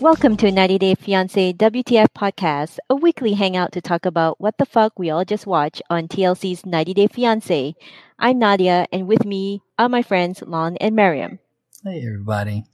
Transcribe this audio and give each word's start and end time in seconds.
Welcome 0.00 0.38
to 0.38 0.50
90 0.50 0.78
Day 0.78 0.94
Fiancé 0.94 1.54
WTF 1.54 2.06
podcast, 2.16 2.78
a 2.88 2.94
weekly 2.94 3.34
hangout 3.34 3.72
to 3.72 3.82
talk 3.82 4.06
about 4.06 4.40
what 4.40 4.56
the 4.56 4.64
fuck 4.64 4.98
we 4.98 5.10
all 5.10 5.26
just 5.26 5.46
watched 5.46 5.82
on 5.90 6.08
TLC's 6.08 6.64
90 6.64 6.94
Day 6.94 7.06
Fiancé. 7.06 7.74
I'm 8.18 8.38
Nadia, 8.38 8.86
and 8.92 9.06
with 9.06 9.26
me 9.26 9.60
are 9.78 9.90
my 9.90 10.00
friends 10.00 10.40
Lon 10.40 10.78
and 10.78 10.96
Miriam. 10.96 11.38
Hey, 11.84 12.02
everybody. 12.06 12.64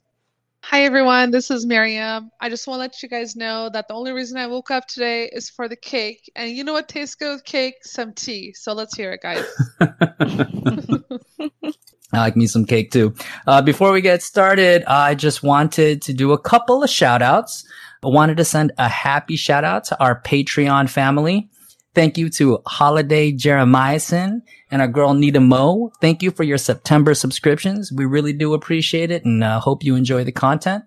Hi 0.61 0.83
everyone, 0.85 1.31
this 1.31 1.51
is 1.51 1.65
Miriam. 1.65 2.31
I 2.39 2.47
just 2.47 2.65
want 2.65 2.77
to 2.77 2.79
let 2.79 3.03
you 3.03 3.09
guys 3.09 3.35
know 3.35 3.69
that 3.73 3.89
the 3.89 3.93
only 3.93 4.13
reason 4.13 4.37
I 4.37 4.47
woke 4.47 4.71
up 4.71 4.87
today 4.87 5.25
is 5.25 5.49
for 5.49 5.67
the 5.67 5.75
cake. 5.75 6.31
And 6.37 6.51
you 6.51 6.63
know 6.63 6.71
what 6.71 6.87
tastes 6.87 7.15
good 7.15 7.33
with 7.33 7.43
cake? 7.43 7.83
Some 7.83 8.13
tea. 8.13 8.53
So 8.53 8.71
let's 8.71 8.95
hear 8.95 9.11
it, 9.11 9.21
guys. 9.21 9.43
I 12.13 12.19
like 12.19 12.37
me 12.37 12.47
some 12.47 12.65
cake 12.65 12.91
too. 12.91 13.13
Uh, 13.45 13.61
before 13.61 13.91
we 13.91 14.01
get 14.01 14.23
started, 14.23 14.83
I 14.85 15.13
just 15.13 15.43
wanted 15.43 16.01
to 16.03 16.13
do 16.13 16.31
a 16.31 16.39
couple 16.39 16.83
of 16.83 16.89
shout 16.89 17.21
outs. 17.21 17.67
I 18.03 18.07
wanted 18.07 18.37
to 18.37 18.45
send 18.45 18.71
a 18.77 18.87
happy 18.87 19.35
shout 19.35 19.63
out 19.63 19.83
to 19.85 19.99
our 20.01 20.21
Patreon 20.21 20.89
family. 20.89 21.49
Thank 21.95 22.17
you 22.17 22.29
to 22.31 22.59
Holiday 22.65 23.33
Jeremiahson 23.33 24.41
and 24.69 24.81
our 24.81 24.87
girl 24.87 25.15
Nita 25.15 25.39
Mo. 25.39 25.91
Thank 25.99 26.21
you 26.21 26.31
for 26.31 26.43
your 26.43 26.59
September 26.59 27.13
subscriptions. 27.13 27.91
We 27.91 28.05
really 28.05 28.33
do 28.33 28.53
appreciate 28.53 29.11
it 29.11 29.25
and 29.25 29.43
uh, 29.43 29.59
hope 29.59 29.83
you 29.83 29.95
enjoy 29.95 30.23
the 30.23 30.31
content. 30.31 30.83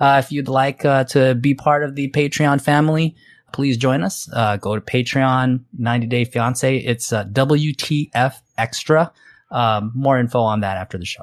Uh, 0.00 0.22
if 0.24 0.32
you'd 0.32 0.48
like 0.48 0.84
uh, 0.84 1.04
to 1.04 1.34
be 1.34 1.54
part 1.54 1.84
of 1.84 1.94
the 1.94 2.10
Patreon 2.10 2.60
family, 2.60 3.14
please 3.52 3.76
join 3.76 4.02
us. 4.02 4.28
Uh, 4.32 4.56
go 4.56 4.74
to 4.74 4.80
Patreon 4.80 5.60
90 5.78 6.06
Day 6.06 6.24
Fiance. 6.24 6.76
It's 6.78 7.12
uh, 7.12 7.24
WTF 7.26 8.34
Extra. 8.58 9.12
Um, 9.54 9.92
more 9.94 10.18
info 10.18 10.40
on 10.40 10.60
that 10.60 10.76
after 10.76 10.98
the 10.98 11.04
show. 11.04 11.22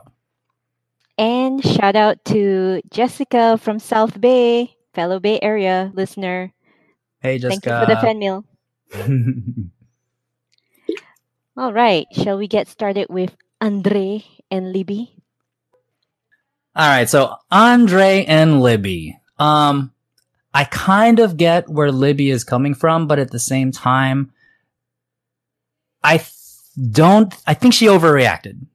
And 1.17 1.61
shout 1.63 1.97
out 1.97 2.23
to 2.25 2.81
Jessica 2.89 3.57
from 3.57 3.77
South 3.77 4.19
Bay, 4.19 4.75
fellow 4.93 5.19
Bay 5.19 5.37
Area 5.41 5.91
listener. 5.93 6.53
Hey, 7.19 7.37
Jessica. 7.37 7.61
Thank 7.61 7.65
you 7.65 7.85
for 7.85 7.93
the 7.93 8.01
fan 8.01 8.19
mail. 8.19 8.45
All 11.57 11.73
right, 11.73 12.07
shall 12.13 12.37
we 12.37 12.47
get 12.47 12.69
started 12.69 13.07
with 13.09 13.35
Andre 13.59 14.23
and 14.49 14.71
Libby? 14.71 15.13
All 16.73 16.87
right, 16.87 17.09
so 17.09 17.35
Andre 17.51 18.23
and 18.25 18.61
Libby. 18.61 19.19
Um, 19.37 19.91
I 20.53 20.63
kind 20.63 21.19
of 21.19 21.35
get 21.35 21.67
where 21.67 21.91
Libby 21.91 22.29
is 22.29 22.45
coming 22.45 22.73
from, 22.73 23.07
but 23.07 23.19
at 23.19 23.31
the 23.31 23.39
same 23.39 23.73
time, 23.73 24.31
I 26.01 26.15
th- 26.17 26.31
don't. 26.89 27.33
I 27.47 27.53
think 27.53 27.73
she 27.73 27.87
overreacted. 27.87 28.65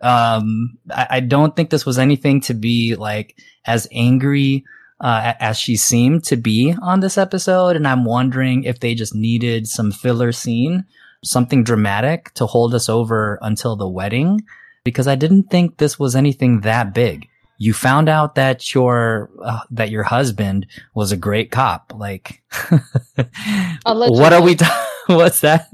Um, 0.00 0.78
I, 0.90 1.06
I 1.10 1.20
don't 1.20 1.54
think 1.54 1.70
this 1.70 1.86
was 1.86 1.98
anything 1.98 2.40
to 2.42 2.54
be 2.54 2.96
like 2.96 3.38
as 3.64 3.86
angry 3.92 4.64
uh, 5.00 5.34
as 5.38 5.58
she 5.58 5.76
seemed 5.76 6.24
to 6.24 6.36
be 6.36 6.74
on 6.82 7.00
this 7.00 7.18
episode, 7.18 7.76
and 7.76 7.86
I'm 7.86 8.04
wondering 8.04 8.64
if 8.64 8.80
they 8.80 8.94
just 8.94 9.14
needed 9.14 9.66
some 9.66 9.92
filler 9.92 10.32
scene, 10.32 10.84
something 11.24 11.64
dramatic 11.64 12.32
to 12.34 12.46
hold 12.46 12.74
us 12.74 12.88
over 12.88 13.38
until 13.42 13.76
the 13.76 13.88
wedding, 13.88 14.42
because 14.84 15.06
I 15.06 15.14
didn't 15.14 15.50
think 15.50 15.76
this 15.76 15.98
was 15.98 16.16
anything 16.16 16.60
that 16.60 16.94
big 16.94 17.28
you 17.62 17.72
found 17.72 18.08
out 18.08 18.34
that 18.34 18.74
your 18.74 19.30
uh, 19.40 19.60
that 19.70 19.88
your 19.88 20.02
husband 20.02 20.66
was 20.94 21.12
a 21.12 21.16
great 21.16 21.52
cop 21.52 21.92
like 21.96 22.42
what 23.84 24.32
are 24.32 24.42
we 24.42 24.56
ta- 24.56 24.88
what's 25.06 25.40
that 25.40 25.70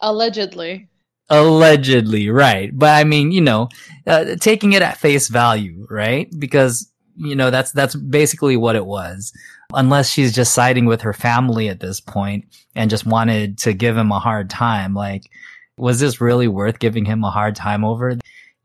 Allegedly. 0.00 0.88
allegedly 1.28 2.30
right. 2.30 2.70
But 2.76 2.90
i 2.90 3.04
mean 3.04 3.32
you 3.32 3.40
know 3.40 3.68
uh, 4.06 4.36
taking 4.40 4.72
it 4.72 4.82
at 4.82 4.98
face 4.98 5.28
value 5.28 5.80
right? 5.90 6.28
Because 6.38 6.90
you 7.16 7.34
know 7.34 7.50
that's 7.50 7.72
that's 7.72 7.94
basically 7.94 8.56
what 8.56 8.76
it 8.76 8.86
was. 8.86 9.32
Unless 9.72 10.10
she's 10.10 10.34
just 10.34 10.54
siding 10.54 10.86
with 10.86 11.02
her 11.02 11.12
family 11.12 11.68
at 11.68 11.80
this 11.80 12.00
point 12.00 12.46
and 12.74 12.90
just 12.90 13.06
wanted 13.06 13.58
to 13.58 13.72
give 13.72 13.96
him 13.96 14.10
a 14.10 14.18
hard 14.18 14.50
time 14.50 14.94
like 14.94 15.30
was 15.76 16.00
this 16.00 16.20
really 16.20 16.48
worth 16.48 16.78
giving 16.78 17.04
him 17.04 17.24
a 17.24 17.30
hard 17.30 17.56
time 17.56 17.84
over? 17.84 18.18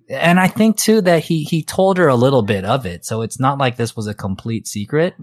And 0.10 0.40
I 0.40 0.48
think 0.48 0.78
too 0.78 1.02
that 1.02 1.24
he 1.24 1.44
he 1.44 1.64
told 1.64 1.98
her 1.98 2.08
a 2.08 2.16
little 2.16 2.44
bit 2.44 2.64
of 2.64 2.86
it, 2.86 3.06
so 3.06 3.22
it's 3.22 3.40
not 3.40 3.58
like 3.58 3.76
this 3.76 3.96
was 3.96 4.08
a 4.08 4.14
complete 4.14 4.68
secret. 4.68 5.16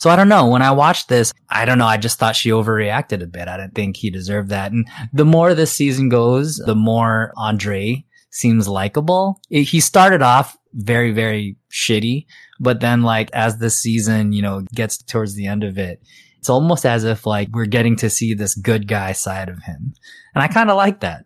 So 0.00 0.08
I 0.08 0.16
don't 0.16 0.28
know. 0.28 0.48
When 0.48 0.62
I 0.62 0.70
watched 0.70 1.08
this, 1.08 1.32
I 1.50 1.64
don't 1.64 1.78
know. 1.78 1.86
I 1.86 1.98
just 1.98 2.18
thought 2.18 2.34
she 2.34 2.50
overreacted 2.50 3.22
a 3.22 3.26
bit. 3.26 3.48
I 3.48 3.58
didn't 3.58 3.74
think 3.74 3.96
he 3.96 4.10
deserved 4.10 4.48
that. 4.48 4.72
And 4.72 4.88
the 5.12 5.26
more 5.26 5.54
this 5.54 5.72
season 5.72 6.08
goes, 6.08 6.56
the 6.56 6.74
more 6.74 7.32
Andre 7.36 8.04
seems 8.30 8.66
likable. 8.66 9.40
He 9.50 9.80
started 9.80 10.22
off 10.22 10.56
very 10.72 11.10
very 11.10 11.56
shitty, 11.70 12.26
but 12.60 12.80
then 12.80 13.02
like 13.02 13.30
as 13.32 13.58
the 13.58 13.70
season 13.70 14.32
you 14.32 14.42
know 14.42 14.62
gets 14.74 14.98
towards 14.98 15.34
the 15.34 15.46
end 15.46 15.64
of 15.64 15.78
it, 15.78 16.00
it's 16.38 16.48
almost 16.48 16.86
as 16.86 17.04
if 17.04 17.26
like 17.26 17.48
we're 17.52 17.66
getting 17.66 17.96
to 17.96 18.08
see 18.08 18.34
this 18.34 18.54
good 18.54 18.88
guy 18.88 19.12
side 19.12 19.48
of 19.48 19.62
him, 19.64 19.92
and 20.34 20.42
I 20.42 20.48
kind 20.48 20.70
of 20.70 20.76
like 20.76 21.00
that. 21.00 21.24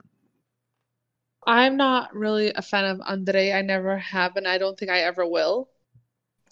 I'm 1.46 1.76
not 1.76 2.14
really 2.14 2.52
a 2.54 2.62
fan 2.62 2.86
of 2.86 3.02
Andre. 3.04 3.52
I 3.52 3.60
never 3.60 3.98
have, 3.98 4.36
and 4.36 4.48
I 4.48 4.56
don't 4.56 4.78
think 4.78 4.90
I 4.90 5.00
ever 5.00 5.26
will. 5.28 5.68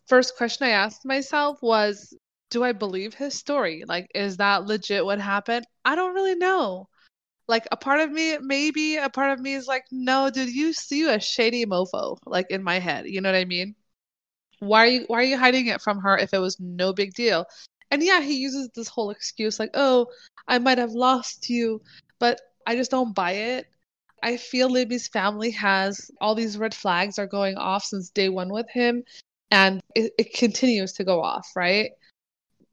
First 0.07 0.37
question 0.37 0.67
I 0.67 0.71
asked 0.71 1.05
myself 1.05 1.59
was, 1.63 2.15
do 2.51 2.63
I 2.63 2.73
believe 2.73 3.15
his 3.15 3.35
story? 3.35 3.85
Like, 3.87 4.11
is 4.15 4.37
that 4.37 4.67
legit 4.67 5.05
what 5.05 5.21
happened? 5.21 5.67
I 5.85 5.95
don't 5.95 6.15
really 6.15 6.35
know. 6.35 6.89
Like, 7.49 7.67
a 7.73 7.77
part 7.77 8.01
of 8.01 8.11
me, 8.11 8.39
maybe 8.39 8.97
a 8.97 9.09
part 9.09 9.33
of 9.33 9.41
me 9.41 9.55
is 9.55 9.67
like, 9.67 9.85
no, 9.91 10.31
dude, 10.31 10.49
you 10.49 10.73
see 10.73 11.09
a 11.09 11.19
shady 11.21 11.67
mofo, 11.67 12.19
like 12.27 12.51
in 12.51 12.63
my 12.63 12.79
head. 12.79 13.07
You 13.07 13.21
know 13.21 13.31
what 13.31 13.39
I 13.39 13.45
mean? 13.45 13.75
Why 14.61 14.85
are 14.85 14.87
you 14.87 15.05
why 15.09 15.21
are 15.21 15.25
you 15.25 15.37
hiding 15.39 15.67
it 15.67 15.83
from 15.83 15.99
her 16.01 16.17
if 16.17 16.33
it 16.33 16.39
was 16.39 16.59
no 16.61 16.93
big 16.93 17.15
deal? 17.15 17.47
And 17.91 18.03
yeah, 18.03 18.21
he 18.21 18.35
uses 18.35 18.71
this 18.75 18.89
whole 18.89 19.11
excuse 19.11 19.59
like, 19.59 19.73
oh, 19.75 20.07
I 20.47 20.59
might 20.59 20.79
have 20.79 20.93
lost 20.93 21.51
you, 21.51 21.83
but 22.19 22.41
I 22.67 22.77
just 22.77 22.91
don't 22.91 23.15
buy 23.15 23.33
it. 23.33 23.67
I 24.23 24.37
feel 24.37 24.71
Libby's 24.71 25.09
family 25.09 25.51
has 25.51 26.11
all 26.21 26.35
these 26.35 26.57
red 26.57 26.75
flags 26.75 27.19
are 27.19 27.27
going 27.27 27.57
off 27.57 27.85
since 27.85 28.11
day 28.11 28.29
one 28.29 28.51
with 28.53 28.71
him, 28.71 29.03
and 29.53 29.83
it, 29.95 30.13
it 30.19 30.35
continues 30.35 30.95
to 30.95 31.05
go 31.05 31.23
off, 31.23 31.47
right? 31.55 31.91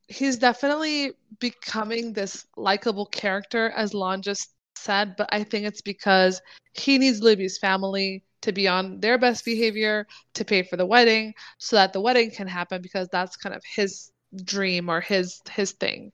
He's 0.07 0.37
definitely 0.37 1.11
becoming 1.39 2.13
this 2.13 2.47
likable 2.55 3.05
character, 3.05 3.69
as 3.75 3.93
Lon 3.93 4.21
just 4.21 4.53
said, 4.75 5.15
but 5.17 5.27
I 5.31 5.43
think 5.43 5.65
it's 5.65 5.81
because 5.81 6.41
he 6.73 6.97
needs 6.97 7.21
Libby's 7.21 7.57
family 7.57 8.23
to 8.41 8.53
be 8.53 8.67
on 8.67 9.01
their 9.01 9.17
best 9.17 9.43
behavior 9.43 10.07
to 10.33 10.45
pay 10.45 10.63
for 10.63 10.77
the 10.77 10.85
wedding 10.85 11.33
so 11.57 11.75
that 11.75 11.91
the 11.91 11.99
wedding 11.99 12.31
can 12.31 12.47
happen 12.47 12.81
because 12.81 13.09
that's 13.11 13.35
kind 13.35 13.53
of 13.53 13.61
his 13.65 14.11
dream 14.45 14.89
or 14.89 15.01
his 15.01 15.41
his 15.51 15.73
thing. 15.73 16.13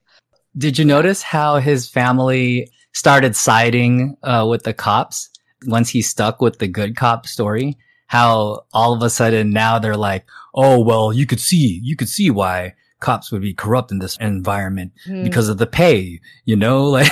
Did 0.58 0.78
you 0.78 0.84
notice 0.84 1.22
how 1.22 1.58
his 1.58 1.88
family 1.88 2.68
started 2.92 3.36
siding 3.36 4.16
uh, 4.24 4.44
with 4.50 4.64
the 4.64 4.74
cops 4.74 5.30
once 5.66 5.90
he 5.90 6.02
stuck 6.02 6.40
with 6.40 6.58
the 6.58 6.66
good 6.66 6.96
cop 6.96 7.28
story? 7.28 7.78
How 8.06 8.64
all 8.72 8.94
of 8.94 9.02
a 9.02 9.10
sudden 9.10 9.50
now 9.50 9.78
they're 9.78 9.96
like, 9.96 10.24
oh 10.54 10.80
well, 10.80 11.12
you 11.12 11.26
could 11.26 11.40
see, 11.40 11.80
you 11.82 11.96
could 11.96 12.08
see 12.08 12.30
why 12.30 12.74
cops 13.00 13.30
would 13.30 13.42
be 13.42 13.52
corrupt 13.54 13.90
in 13.92 13.98
this 13.98 14.16
environment 14.20 14.92
Hmm. 15.04 15.22
because 15.24 15.48
of 15.48 15.58
the 15.58 15.66
pay, 15.66 16.20
you 16.44 16.56
know, 16.56 16.84
like. 16.90 17.10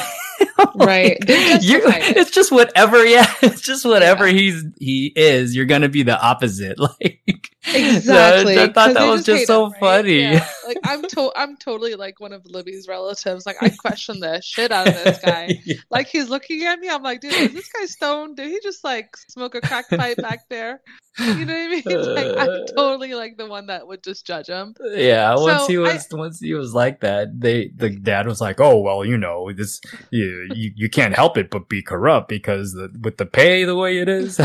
Right. 0.77 1.19
They're 1.27 1.59
You- 1.61 1.81
justified 1.83 2.03
it. 2.11 2.17
it's 2.17 2.31
just 2.31 2.51
whatever, 2.51 3.05
yeah. 3.07 3.33
It's 3.43 3.61
just 3.61 3.85
whatever 3.85 4.27
Yeah. 4.27 4.33
he's 4.39 4.65
he 4.79 5.13
is. 5.15 5.55
You're 5.55 5.67
gonna 5.67 5.89
be 5.89 6.03
the 6.03 6.21
opposite. 6.21 6.79
Like 6.79 7.51
Exactly. 7.67 8.59
I 8.59 8.73
thought 8.73 8.95
that 8.95 9.09
was 9.09 9.25
just 9.25 9.47
so 9.47 9.67
him, 9.67 9.73
right? 9.73 9.81
funny. 9.81 10.21
Yeah. 10.21 10.47
Like 10.67 10.79
I'm 10.85 11.03
to- 11.09 11.33
I'm 11.37 11.57
totally 11.57 11.95
like 11.95 12.21
one 12.21 12.33
of 12.33 12.45
Libby's 12.47 12.87
relatives. 12.89 13.47
Like 13.47 13.57
I 13.63 13.71
question 13.71 14.21
the 14.21 14.41
shit 14.43 14.71
out 14.73 14.89
of 14.89 14.95
this 14.95 15.19
guy. 15.21 15.61
Like 15.91 16.09
he's 16.09 16.29
looking 16.29 16.63
at 16.65 16.79
me, 16.81 16.89
I'm 16.89 17.03
like, 17.03 17.21
dude, 17.21 17.33
is 17.35 17.53
this 17.53 17.69
guy 17.69 17.87
stoned? 17.87 18.37
Did 18.37 18.51
he 18.51 18.59
just 18.63 18.83
like 18.85 19.17
smoke 19.29 19.55
a 19.55 19.61
crack 19.61 19.89
pipe 19.89 20.17
back 20.19 20.49
there? 20.49 20.81
You 21.19 21.45
know 21.45 21.55
what 21.55 21.63
I 21.63 21.69
mean? 21.69 21.83
Like 22.15 22.37
I'm 22.37 22.49
uh, 22.49 22.67
totally 22.75 23.15
like 23.15 23.37
the 23.37 23.47
one 23.47 23.67
that 23.69 23.87
would 23.87 24.03
just 24.03 24.27
judge 24.27 24.49
him. 24.49 24.75
Yeah, 24.95 25.35
once 25.37 25.63
So, 25.63 25.69
he 25.69 25.77
I- 25.77 25.81
was 25.95 26.07
once 26.11 26.41
he 26.41 26.55
was 26.55 26.75
like 26.75 27.01
that, 27.01 27.41
they 27.41 27.69
the 27.75 27.91
dad 27.91 28.27
was 28.27 28.41
like, 28.41 28.61
"Oh 28.61 28.81
well, 28.81 29.05
you 29.05 29.17
know 29.17 29.53
this, 29.53 29.81
you 30.11 30.49
you, 30.53 30.73
you 30.75 30.91
can't 30.91 31.15
help 31.15 31.39
it 31.39 31.51
but 31.51 31.69
be 31.69 31.83
corrupt 31.83 32.29
because 32.29 32.73
the, 32.73 32.91
with 33.01 33.17
the 33.19 33.27
pay 33.27 33.65
the 33.65 33.77
way 33.77 33.99
it 33.99 34.09
is." 34.09 34.41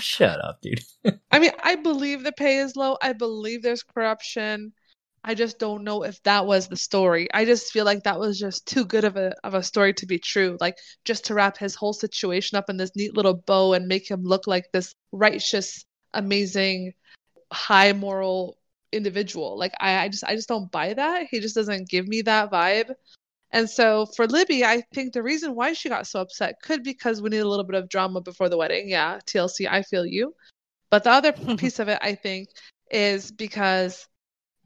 Shut 0.00 0.44
up, 0.44 0.60
dude. 0.62 0.80
I 1.32 1.38
mean, 1.40 1.50
I 1.64 1.74
believe 1.74 2.22
the 2.22 2.32
pay 2.32 2.45
is 2.46 2.76
low. 2.76 2.96
I 3.02 3.12
believe 3.12 3.62
there's 3.62 3.82
corruption. 3.82 4.72
I 5.24 5.34
just 5.34 5.58
don't 5.58 5.82
know 5.82 6.04
if 6.04 6.22
that 6.22 6.46
was 6.46 6.68
the 6.68 6.76
story. 6.76 7.26
I 7.34 7.44
just 7.44 7.72
feel 7.72 7.84
like 7.84 8.04
that 8.04 8.20
was 8.20 8.38
just 8.38 8.66
too 8.66 8.84
good 8.84 9.04
of 9.04 9.16
a 9.16 9.34
of 9.42 9.54
a 9.54 9.62
story 9.62 9.92
to 9.94 10.06
be 10.06 10.18
true. 10.20 10.56
Like 10.60 10.78
just 11.04 11.24
to 11.26 11.34
wrap 11.34 11.58
his 11.58 11.74
whole 11.74 11.92
situation 11.92 12.56
up 12.56 12.70
in 12.70 12.76
this 12.76 12.94
neat 12.94 13.16
little 13.16 13.34
bow 13.34 13.72
and 13.72 13.88
make 13.88 14.08
him 14.08 14.22
look 14.22 14.46
like 14.46 14.66
this 14.72 14.94
righteous, 15.10 15.84
amazing, 16.14 16.92
high 17.52 17.92
moral 17.92 18.58
individual. 18.92 19.58
Like 19.58 19.72
I, 19.80 20.04
I 20.04 20.08
just 20.08 20.24
I 20.24 20.36
just 20.36 20.48
don't 20.48 20.70
buy 20.70 20.94
that. 20.94 21.26
He 21.30 21.40
just 21.40 21.56
doesn't 21.56 21.88
give 21.88 22.06
me 22.06 22.22
that 22.22 22.52
vibe. 22.52 22.94
And 23.50 23.68
so 23.70 24.06
for 24.06 24.26
Libby, 24.26 24.64
I 24.64 24.82
think 24.94 25.12
the 25.12 25.22
reason 25.22 25.54
why 25.54 25.72
she 25.72 25.88
got 25.88 26.06
so 26.06 26.20
upset 26.20 26.56
could 26.62 26.82
because 26.84 27.22
we 27.22 27.30
need 27.30 27.38
a 27.38 27.48
little 27.48 27.64
bit 27.64 27.76
of 27.76 27.88
drama 27.88 28.20
before 28.20 28.48
the 28.48 28.56
wedding. 28.56 28.88
Yeah, 28.88 29.18
TLC, 29.26 29.68
I 29.68 29.82
feel 29.82 30.06
you. 30.06 30.34
But 30.90 31.04
the 31.04 31.10
other 31.10 31.32
mm-hmm. 31.32 31.56
piece 31.56 31.78
of 31.78 31.88
it, 31.88 31.98
I 32.00 32.14
think, 32.14 32.48
is 32.90 33.32
because 33.32 34.06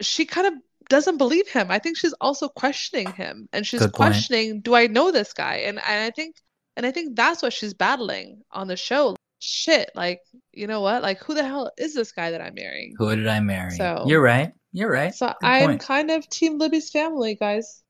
she 0.00 0.26
kind 0.26 0.46
of 0.46 0.55
doesn't 0.88 1.19
believe 1.19 1.49
him. 1.49 1.70
I 1.70 1.78
think 1.78 1.96
she's 1.96 2.14
also 2.20 2.49
questioning 2.49 3.12
him 3.12 3.49
and 3.52 3.67
she's 3.67 3.87
questioning, 3.87 4.61
do 4.61 4.75
I 4.75 4.87
know 4.87 5.11
this 5.11 5.32
guy? 5.32 5.56
And, 5.67 5.78
and 5.78 6.05
I 6.05 6.11
think 6.11 6.37
and 6.76 6.87
I 6.87 6.93
think 6.93 7.17
that's 7.17 7.43
what 7.43 7.52
she's 7.52 7.75
battling 7.75 8.43
on 8.50 8.69
the 8.69 8.76
show. 8.76 9.17
Shit, 9.38 9.90
like, 9.94 10.20
you 10.52 10.67
know 10.67 10.81
what? 10.81 11.02
Like 11.02 11.22
who 11.22 11.34
the 11.34 11.44
hell 11.44 11.70
is 11.78 11.94
this 11.94 12.12
guy 12.12 12.32
that 12.32 12.40
I'm 12.40 12.55
marrying? 12.55 12.94
Who 12.99 13.14
did 13.14 13.26
I 13.26 13.40
marry? 13.40 13.72
So- 13.72 14.05
You're 14.06 14.22
right. 14.22 14.52
You're 14.72 14.90
right. 14.90 15.14
So 15.14 15.26
Good 15.26 15.46
I'm 15.46 15.69
point. 15.70 15.81
kind 15.81 16.11
of 16.11 16.28
team 16.28 16.58
Libby's 16.58 16.90
family, 16.90 17.34
guys. 17.34 17.82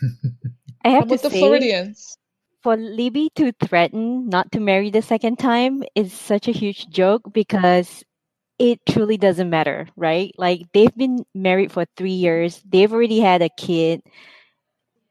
I 0.84 0.90
have 0.90 1.02
I'm 1.02 1.08
to 1.08 1.14
with 1.14 1.22
the 1.22 1.30
Floridians. 1.30 2.16
For 2.66 2.76
Libby 2.76 3.30
to 3.36 3.52
threaten 3.62 4.28
not 4.28 4.50
to 4.50 4.58
marry 4.58 4.90
the 4.90 5.00
second 5.00 5.38
time 5.38 5.84
is 5.94 6.12
such 6.12 6.48
a 6.48 6.50
huge 6.50 6.88
joke 6.90 7.22
because 7.32 8.02
it 8.58 8.80
truly 8.90 9.16
doesn't 9.16 9.48
matter, 9.48 9.86
right? 9.94 10.34
Like 10.36 10.66
they've 10.74 10.96
been 10.96 11.24
married 11.32 11.70
for 11.70 11.86
three 11.96 12.18
years, 12.18 12.60
they've 12.66 12.92
already 12.92 13.20
had 13.20 13.40
a 13.40 13.54
kid. 13.56 14.02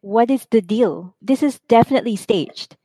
What 0.02 0.30
is 0.30 0.46
the 0.52 0.60
deal? 0.60 1.16
This 1.22 1.42
is 1.44 1.62
definitely 1.70 2.18
staged. 2.18 2.76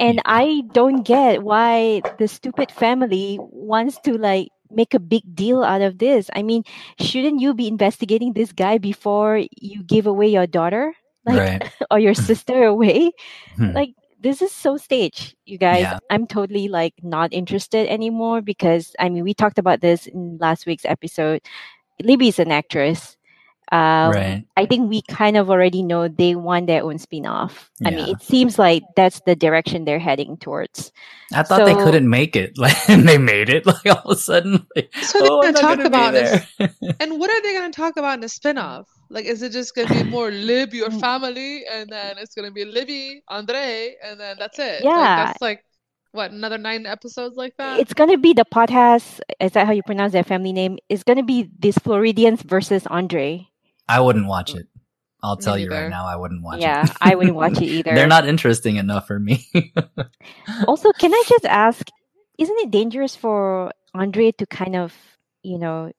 and 0.00 0.18
I 0.24 0.62
don't 0.72 1.02
get 1.02 1.42
why 1.42 2.00
the 2.18 2.26
stupid 2.26 2.72
family 2.72 3.36
wants 3.38 4.00
to 4.08 4.16
like 4.16 4.48
make 4.70 4.94
a 4.94 4.98
big 4.98 5.24
deal 5.36 5.62
out 5.62 5.82
of 5.82 5.98
this. 5.98 6.30
I 6.34 6.42
mean, 6.42 6.64
shouldn't 6.98 7.42
you 7.42 7.52
be 7.52 7.68
investigating 7.68 8.32
this 8.32 8.50
guy 8.50 8.78
before 8.78 9.44
you 9.60 9.82
give 9.84 10.06
away 10.06 10.28
your 10.28 10.46
daughter? 10.46 10.94
Like 11.26 11.38
right. 11.38 11.72
or 11.90 11.98
your 11.98 12.14
sister 12.14 12.64
away? 12.64 13.10
Hmm. 13.56 13.72
like 13.72 13.94
this 14.20 14.40
is 14.40 14.50
so 14.52 14.76
staged 14.78 15.34
you 15.44 15.58
guys 15.58 15.82
Yeah. 15.82 15.98
i'm 16.08 16.26
totally 16.26 16.66
like 16.68 16.94
not 17.02 17.32
interested 17.32 17.86
anymore 17.88 18.40
because 18.40 18.96
i 18.98 19.08
mean 19.10 19.22
we 19.22 19.34
talked 19.34 19.58
about 19.58 19.80
this 19.82 20.06
in 20.06 20.38
last 20.40 20.64
week's 20.64 20.86
episode 20.86 21.42
libby's 22.02 22.38
an 22.38 22.50
actress 22.50 23.16
um, 23.72 24.10
Right. 24.12 24.44
i 24.56 24.66
think 24.66 24.90
we 24.90 25.02
kind 25.02 25.36
of 25.36 25.50
already 25.50 25.82
know 25.82 26.08
they 26.08 26.34
want 26.34 26.66
their 26.66 26.82
own 26.84 26.98
spin-off 26.98 27.70
i 27.84 27.90
mean 27.90 28.08
it 28.08 28.22
seems 28.22 28.58
like 28.58 28.82
that's 28.96 29.20
the 29.26 29.34
direction 29.34 29.84
they're 29.84 29.98
heading 29.98 30.36
towards 30.36 30.92
I 31.32 31.42
thought 31.42 31.64
they 31.64 31.74
couldn't 31.74 32.08
make 32.08 32.36
it. 32.36 32.52
Like, 32.58 32.76
and 32.88 33.08
they 33.08 33.18
made 33.18 33.48
it. 33.48 33.66
Like 33.66 33.84
all 33.86 34.02
of 34.04 34.16
a 34.18 34.20
sudden, 34.20 34.66
like, 34.76 34.94
So 35.02 35.18
they're 35.20 35.28
oh, 35.32 35.42
gonna 35.42 35.58
talk 35.58 35.78
about 35.80 36.12
this. 36.12 36.46
And 37.00 37.18
what 37.18 37.30
are 37.30 37.42
they 37.42 37.52
going 37.54 37.70
to 37.70 37.76
talk 37.76 37.96
about 37.96 38.14
in 38.14 38.20
the 38.20 38.28
spin-off? 38.28 38.86
Like, 39.10 39.24
is 39.24 39.42
it 39.42 39.50
just 39.52 39.74
going 39.74 39.88
to 39.88 39.94
be 39.94 40.04
more 40.04 40.30
Lib, 40.30 40.72
your 40.72 40.90
family, 40.90 41.64
and 41.70 41.88
then 41.90 42.16
it's 42.18 42.34
going 42.34 42.46
to 42.48 42.52
be 42.52 42.64
Libby, 42.64 43.22
Andre, 43.28 43.96
and 44.04 44.20
then 44.20 44.36
that's 44.38 44.58
it? 44.58 44.84
Like, 44.84 44.84
Yeah. 44.84 45.24
that's 45.26 45.40
like, 45.42 45.64
what, 46.12 46.30
another 46.30 46.58
nine 46.58 46.86
episodes 46.86 47.36
like 47.36 47.54
that? 47.58 47.80
it's 47.80 47.92
gonna 47.94 48.16
be 48.16 48.32
the 48.32 48.44
Potthast 48.44 49.20
is 49.40 49.52
that 49.52 49.66
how 49.66 49.72
you 49.72 49.82
pronounce 49.82 50.12
their 50.12 50.22
family 50.22 50.52
name 50.52 50.78
it's 50.88 51.02
gonna 51.02 51.24
be 51.24 51.50
these 51.58 51.76
floridians 51.78 52.42
versus 52.42 52.86
andre 52.86 53.44
I 53.88 54.00
wouldn't 54.00 54.26
watch 54.26 54.54
it. 54.54 54.66
I'll 55.22 55.36
tell 55.38 55.58
you 55.58 55.70
right 55.70 55.88
now, 55.88 56.04
I 56.06 56.16
wouldn't 56.16 56.42
watch 56.42 56.60
yeah 56.60 56.82
it. 56.82 56.88
Yeah, 56.88 56.94
I 57.00 57.14
wouldn't 57.14 57.34
watch 57.36 57.56
it 57.58 57.64
either 57.80 57.94
They're 57.94 58.06
not 58.06 58.28
interesting 58.28 58.76
enough 58.76 59.06
for 59.06 59.18
me. 59.18 59.48
also 60.66 60.92
can 60.92 61.12
i 61.14 61.22
just 61.28 61.44
ask 61.46 61.88
isn't 62.38 62.58
it 62.60 62.70
dangerous 62.70 63.16
for 63.16 63.70
andre 63.94 64.32
to 64.32 64.46
kind 64.46 64.76
of 64.76 64.92
you 65.42 65.58
know 65.58 65.90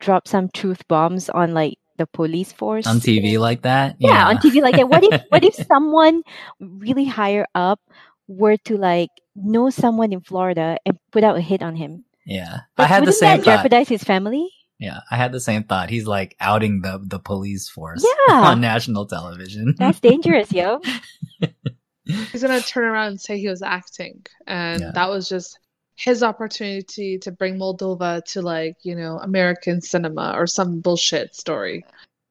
drop 0.00 0.28
some 0.28 0.48
truth 0.52 0.86
bombs 0.88 1.28
on 1.30 1.54
like 1.54 1.78
the 1.98 2.06
police 2.06 2.52
force 2.52 2.86
on 2.86 3.00
TV 3.00 3.38
like 3.38 3.62
that. 3.62 3.96
yeah, 3.98 4.28
on 4.28 4.36
tv 4.36 4.60
like 4.60 4.76
that 4.76 4.88
what 4.88 5.02
if 5.04 5.22
what 5.30 5.42
if 5.44 5.54
someone 5.66 6.22
really 6.60 7.06
higher 7.06 7.46
up 7.54 7.80
were 8.28 8.56
to 8.58 8.76
like 8.76 9.08
know 9.34 9.70
someone 9.70 10.12
in 10.12 10.20
florida 10.20 10.76
and 10.84 10.98
put 11.12 11.24
out 11.24 11.36
a 11.36 11.40
hit 11.40 11.62
on 11.62 11.74
him 11.76 12.04
yeah, 12.26 12.60
I 12.76 12.82
Like, 12.82 12.90
had 12.90 13.04
the 13.06 13.12
same 13.12 13.38
that 13.38 13.44
thought. 13.44 13.56
jeopardize 13.62 13.88
his 13.88 14.02
family 14.04 14.50
Yeah, 14.78 15.00
I 15.10 15.16
had 15.16 15.32
the 15.32 15.40
same 15.40 15.64
thought. 15.64 15.88
He's 15.90 16.06
like 16.06 16.36
outing 16.40 16.82
the 16.82 17.00
the 17.02 17.18
police 17.18 17.68
force 17.68 18.04
Yeah. 18.28 18.34
on 18.50 18.60
national 18.60 19.06
television. 19.06 19.74
that's 19.78 20.00
dangerous 20.00 20.52
yo 20.52 20.80
He's 22.04 22.42
going 22.42 22.60
to 22.60 22.66
turn 22.66 22.84
around 22.84 23.08
and 23.08 23.20
say 23.20 23.36
he 23.38 23.48
was 23.48 23.62
acting. 23.62 24.24
And 24.46 24.80
Yeah. 24.80 24.90
that 24.94 25.10
was 25.10 25.28
just 25.28 25.58
his 25.96 26.22
opportunity 26.22 27.18
to 27.18 27.32
bring 27.32 27.56
Moldova 27.58 28.22
to, 28.26 28.42
like, 28.42 28.76
you 28.84 28.94
know, 28.94 29.18
American 29.18 29.80
cinema 29.80 30.32
or 30.36 30.46
some 30.46 30.80
bullshit 30.80 31.34
story. 31.34 31.84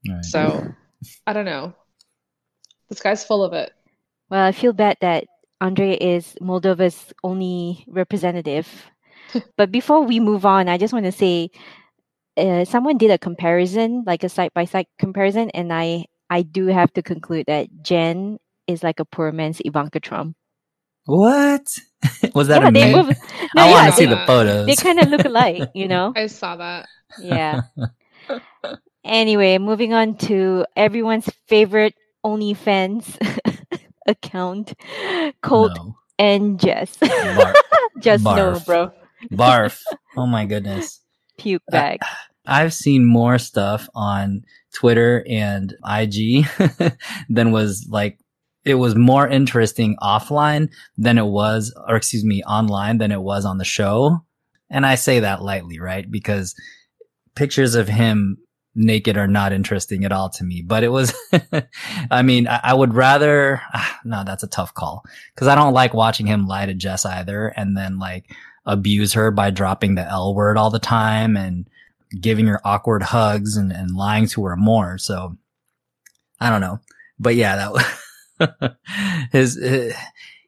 Right. 0.08 0.24
So, 0.24 0.72
I 1.28 1.34
don't 1.34 1.44
know. 1.46 1.74
This 2.90 3.02
guy's 3.02 3.24
full 3.26 3.44
of 3.44 3.52
it. 3.54 3.74
well 4.30 4.46
i 4.46 4.52
feel 4.52 4.72
bad 4.74 4.96
that 5.02 5.26
andre 5.62 5.94
is 5.98 6.36
moldova's 6.42 7.12
only 7.24 7.84
representative 7.88 8.68
but 9.58 9.72
before 9.72 10.02
we 10.04 10.20
move 10.20 10.46
on 10.46 10.70
i 10.70 10.78
just 10.78 10.94
want 10.94 11.06
to 11.06 11.12
say 11.12 11.50
uh, 12.38 12.66
someone 12.66 12.98
did 12.98 13.12
a 13.12 13.18
comparison 13.18 14.04
like 14.06 14.24
a 14.24 14.30
side 14.30 14.52
by 14.54 14.66
side 14.66 14.88
comparison 15.00 15.50
and 15.52 15.72
i 15.74 16.06
i 16.30 16.42
do 16.42 16.68
have 16.68 16.92
to 16.94 17.02
conclude 17.02 17.46
that 17.48 17.68
jen 17.82 18.38
is 18.68 18.84
like 18.84 19.00
a 19.00 19.06
poor 19.06 19.32
man's 19.32 19.62
ivanka 19.66 20.00
trump 20.00 20.36
what 21.06 21.66
was 22.34 22.48
that 22.48 22.62
yeah 22.62 22.68
a 22.68 22.72
they 22.72 22.92
meme? 22.94 23.06
move 23.08 23.18
I 23.58 23.68
no 23.68 23.72
want 23.72 23.86
to 23.92 23.98
see 23.98 24.06
the 24.06 24.18
photos. 24.26 24.66
they 24.66 24.76
kind 24.76 25.00
of 25.00 25.10
look 25.10 25.26
alike 25.26 25.70
you 25.74 25.88
know 25.88 26.14
I 26.18 26.28
saw 26.28 26.56
that. 26.58 26.88
yeah 27.20 27.62
anyway 29.04 29.58
moving 29.58 29.94
on 29.94 30.16
to 30.30 30.66
everyone's 30.76 31.30
favorite 31.48 31.94
onlyfans 32.26 33.18
account 34.08 34.74
colt 35.42 35.74
No. 35.78 35.96
and 36.18 36.60
jess 36.60 36.98
Barf. 36.98 37.54
just 38.00 38.24
no 38.24 38.32
Barf. 38.32 38.66
bro 38.66 38.92
Barf. 39.32 39.82
Oh 40.18 40.28
my 40.28 40.46
goodness. 40.46 41.02
Puke 41.38 41.64
Uh, 41.72 41.72
bag 41.72 42.00
I've 42.48 42.74
seen 42.74 43.06
more 43.06 43.38
stuff 43.38 43.90
on 43.96 44.44
Twitter 44.74 45.26
and 45.28 45.74
IG 45.88 46.46
than 47.30 47.52
was 47.52 47.88
like 47.90 48.20
it 48.64 48.76
was 48.76 48.96
more 48.96 49.28
interesting 49.28 49.96
offline 50.02 50.70
than 50.98 51.18
it 51.18 51.26
was 51.26 51.74
or 51.88 51.96
excuse 51.96 52.24
me 52.24 52.44
online 52.44 52.98
than 52.98 53.12
it 53.12 53.22
was 53.22 53.46
on 53.46 53.58
the 53.58 53.66
show. 53.66 54.20
And 54.70 54.86
I 54.86 54.96
say 54.96 55.20
that 55.20 55.44
lightly, 55.44 55.80
right? 55.80 56.10
Because 56.10 56.56
pictures 57.36 57.76
of 57.76 57.88
him 57.88 58.38
naked 58.74 59.18
are 59.18 59.28
not 59.28 59.54
interesting 59.54 60.04
at 60.04 60.12
all 60.12 60.30
to 60.30 60.44
me, 60.44 60.62
but 60.66 60.84
it 60.84 60.90
was 60.90 61.14
I 62.12 62.22
mean, 62.24 62.48
I, 62.48 62.60
I 62.64 62.74
would 62.74 62.94
rather 62.94 63.62
ah, 63.74 64.00
no, 64.06 64.24
that's 64.24 64.44
a 64.44 64.48
tough 64.48 64.74
call 64.74 65.04
cuz 65.36 65.48
I 65.48 65.56
don't 65.56 65.74
like 65.74 65.94
watching 65.94 66.28
him 66.28 66.48
lie 66.48 66.66
to 66.66 66.74
Jess 66.74 67.06
either 67.06 67.48
and 67.48 67.78
then 67.78 67.98
like 67.98 68.30
abuse 68.66 69.14
her 69.14 69.32
by 69.32 69.50
dropping 69.50 69.96
the 69.96 70.08
L 70.10 70.34
word 70.34 70.58
all 70.58 70.70
the 70.70 70.80
time 70.80 71.38
and 71.38 71.68
giving 72.20 72.48
her 72.48 72.60
awkward 72.66 73.04
hugs 73.04 73.58
and, 73.58 73.72
and 73.72 73.92
lying 73.96 74.28
to 74.28 74.44
her 74.46 74.56
more. 74.56 74.98
So 74.98 75.38
I 76.40 76.50
don't 76.50 76.62
know, 76.62 76.80
but 77.20 77.36
yeah, 77.36 77.56
that 77.58 77.74
was 77.74 78.72
his, 79.32 79.58
uh, 79.62 79.94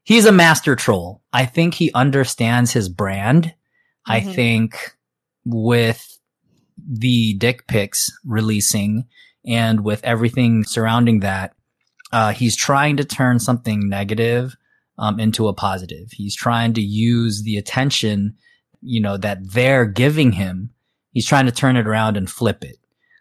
he's 0.04 0.26
a 0.26 0.32
master 0.32 0.76
troll. 0.76 1.22
I 1.34 1.46
think 1.46 1.74
he 1.76 1.92
understands 1.94 2.72
his 2.72 2.90
brand. 2.90 3.54
I 4.06 4.22
Mhm. 4.22 4.36
think 4.36 4.96
with 5.46 6.18
the 6.78 7.34
dick 7.34 7.68
pics 7.68 8.10
releasing 8.26 9.06
and 9.46 9.82
with 9.84 10.04
everything 10.04 10.64
surrounding 10.64 11.20
that, 11.22 11.54
uh, 12.12 12.32
he's 12.32 12.56
trying 12.56 12.98
to 12.98 13.04
turn 13.06 13.40
something 13.40 13.88
negative 13.90 14.56
um, 14.98 15.20
into 15.20 15.48
a 15.48 15.54
positive. 15.54 16.12
He's 16.12 16.36
trying 16.36 16.74
to 16.74 16.82
use 16.82 17.44
the 17.44 17.58
attention, 17.58 18.36
you 18.82 19.02
know, 19.02 19.18
that 19.18 19.40
they're 19.52 19.86
giving 19.86 20.34
him. 20.34 20.72
He's 21.12 21.28
trying 21.28 21.46
to 21.46 21.52
turn 21.52 21.78
it 21.78 21.88
around 21.88 22.18
and 22.18 22.30
flip 22.30 22.64
it. 22.64 22.78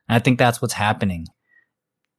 And 0.09 0.17
I 0.17 0.19
think 0.19 0.39
that's 0.39 0.61
what's 0.61 0.75
happening. 0.75 1.27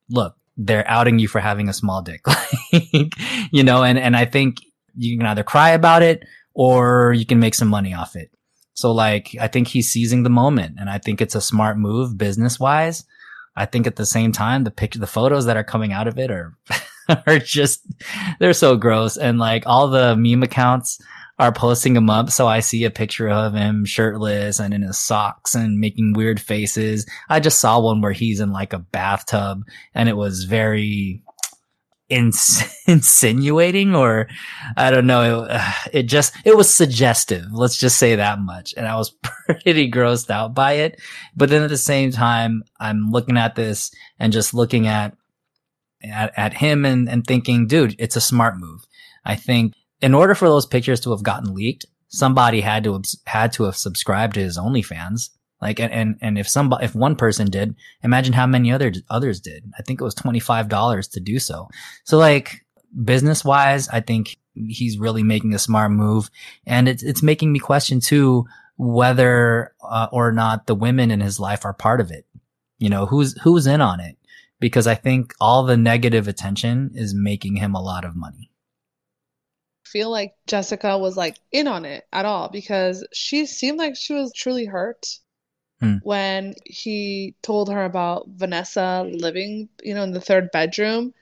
Look, 0.10 0.36
they're 0.58 0.88
outing 0.90 1.20
you 1.20 1.28
for 1.28 1.40
having 1.40 1.70
a 1.70 1.74
small 1.74 2.02
dick, 2.02 2.26
you 3.52 3.64
know, 3.64 3.84
and, 3.84 4.00
and 4.00 4.16
I 4.16 4.26
think 4.26 4.58
you 4.96 5.18
can 5.18 5.28
either 5.28 5.44
cry 5.44 5.70
about 5.70 6.02
it 6.02 6.24
or 6.54 7.14
you 7.14 7.26
can 7.26 7.40
make 7.40 7.54
some 7.54 7.68
money 7.68 7.94
off 7.94 8.16
it. 8.16 8.32
So 8.74 8.92
like, 8.92 9.36
I 9.40 9.48
think 9.48 9.68
he's 9.68 9.92
seizing 9.92 10.24
the 10.24 10.30
moment 10.30 10.78
and 10.80 10.90
I 10.90 10.98
think 10.98 11.22
it's 11.22 11.36
a 11.36 11.42
smart 11.42 11.78
move 11.78 12.18
business 12.18 12.60
wise. 12.60 13.06
I 13.56 13.66
think 13.66 13.88
at 13.88 13.96
the 13.96 14.06
same 14.06 14.32
time, 14.32 14.64
the 14.64 14.72
picture, 14.72 15.00
the 15.00 15.08
photos 15.08 15.46
that 15.46 15.58
are 15.58 15.64
coming 15.64 15.94
out 15.94 16.08
of 16.08 16.20
it 16.20 16.30
are, 16.30 16.56
are 17.28 17.40
just, 17.40 17.86
they're 18.40 18.54
so 18.54 18.78
gross. 18.78 19.18
And 19.18 19.40
like 19.40 19.64
all 19.66 19.88
the 19.88 20.16
meme 20.16 20.44
accounts 20.44 21.00
are 21.40 21.52
posting 21.52 21.96
him 21.96 22.10
up. 22.10 22.32
So 22.32 22.48
I 22.48 22.62
see 22.62 22.84
a 22.84 22.92
picture 22.92 23.30
of 23.30 23.54
him 23.54 23.86
shirtless 23.86 24.60
and 24.60 24.74
in 24.74 24.82
his 24.82 24.98
socks 24.98 25.54
and 25.54 25.80
making 25.80 26.14
weird 26.14 26.40
faces. 26.40 27.06
I 27.30 27.40
just 27.40 27.60
saw 27.60 27.80
one 27.80 28.02
where 28.02 28.12
he's 28.12 28.40
in 28.40 28.52
like 28.52 28.74
a 28.74 28.80
bathtub 28.80 29.64
and 29.94 30.10
it 30.10 30.18
was 30.18 30.46
very 30.46 31.22
ins- 32.10 32.64
insinuating 32.88 33.96
or 33.96 34.28
I 34.76 34.90
don't 34.90 35.06
know. 35.06 35.44
It, 35.44 35.62
it 35.94 36.04
just, 36.04 36.34
it 36.44 36.58
was 36.58 36.74
suggestive. 36.74 37.46
Let's 37.52 37.78
just 37.78 37.98
say 37.98 38.16
that 38.16 38.40
much. 38.40 38.74
And 38.76 38.88
I 38.88 38.96
was 38.96 39.12
pretty 39.22 39.92
grossed 39.92 40.32
out 40.32 40.56
by 40.56 40.74
it. 40.74 41.00
But 41.36 41.50
then 41.50 41.62
at 41.62 41.70
the 41.70 41.78
same 41.78 42.12
time, 42.12 42.64
I'm 42.80 43.12
looking 43.12 43.38
at 43.38 43.56
this 43.56 43.92
and 44.20 44.34
just 44.34 44.56
looking 44.56 44.88
at, 44.88 45.16
at, 46.10 46.34
at 46.38 46.54
him 46.56 46.86
and, 46.86 47.10
and 47.10 47.26
thinking, 47.26 47.68
dude, 47.68 47.96
it's 48.00 48.16
a 48.16 48.22
smart 48.22 48.58
move. 48.58 48.86
I 49.26 49.36
think 49.36 49.74
in 50.02 50.14
order 50.14 50.36
for 50.36 50.48
those 50.48 50.66
pictures 50.66 51.00
to 51.02 51.12
have 51.12 51.24
gotten 51.24 51.54
leaked, 51.54 51.86
somebody 52.08 52.62
had 52.62 52.84
to 52.86 52.94
have, 52.94 53.04
had 53.26 53.54
to 53.54 53.64
have 53.64 53.76
subscribed 53.76 54.36
to 54.36 54.42
his 54.42 54.58
OnlyFans. 54.58 55.30
Like, 55.62 55.80
and, 55.80 56.18
and, 56.22 56.38
if 56.38 56.48
somebody, 56.48 56.86
if 56.86 56.94
one 56.94 57.16
person 57.16 57.50
did, 57.50 57.76
imagine 58.04 58.34
how 58.34 58.46
many 58.46 58.72
other, 58.72 58.94
others 59.10 59.40
did. 59.40 59.72
I 59.78 59.82
think 59.82 60.00
it 60.00 60.04
was 60.04 60.14
$25 60.14 61.12
to 61.12 61.20
do 61.20 61.40
so. 61.40 61.68
So 62.04 62.20
like 62.20 62.64
business 63.04 63.44
wise, 63.44 63.90
I 63.90 64.02
think 64.02 64.38
he's 64.54 65.00
really 65.00 65.24
making 65.24 65.56
a 65.56 65.60
smart 65.60 65.92
move 65.92 66.30
and 66.68 66.88
it's, 66.88 67.02
it's 67.02 67.24
making 67.24 67.52
me 67.52 67.60
question 67.60 68.00
too, 68.00 68.46
whether 68.78 69.74
uh, 69.82 70.08
or 70.12 70.32
not 70.32 70.68
the 70.68 70.76
women 70.76 71.10
in 71.10 71.22
his 71.22 71.40
life 71.40 71.66
are 71.66 71.74
part 71.74 72.02
of 72.02 72.12
it. 72.12 72.26
You 72.78 72.90
know, 72.90 73.08
who's, 73.08 73.36
who's 73.42 73.66
in 73.66 73.82
on 73.82 74.00
it? 74.00 74.16
Because 74.60 74.88
I 74.88 74.96
think 74.96 75.34
all 75.40 75.64
the 75.64 75.78
negative 75.78 76.28
attention 76.28 76.92
is 76.96 77.14
making 77.14 77.58
him 77.58 77.76
a 77.76 77.82
lot 77.82 78.04
of 78.06 78.16
money 78.16 78.50
I 79.86 79.90
feel 79.90 80.10
like 80.12 80.34
Jessica 80.48 80.98
was 80.98 81.16
like 81.16 81.38
in 81.52 81.68
on 81.68 81.86
it 81.86 82.06
at 82.12 82.26
all 82.26 82.50
because 82.50 83.08
she 83.14 83.46
seemed 83.46 83.78
like 83.78 83.96
she 83.96 84.14
was 84.14 84.34
truly 84.34 84.66
hurt 84.66 85.06
Hmm. 85.80 85.98
when 86.02 86.56
he 86.66 87.36
told 87.44 87.72
her 87.72 87.86
about 87.86 88.28
Vanessa 88.30 89.08
living, 89.14 89.70
you 89.84 89.94
know, 89.94 90.02
in 90.02 90.12
the 90.12 90.20
third 90.20 90.50
bedroom. 90.52 91.14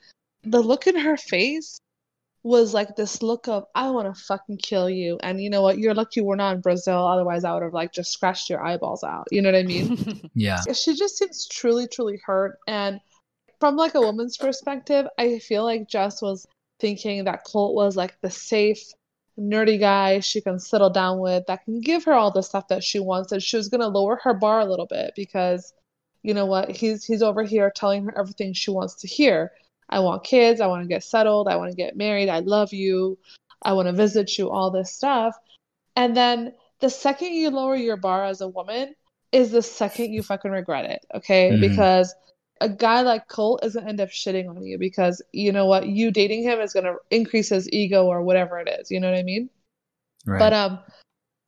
The 0.46 0.62
look 0.62 0.88
in 0.88 0.98
her 0.98 1.18
face 1.18 1.77
was 2.42 2.74
like 2.74 2.96
this 2.96 3.22
look 3.22 3.50
of 3.50 3.65
I 3.75 3.89
want 3.89 4.15
to 4.15 4.22
fucking 4.24 4.60
kill 4.60 4.89
you, 4.89 5.18
and 5.22 5.42
you 5.44 5.50
know 5.50 5.62
what? 5.62 5.77
You're 5.77 5.94
lucky 5.94 6.22
we're 6.22 6.38
not 6.38 6.56
in 6.56 6.62
Brazil. 6.62 7.06
Otherwise, 7.06 7.44
I 7.44 7.54
would 7.54 7.63
have 7.63 7.74
like 7.74 7.92
just 7.92 8.13
scratched 8.13 8.50
your 8.50 8.63
eyeballs 8.65 9.04
out. 9.04 9.27
You 9.30 9.42
know 9.42 9.51
what 9.51 9.60
I 9.60 9.63
mean? 9.63 10.30
Yeah. 10.36 10.62
she 10.74 10.96
just 10.96 11.18
seems 11.18 11.48
truly, 11.48 11.88
truly 11.89 12.22
hurt. 12.25 12.58
And 12.65 13.01
from 13.59 13.75
like 13.75 13.95
a 13.95 14.01
woman's 14.01 14.38
perspective, 14.38 15.07
I 15.17 15.39
feel 15.39 15.63
like 15.63 15.88
Jess 15.88 16.21
was 16.21 16.45
thinking 16.79 17.24
that 17.25 17.43
Colt 17.45 17.75
was 17.75 17.95
like 17.95 18.19
the 18.21 18.29
safe, 18.29 18.81
nerdy 19.38 19.77
guy 19.79 20.21
she 20.21 20.39
can 20.39 20.59
settle 20.59 20.89
down 20.89 21.19
with 21.19 21.45
that 21.47 21.65
can 21.65 21.81
give 21.81 22.05
her 22.05 22.13
all 22.13 22.31
the 22.31 22.41
stuff 22.41 22.67
that 22.69 22.83
she 22.83 23.00
wants. 23.00 23.31
And 23.31 23.43
she 23.43 23.57
was 23.57 23.69
gonna 23.69 23.88
lower 23.88 24.17
her 24.24 24.33
bar 24.33 24.59
a 24.62 24.65
little 24.65 24.85
bit 24.88 25.13
because 25.15 25.74
you 26.24 26.33
know 26.33 26.45
what? 26.45 26.71
He's 26.71 27.05
he's 27.05 27.21
over 27.21 27.43
here 27.43 27.71
telling 27.75 28.05
her 28.05 28.17
everything 28.17 28.53
she 28.53 28.71
wants 28.71 28.95
to 28.95 29.07
hear. 29.07 29.51
I 29.89 30.00
want 30.00 30.24
kids, 30.24 30.62
I 30.62 30.67
want 30.67 30.83
to 30.83 30.88
get 30.88 31.03
settled, 31.03 31.47
I 31.47 31.57
want 31.57 31.69
to 31.69 31.75
get 31.75 31.95
married, 31.95 32.29
I 32.29 32.39
love 32.39 32.74
you, 32.74 33.19
I 33.62 33.74
want 33.74 33.88
to 33.88 33.93
visit 33.93 34.38
you, 34.38 34.50
all 34.50 34.71
this 34.71 34.95
stuff. 34.95 35.35
And 35.95 36.17
then 36.17 36.53
the 36.79 36.89
second 36.89 37.33
you 37.33 37.51
lower 37.51 37.75
your 37.75 37.97
bar 37.97 38.25
as 38.25 38.41
a 38.41 38.47
woman 38.47 38.95
is 39.31 39.51
the 39.51 39.62
second 39.62 40.12
you 40.13 40.24
fucking 40.24 40.51
regret 40.51 40.85
it, 40.85 41.05
okay? 41.13 41.51
Mhm. 41.51 41.62
Because 41.62 42.15
a 42.62 42.69
guy 42.69 43.01
like 43.01 43.27
Colt 43.27 43.63
is 43.63 43.75
gonna 43.75 43.89
end 43.89 44.01
up 44.01 44.09
shitting 44.09 44.50
on 44.50 44.63
you 44.63 44.77
because 44.77 45.21
you 45.31 45.51
know 45.51 45.65
what, 45.65 45.88
you 45.88 46.12
dating 46.12 46.43
him 46.43 46.59
is 46.59 46.74
gonna 46.74 46.95
increase 47.12 47.50
his 47.50 47.69
ego 47.71 48.05
or 48.05 48.21
whatever 48.21 48.59
it 48.59 48.69
is. 48.79 48.89
You 48.91 49.00
know 49.00 49.09
what 49.09 49.19
I 49.19 49.24
mean? 49.24 49.50
Right. 50.25 50.39
But 50.39 50.53
um, 50.53 50.79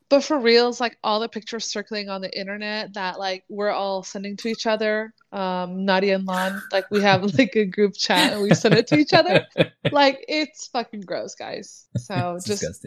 but 0.09 0.23
for 0.23 0.39
reals, 0.39 0.79
like 0.79 0.97
all 1.03 1.19
the 1.19 1.27
pictures 1.27 1.65
circling 1.65 2.09
on 2.09 2.21
the 2.21 2.37
internet 2.37 2.93
that 2.93 3.19
like 3.19 3.43
we're 3.49 3.71
all 3.71 4.03
sending 4.03 4.37
to 4.37 4.47
each 4.47 4.65
other, 4.65 5.13
um, 5.33 5.83
Nadia 5.83 6.15
and 6.15 6.25
Lon, 6.25 6.61
like 6.71 6.89
we 6.91 7.01
have 7.01 7.23
like 7.37 7.55
a 7.55 7.65
group 7.65 7.95
chat 7.95 8.33
and 8.33 8.41
we 8.41 8.53
send 8.53 8.75
it 8.75 8.87
to 8.87 8.97
each 8.97 9.13
other. 9.13 9.45
Like 9.89 10.25
it's 10.27 10.67
fucking 10.67 11.01
gross, 11.01 11.33
guys. 11.33 11.87
So 11.95 12.37
just 12.45 12.85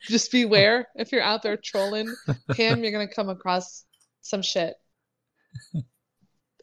just 0.00 0.32
beware 0.32 0.88
if 0.96 1.12
you're 1.12 1.22
out 1.22 1.44
there 1.44 1.56
trolling 1.56 2.12
him, 2.56 2.82
you're 2.82 2.90
gonna 2.90 3.06
come 3.06 3.28
across 3.28 3.84
some 4.20 4.42
shit. 4.42 4.74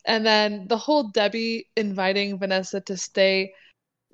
And 0.06 0.26
then 0.26 0.68
the 0.68 0.78
whole 0.78 1.10
Debbie 1.10 1.70
inviting 1.76 2.40
Vanessa 2.40 2.82
to 2.82 2.98
stay, 2.98 3.54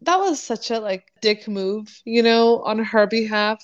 that 0.01 0.17
was 0.17 0.41
such 0.41 0.71
a 0.71 0.79
like 0.79 1.05
dick 1.21 1.47
move, 1.47 2.01
you 2.05 2.23
know, 2.23 2.61
on 2.63 2.79
her 2.79 3.07
behalf. 3.07 3.63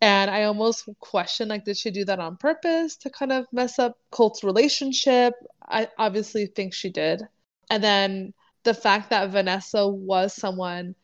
And 0.00 0.30
I 0.30 0.44
almost 0.44 0.88
question 0.98 1.48
like, 1.48 1.64
did 1.64 1.76
she 1.76 1.90
do 1.92 2.04
that 2.06 2.18
on 2.18 2.36
purpose 2.36 2.96
to 2.98 3.10
kind 3.10 3.30
of 3.30 3.46
mess 3.52 3.78
up 3.78 3.96
Colt's 4.10 4.42
relationship? 4.42 5.34
I 5.68 5.88
obviously 5.96 6.46
think 6.46 6.74
she 6.74 6.90
did. 6.90 7.22
And 7.70 7.82
then 7.82 8.34
the 8.64 8.74
fact 8.74 9.10
that 9.10 9.30
Vanessa 9.30 9.86
was 9.86 10.34
someone 10.34 10.96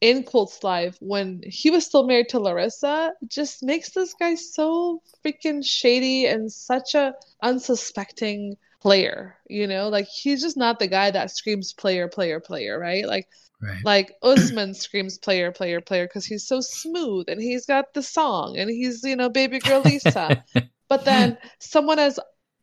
in 0.00 0.22
Colt's 0.22 0.62
life 0.62 0.96
when 1.00 1.40
he 1.46 1.70
was 1.70 1.86
still 1.86 2.06
married 2.06 2.28
to 2.28 2.38
Larissa 2.38 3.12
just 3.28 3.62
makes 3.62 3.90
this 3.90 4.12
guy 4.12 4.34
so 4.34 5.00
freaking 5.24 5.64
shady 5.64 6.26
and 6.26 6.52
such 6.52 6.94
a 6.94 7.14
unsuspecting 7.42 8.56
player, 8.84 9.36
you 9.48 9.66
know? 9.66 9.88
Like 9.90 10.08
he's 10.08 10.42
just 10.42 10.58
not 10.58 10.78
the 10.78 10.88
guy 10.88 11.10
that 11.10 11.32
screams 11.32 11.72
player, 11.74 12.08
player, 12.08 12.40
player, 12.40 12.78
right? 12.78 13.06
Like 13.06 13.28
right. 13.62 13.84
like 13.84 14.14
Usman 14.22 14.74
screams 14.74 15.18
player, 15.18 15.52
player, 15.52 15.80
player 15.82 16.06
because 16.06 16.26
he's 16.26 16.46
so 16.46 16.60
smooth 16.62 17.28
and 17.28 17.40
he's 17.42 17.66
got 17.66 17.94
the 17.94 18.02
song 18.02 18.58
and 18.58 18.70
he's, 18.70 19.04
you 19.04 19.16
know, 19.16 19.30
baby 19.30 19.60
girl 19.60 19.82
Lisa. 19.82 20.36
but 20.88 21.04
then 21.06 21.38
someone 21.60 21.98
as 21.98 22.20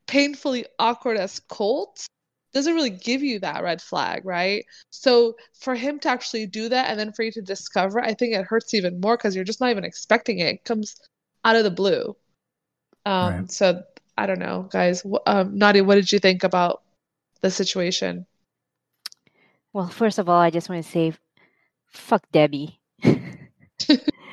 painfully 0.08 0.66
awkward 0.80 1.18
as 1.18 1.40
Colt 1.42 2.08
doesn't 2.54 2.76
really 2.76 2.90
give 2.92 3.24
you 3.24 3.40
that 3.40 3.64
red 3.64 3.82
flag, 3.82 4.26
right? 4.26 4.66
So 4.92 5.36
for 5.60 5.76
him 5.76 6.00
to 6.02 6.10
actually 6.10 6.48
do 6.48 6.70
that 6.70 6.90
and 6.90 7.00
then 7.00 7.14
for 7.14 7.24
you 7.24 7.32
to 7.34 7.42
discover, 7.42 8.02
I 8.02 8.14
think 8.14 8.36
it 8.36 8.46
hurts 8.46 8.74
even 8.74 9.00
more 9.02 9.18
because 9.18 9.36
you're 9.36 9.46
just 9.46 9.62
not 9.62 9.72
even 9.72 9.86
expecting 9.86 10.40
it. 10.40 10.56
It 10.56 10.66
comes 10.66 10.96
out 11.46 11.56
of 11.56 11.64
the 11.64 11.72
blue. 11.72 12.16
Um, 13.06 13.40
Right. 13.40 13.52
so 13.52 13.84
I 14.22 14.28
don't 14.28 14.38
know, 14.38 14.70
guys. 14.72 15.02
Wh- 15.02 15.26
Um, 15.26 15.58
Nadia, 15.58 15.84
what 15.84 15.96
did 15.96 16.12
you 16.12 16.20
think 16.20 16.44
about 16.44 16.84
the 17.42 17.50
situation? 17.50 18.28
Well, 19.74 19.88
first 19.88 20.20
of 20.20 20.30
all, 20.30 20.40
I 20.40 20.52
just 20.52 20.70
want 20.70 20.86
to 20.86 20.92
say, 20.92 21.14
fuck 21.88 22.22
Debbie. 22.32 22.80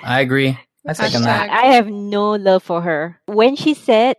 I 0.02 0.20
agree. 0.20 0.58
I 0.86 0.92
second 0.92 1.22
that. 1.22 1.48
I 1.48 1.72
have 1.72 1.88
no 1.88 2.32
love 2.32 2.62
for 2.62 2.82
her. 2.82 3.18
When 3.26 3.56
she 3.56 3.72
said 3.72 4.16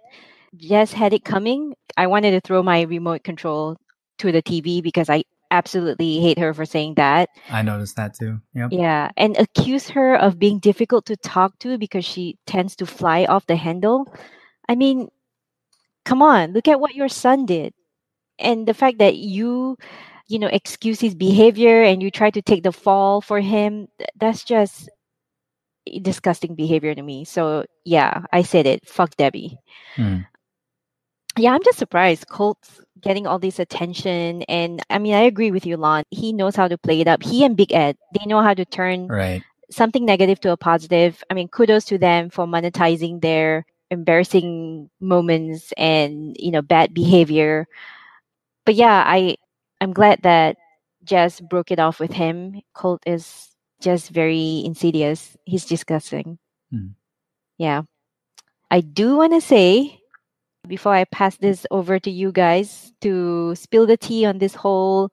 Jess 0.55 0.91
had 0.91 1.13
it 1.13 1.23
coming, 1.23 1.75
I 1.97 2.07
wanted 2.07 2.31
to 2.31 2.41
throw 2.41 2.63
my 2.63 2.81
remote 2.81 3.23
control 3.23 3.77
to 4.17 4.31
the 4.31 4.41
TV 4.41 4.81
because 4.81 5.07
I 5.07 5.23
absolutely 5.51 6.19
hate 6.19 6.39
her 6.39 6.51
for 6.53 6.65
saying 6.65 6.95
that. 6.95 7.29
I 7.51 7.61
noticed 7.61 7.95
that 7.97 8.15
too. 8.15 8.39
Yep. 8.55 8.69
Yeah, 8.71 9.11
and 9.17 9.38
accuse 9.38 9.89
her 9.89 10.15
of 10.15 10.39
being 10.39 10.57
difficult 10.57 11.05
to 11.07 11.17
talk 11.17 11.59
to 11.59 11.77
because 11.77 12.05
she 12.05 12.38
tends 12.47 12.75
to 12.77 12.88
fly 12.88 13.25
off 13.25 13.45
the 13.45 13.55
handle. 13.55 14.11
I 14.67 14.73
mean, 14.75 15.09
come 16.10 16.24
on, 16.24 16.54
look 16.54 16.68
at 16.68 16.80
what 16.82 16.96
your 16.96 17.08
son 17.08 17.46
did. 17.46 17.72
And 18.39 18.68
the 18.68 18.74
fact 18.74 18.98
that 18.98 19.18
you, 19.18 19.78
you 20.28 20.39
know, 20.39 20.48
excuse 20.48 21.00
his 21.00 21.13
behavior 21.13 21.84
and 21.84 22.01
you 22.01 22.10
try 22.10 22.32
to 22.32 22.42
take 22.42 22.63
the 22.63 22.72
fall 22.72 23.22
for 23.22 23.39
him 23.39 23.88
that's 24.20 24.44
just 24.44 24.89
disgusting 26.01 26.56
behavior 26.56 26.96
to 26.96 27.01
me. 27.04 27.25
So, 27.25 27.63
yeah, 27.86 28.24
I 28.34 28.42
said 28.42 28.66
it. 28.66 28.88
Fuck 28.88 29.18
Debbie. 29.18 29.60
Hmm. 29.96 30.25
Yeah, 31.38 31.54
I'm 31.54 31.63
just 31.63 31.78
surprised 31.78 32.28
Colt's 32.28 32.82
getting 33.01 33.28
all 33.28 33.38
this 33.39 33.60
attention. 33.60 34.42
And 34.50 34.82
I 34.89 34.98
mean, 34.98 35.13
I 35.13 35.22
agree 35.22 35.51
with 35.51 35.66
you, 35.66 35.78
Lon. 35.78 36.04
He 36.10 36.34
knows 36.34 36.56
how 36.56 36.68
to 36.68 36.78
play 36.78 37.01
it 37.01 37.08
up. 37.08 37.22
He 37.22 37.46
and 37.46 37.56
Big 37.56 37.72
Ed, 37.72 37.98
they 38.18 38.25
know 38.25 38.42
how 38.42 38.56
to 38.56 38.66
turn 38.66 39.08
Right. 39.08 39.44
something 39.70 40.06
negative 40.06 40.39
to 40.42 40.51
a 40.51 40.58
positive. 40.58 41.24
I 41.30 41.36
mean, 41.36 41.50
kudos 41.50 41.86
to 41.86 42.00
them 42.00 42.30
for 42.32 42.48
monetizing 42.48 43.22
their 43.22 43.66
embarrassing 43.91 44.89
moments 45.00 45.74
and, 45.77 46.36
you 46.39 46.51
know, 46.51 46.62
bad 46.62 46.93
behavior. 46.93 47.67
But 48.65 48.75
yeah, 48.75 49.03
I 49.05 49.38
I'm 49.81 49.93
glad 49.93 50.22
that 50.24 50.58
Jess 51.03 51.39
broke 51.41 51.72
it 51.72 51.79
off 51.79 52.00
with 52.00 52.12
him. 52.13 52.62
Colt 52.74 53.01
is 53.05 53.50
just 53.81 54.10
very 54.12 54.63
insidious. 54.65 55.38
He's 55.46 55.65
disgusting. 55.65 56.38
Hmm. 56.72 56.93
Yeah. 57.58 57.84
I 58.72 58.81
do 58.81 59.17
want 59.17 59.34
to 59.34 59.41
say 59.41 60.00
before 60.67 60.93
I 60.93 61.05
pass 61.05 61.38
this 61.38 61.65
over 61.72 62.00
to 62.00 62.12
you 62.12 62.31
guys 62.31 62.93
to 63.01 63.55
spill 63.55 63.88
the 63.88 63.98
tea 63.98 64.25
on 64.25 64.38
this 64.39 64.55
whole 64.55 65.12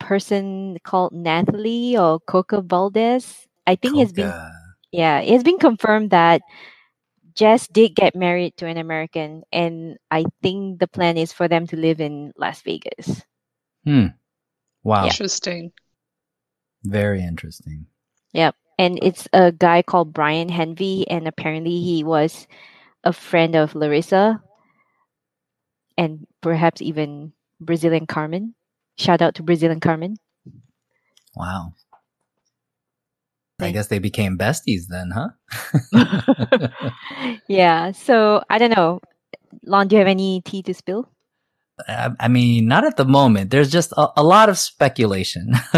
person 0.00 0.78
called 0.84 1.12
natalie 1.12 1.96
or 1.96 2.20
Coca 2.20 2.60
Valdez. 2.62 3.46
I 3.66 3.76
think 3.76 3.98
it's 3.98 4.12
been 4.12 4.32
yeah, 4.92 5.20
it's 5.20 5.44
been 5.44 5.58
confirmed 5.58 6.10
that 6.10 6.42
Jess 7.38 7.68
did 7.68 7.94
get 7.94 8.16
married 8.16 8.56
to 8.56 8.66
an 8.66 8.76
American, 8.76 9.44
and 9.52 9.96
I 10.10 10.24
think 10.42 10.80
the 10.80 10.88
plan 10.88 11.16
is 11.16 11.32
for 11.32 11.46
them 11.46 11.68
to 11.68 11.76
live 11.76 12.00
in 12.00 12.32
Las 12.36 12.62
Vegas. 12.62 13.22
Hmm. 13.84 14.06
Wow. 14.82 15.04
Interesting. 15.04 15.70
Very 16.82 17.22
interesting. 17.22 17.86
Yep. 18.32 18.56
and 18.78 18.98
it's 19.02 19.26
a 19.32 19.52
guy 19.52 19.82
called 19.82 20.12
Brian 20.12 20.48
Henvey, 20.48 21.04
and 21.08 21.28
apparently 21.28 21.80
he 21.80 22.02
was 22.02 22.46
a 23.04 23.12
friend 23.12 23.54
of 23.54 23.74
Larissa, 23.74 24.42
and 25.96 26.26
perhaps 26.40 26.82
even 26.82 27.32
Brazilian 27.60 28.06
Carmen. 28.06 28.54
Shout 28.96 29.22
out 29.22 29.36
to 29.36 29.44
Brazilian 29.44 29.80
Carmen. 29.80 30.16
Wow. 31.36 31.72
I 33.60 33.72
guess 33.72 33.88
they 33.88 33.98
became 33.98 34.38
besties 34.38 34.82
then, 34.88 35.10
huh? 35.12 36.68
yeah. 37.48 37.92
So 37.92 38.42
I 38.48 38.58
don't 38.58 38.74
know. 38.74 39.00
Lon, 39.64 39.88
do 39.88 39.96
you 39.96 39.98
have 39.98 40.08
any 40.08 40.42
tea 40.42 40.62
to 40.62 40.74
spill? 40.74 41.08
I, 41.88 42.10
I 42.20 42.28
mean, 42.28 42.66
not 42.66 42.84
at 42.84 42.96
the 42.96 43.04
moment. 43.04 43.50
There's 43.50 43.70
just 43.70 43.92
a, 43.92 44.08
a 44.16 44.22
lot 44.22 44.48
of 44.48 44.58
speculation. 44.58 45.52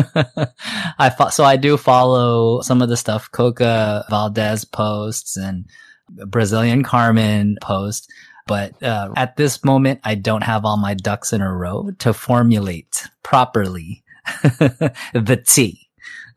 I 0.99 1.11
fo- 1.11 1.31
so 1.31 1.45
I 1.45 1.57
do 1.57 1.77
follow 1.77 2.61
some 2.63 2.83
of 2.83 2.89
the 2.89 2.97
stuff 2.97 3.31
Coca 3.33 4.05
Valdez 4.11 4.65
posts 4.65 5.37
and 5.37 5.67
Brazilian 6.11 6.83
Carmen 6.83 7.57
posts, 7.63 8.09
but 8.47 8.83
uh, 8.83 9.11
at 9.17 9.37
this 9.37 9.65
moment, 9.65 10.01
I 10.05 10.17
don't 10.17 10.43
have 10.43 10.65
all 10.65 10.77
my 10.77 10.95
ducks 10.95 11.33
in 11.33 11.41
a 11.41 11.53
row 11.53 11.91
to 12.01 12.13
formulate 12.13 13.09
properly 13.23 14.03
the 14.43 15.43
tea. 15.47 15.80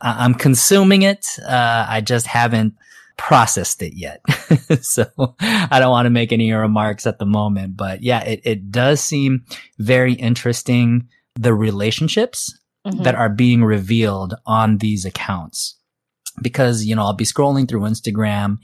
I- 0.03 0.23
I'm 0.25 0.35
consuming 0.35 1.01
it. 1.01 1.25
Uh, 1.43 1.85
I 1.89 2.01
just 2.01 2.27
haven't 2.27 2.75
processed 3.17 3.81
it 3.81 3.93
yet. 3.95 4.21
so 4.81 5.05
I 5.39 5.79
don't 5.79 5.91
want 5.91 6.05
to 6.07 6.09
make 6.11 6.31
any 6.31 6.51
remarks 6.51 7.07
at 7.07 7.17
the 7.19 7.25
moment, 7.25 7.75
but 7.77 8.03
yeah, 8.03 8.21
it, 8.23 8.41
it 8.43 8.71
does 8.71 9.01
seem 9.01 9.45
very 9.79 10.13
interesting. 10.13 11.07
The 11.35 11.53
relationships 11.53 12.55
Mhm. 12.85 13.03
that 13.05 13.15
are 13.15 13.29
being 13.29 13.63
revealed 13.63 14.35
on 14.45 14.79
these 14.79 15.05
accounts. 15.05 15.77
Because, 16.41 16.83
you 16.83 16.95
know, 16.97 17.03
I'll 17.03 17.13
be 17.13 17.23
scrolling 17.23 17.65
through 17.69 17.81
Instagram 17.81 18.57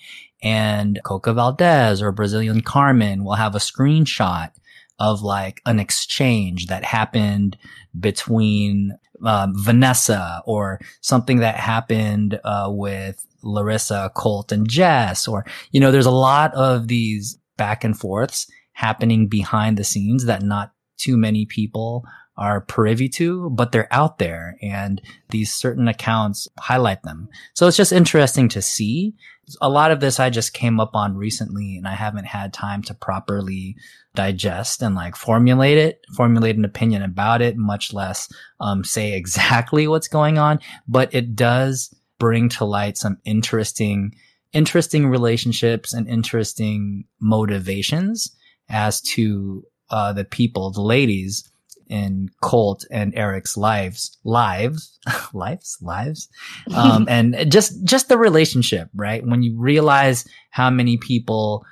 and 0.44 1.00
Coca 1.06 1.32
Valdez 1.34 2.02
or 2.02 2.12
Brazilian 2.12 2.60
Carmen 2.62 3.24
will 3.24 3.36
have 3.36 3.56
a 3.56 3.60
screenshot 3.60 4.52
of 5.00 5.22
like 5.22 5.62
an 5.66 5.80
exchange 5.80 6.68
that 6.68 6.84
happened 6.84 7.56
between 7.98 8.98
um, 9.24 9.54
Vanessa 9.56 10.42
or 10.46 10.80
something 11.02 11.40
that 11.40 11.56
happened 11.56 12.40
uh, 12.44 12.68
with 12.70 13.26
Larissa, 13.44 14.12
Colt, 14.16 14.52
and 14.52 14.68
Jess, 14.68 15.28
or 15.28 15.46
you 15.72 15.80
know, 15.80 15.92
there's 15.92 16.06
a 16.06 16.12
lot 16.12 16.54
of 16.54 16.88
these 16.88 17.38
back 17.58 17.84
and 17.84 17.98
forths 17.98 18.50
happening 18.74 19.28
behind 19.28 19.78
the 19.78 19.84
scenes 19.84 20.26
that 20.26 20.42
not 20.42 20.72
too 20.98 21.18
many 21.18 21.46
people 21.46 22.06
are 22.40 22.62
privy 22.62 23.10
to, 23.10 23.50
but 23.50 23.74
they're 23.74 23.94
out 23.94 24.18
there 24.18 24.56
and 24.62 25.02
these 25.30 25.54
certain 25.54 25.90
accounts 25.90 26.48
highlight 26.58 27.04
them. 27.04 27.28
So 27.54 27.68
it's 27.68 27.76
just 27.76 27.92
interesting 27.92 28.48
to 28.50 28.62
see. 28.62 29.14
A 29.60 29.70
lot 29.70 29.92
of 29.92 30.00
this 30.00 30.22
I 30.22 30.30
just 30.30 30.54
came 30.54 30.80
up 30.80 30.92
on 30.96 31.18
recently 31.18 31.76
and 31.76 31.86
I 31.86 31.96
haven't 31.96 32.28
had 32.28 32.54
time 32.54 32.82
to 32.84 32.94
properly 32.94 33.76
digest 34.20 34.82
and 34.82 34.96
like 34.96 35.16
formulate 35.16 35.78
it, 35.78 36.02
formulate 36.14 36.58
an 36.58 36.66
opinion 36.66 37.02
about 37.02 37.42
it, 37.42 37.56
much 37.56 37.94
less 37.94 38.28
um, 38.60 38.84
say 38.84 39.14
exactly 39.22 39.88
what's 39.88 40.10
going 40.10 40.38
on. 40.38 40.60
But 40.90 41.14
it 41.16 41.38
does 41.38 41.96
bring 42.20 42.50
to 42.50 42.66
light 42.66 42.98
some 42.98 43.18
interesting, 43.24 44.14
interesting 44.52 45.08
relationships 45.08 45.94
and 45.94 46.06
interesting 46.06 47.06
motivations 47.22 48.36
as 48.68 49.00
to 49.02 49.64
uh, 49.90 50.12
the 50.12 50.26
people, 50.26 50.70
the 50.72 50.82
ladies 50.82 51.50
in 51.88 52.30
Colt 52.42 52.86
and 52.92 53.16
Eric's 53.16 53.56
lives, 53.56 54.18
lives, 54.26 55.00
lives, 55.34 55.78
lives, 55.82 56.28
um, 56.76 57.08
and 57.10 57.50
just 57.50 57.84
just 57.86 58.10
the 58.10 58.18
relationship, 58.18 58.90
right? 58.94 59.26
When 59.26 59.44
you 59.44 59.58
realize 59.58 60.28
how 60.52 60.70
many 60.70 60.98
people 60.98 61.66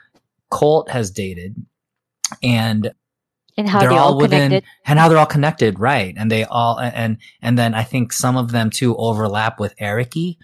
Colt 0.49 0.89
has 0.89 1.11
dated, 1.11 1.57
and 2.43 2.91
and 3.57 3.67
how 3.67 3.79
they're 3.79 3.89
they 3.89 3.95
all, 3.97 4.13
all 4.13 4.17
within- 4.17 4.49
connected. 4.49 4.69
and 4.85 4.99
how 4.99 5.09
they're 5.09 5.17
all 5.17 5.25
connected, 5.25 5.79
right? 5.79 6.13
And 6.17 6.29
they 6.31 6.43
all 6.45 6.79
and 6.79 7.17
and 7.41 7.57
then 7.57 7.73
I 7.73 7.83
think 7.83 8.13
some 8.13 8.37
of 8.37 8.51
them 8.51 8.69
too 8.69 8.95
overlap 8.97 9.59
with 9.59 9.73
Ericy. 9.79 10.37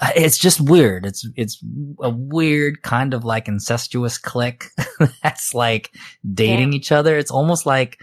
Uh, 0.00 0.10
It's 0.16 0.38
just 0.38 0.60
weird. 0.60 1.04
It's 1.04 1.26
it's 1.36 1.58
a 2.00 2.10
weird 2.10 2.82
kind 2.82 3.14
of 3.14 3.24
like 3.24 3.48
incestuous 3.48 4.16
clique 4.18 4.64
that's 5.22 5.54
like 5.54 5.90
dating 6.34 6.72
each 6.72 6.92
other. 6.92 7.18
It's 7.18 7.30
almost 7.30 7.66
like 7.66 7.98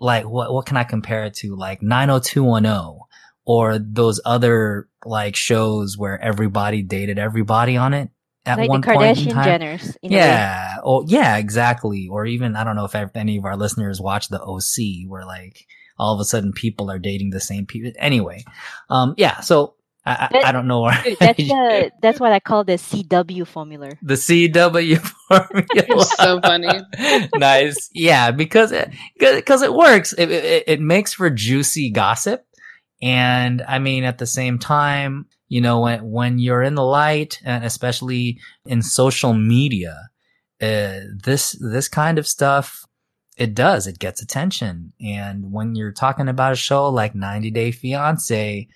like 0.00 0.28
what 0.28 0.52
what 0.52 0.66
can 0.66 0.76
I 0.76 0.84
compare 0.84 1.24
it 1.24 1.34
to? 1.34 1.54
Like 1.56 1.80
90210 1.82 2.98
or 3.46 3.78
those 3.78 4.20
other 4.24 4.88
like 5.04 5.34
shows 5.36 5.96
where 5.96 6.20
everybody 6.20 6.82
dated 6.82 7.18
everybody 7.18 7.76
on 7.76 7.94
it 7.94 8.10
at 8.46 8.58
like 8.58 8.68
one 8.68 8.80
the 8.80 8.86
point 8.92 9.18
in 9.18 9.24
Kardashian 9.26 9.32
time. 9.32 9.60
Jenners. 9.60 9.96
in. 10.02 10.12
Yeah. 10.12 10.76
Oh, 10.82 11.04
yeah, 11.06 11.36
exactly. 11.36 12.08
Or 12.10 12.24
even, 12.26 12.56
I 12.56 12.64
don't 12.64 12.76
know 12.76 12.86
if 12.86 12.94
any 13.14 13.36
of 13.36 13.44
our 13.44 13.56
listeners 13.56 14.00
watch 14.00 14.28
the 14.28 14.40
OC 14.40 15.08
where 15.08 15.24
like 15.26 15.66
all 15.98 16.14
of 16.14 16.20
a 16.20 16.24
sudden 16.24 16.52
people 16.52 16.90
are 16.90 16.98
dating 16.98 17.30
the 17.30 17.40
same 17.40 17.66
people. 17.66 17.92
Anyway. 17.98 18.44
Um, 18.88 19.14
yeah. 19.18 19.40
So 19.40 19.74
I, 20.06 20.12
I, 20.12 20.28
That- 20.32 20.44
I 20.46 20.52
don't 20.52 20.66
know. 20.66 20.80
where- 20.80 21.02
Dude, 21.04 21.18
that's 21.18 21.36
the 21.38 21.90
that's 22.00 22.18
what 22.18 22.32
I 22.32 22.40
call 22.40 22.64
the 22.64 22.72
CW 22.78 23.46
formula. 23.46 23.90
the 24.00 24.14
CW 24.14 24.98
formula. 25.28 25.66
It's 25.74 26.16
so 26.16 26.40
funny. 26.40 26.68
nice. 27.36 27.90
Yeah. 27.92 28.30
Because 28.30 28.72
it, 28.72 28.90
because 29.18 29.60
it 29.60 29.74
works. 29.74 30.14
It, 30.14 30.30
it, 30.30 30.64
it 30.66 30.80
makes 30.80 31.12
for 31.12 31.28
juicy 31.28 31.90
gossip. 31.90 32.46
And 33.02 33.60
I 33.62 33.78
mean, 33.78 34.04
at 34.04 34.16
the 34.18 34.26
same 34.26 34.58
time, 34.58 35.26
you 35.50 35.60
know, 35.60 35.80
when, 35.80 36.08
when 36.08 36.38
you're 36.38 36.62
in 36.62 36.76
the 36.76 36.84
light 36.84 37.40
and 37.44 37.64
especially 37.64 38.38
in 38.64 38.80
social 38.82 39.34
media, 39.34 40.08
uh, 40.62 41.00
this, 41.24 41.52
this 41.60 41.88
kind 41.88 42.18
of 42.18 42.28
stuff, 42.28 42.86
it 43.36 43.52
does, 43.52 43.88
it 43.88 43.98
gets 43.98 44.22
attention. 44.22 44.92
And 45.00 45.50
when 45.52 45.74
you're 45.74 45.92
talking 45.92 46.28
about 46.28 46.52
a 46.52 46.56
show 46.56 46.88
like 46.88 47.16
90 47.16 47.50
Day 47.50 47.72
Fiance, 47.72 48.68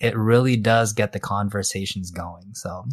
it 0.00 0.16
really 0.16 0.56
does 0.56 0.94
get 0.94 1.12
the 1.12 1.20
conversations 1.20 2.10
going. 2.10 2.54
So, 2.54 2.86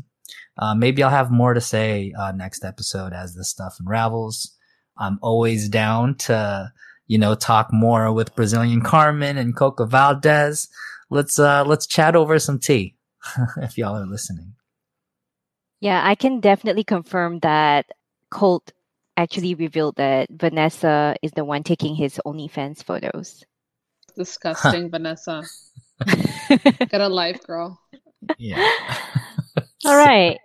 uh, 0.57 0.75
maybe 0.75 1.01
I'll 1.01 1.09
have 1.09 1.31
more 1.31 1.53
to 1.53 1.61
say, 1.61 2.13
uh, 2.19 2.33
next 2.33 2.65
episode 2.65 3.13
as 3.13 3.33
this 3.33 3.49
stuff 3.49 3.77
unravels. 3.79 4.57
I'm 4.97 5.19
always 5.21 5.69
down 5.69 6.15
to, 6.15 6.73
you 7.07 7.17
know, 7.17 7.35
talk 7.35 7.71
more 7.71 8.11
with 8.11 8.35
Brazilian 8.35 8.81
Carmen 8.81 9.37
and 9.37 9.55
Coca 9.55 9.85
Valdez. 9.85 10.67
Let's, 11.09 11.39
uh, 11.39 11.63
let's 11.65 11.87
chat 11.87 12.17
over 12.17 12.37
some 12.37 12.59
tea 12.59 12.95
if 13.57 13.77
y'all 13.77 13.95
are 13.95 14.05
listening. 14.05 14.53
Yeah, 15.79 16.01
I 16.03 16.15
can 16.15 16.39
definitely 16.39 16.83
confirm 16.83 17.39
that 17.39 17.87
Colt 18.29 18.71
actually 19.17 19.55
revealed 19.55 19.95
that 19.97 20.29
Vanessa 20.29 21.15
is 21.21 21.31
the 21.31 21.43
one 21.43 21.63
taking 21.63 21.95
his 21.95 22.19
OnlyFans 22.25 22.83
photos. 22.83 23.43
Disgusting, 24.15 24.89
Vanessa. 24.89 25.43
Get 26.89 27.01
a 27.01 27.07
life, 27.07 27.41
girl. 27.45 27.79
Yeah. 28.37 28.57
All 29.85 29.97
right. 29.97 30.37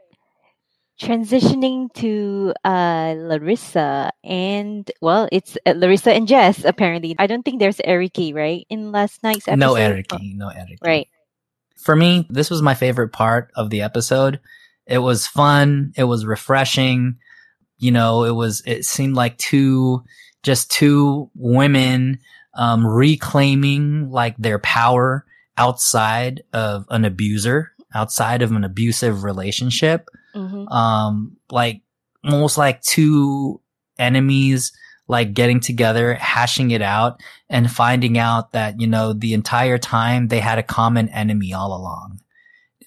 Transitioning 1.00 1.92
to 1.94 2.54
uh, 2.64 3.14
Larissa 3.18 4.10
and 4.24 4.90
well, 5.02 5.28
it's 5.30 5.58
uh, 5.66 5.74
Larissa 5.76 6.12
and 6.12 6.26
Jess. 6.26 6.64
Apparently, 6.64 7.14
I 7.18 7.26
don't 7.26 7.42
think 7.42 7.58
there's 7.60 7.80
Ericy 7.84 8.32
right 8.34 8.66
in 8.70 8.92
last 8.92 9.22
night's 9.22 9.46
episode. 9.46 9.60
No 9.60 9.74
Ericy, 9.74 10.34
no 10.36 10.48
Ericy. 10.48 10.78
Right. 10.82 11.08
For 11.78 11.94
me, 11.96 12.26
this 12.30 12.50
was 12.50 12.62
my 12.62 12.74
favorite 12.74 13.12
part 13.12 13.50
of 13.54 13.70
the 13.70 13.82
episode. 13.82 14.40
It 14.86 14.98
was 14.98 15.26
fun. 15.26 15.92
It 15.96 16.04
was 16.04 16.24
refreshing. 16.26 17.16
You 17.78 17.90
know, 17.92 18.24
it 18.24 18.34
was, 18.34 18.62
it 18.66 18.84
seemed 18.84 19.14
like 19.14 19.36
two, 19.38 20.02
just 20.42 20.70
two 20.70 21.30
women, 21.34 22.18
um, 22.54 22.86
reclaiming 22.86 24.10
like 24.10 24.36
their 24.38 24.58
power 24.58 25.26
outside 25.58 26.42
of 26.52 26.86
an 26.90 27.04
abuser, 27.04 27.72
outside 27.94 28.42
of 28.42 28.52
an 28.52 28.64
abusive 28.64 29.24
relationship. 29.24 30.08
hmm 30.34 30.66
Um, 30.68 31.36
like 31.50 31.82
almost 32.24 32.56
like 32.58 32.80
two 32.82 33.60
enemies, 33.98 34.72
like 35.08 35.34
getting 35.34 35.60
together, 35.60 36.14
hashing 36.14 36.70
it 36.70 36.82
out 36.82 37.20
and 37.48 37.70
finding 37.70 38.18
out 38.18 38.52
that, 38.52 38.80
you 38.80 38.86
know, 38.86 39.12
the 39.12 39.34
entire 39.34 39.78
time 39.78 40.28
they 40.28 40.40
had 40.40 40.58
a 40.58 40.62
common 40.62 41.08
enemy 41.10 41.52
all 41.52 41.76
along 41.76 42.20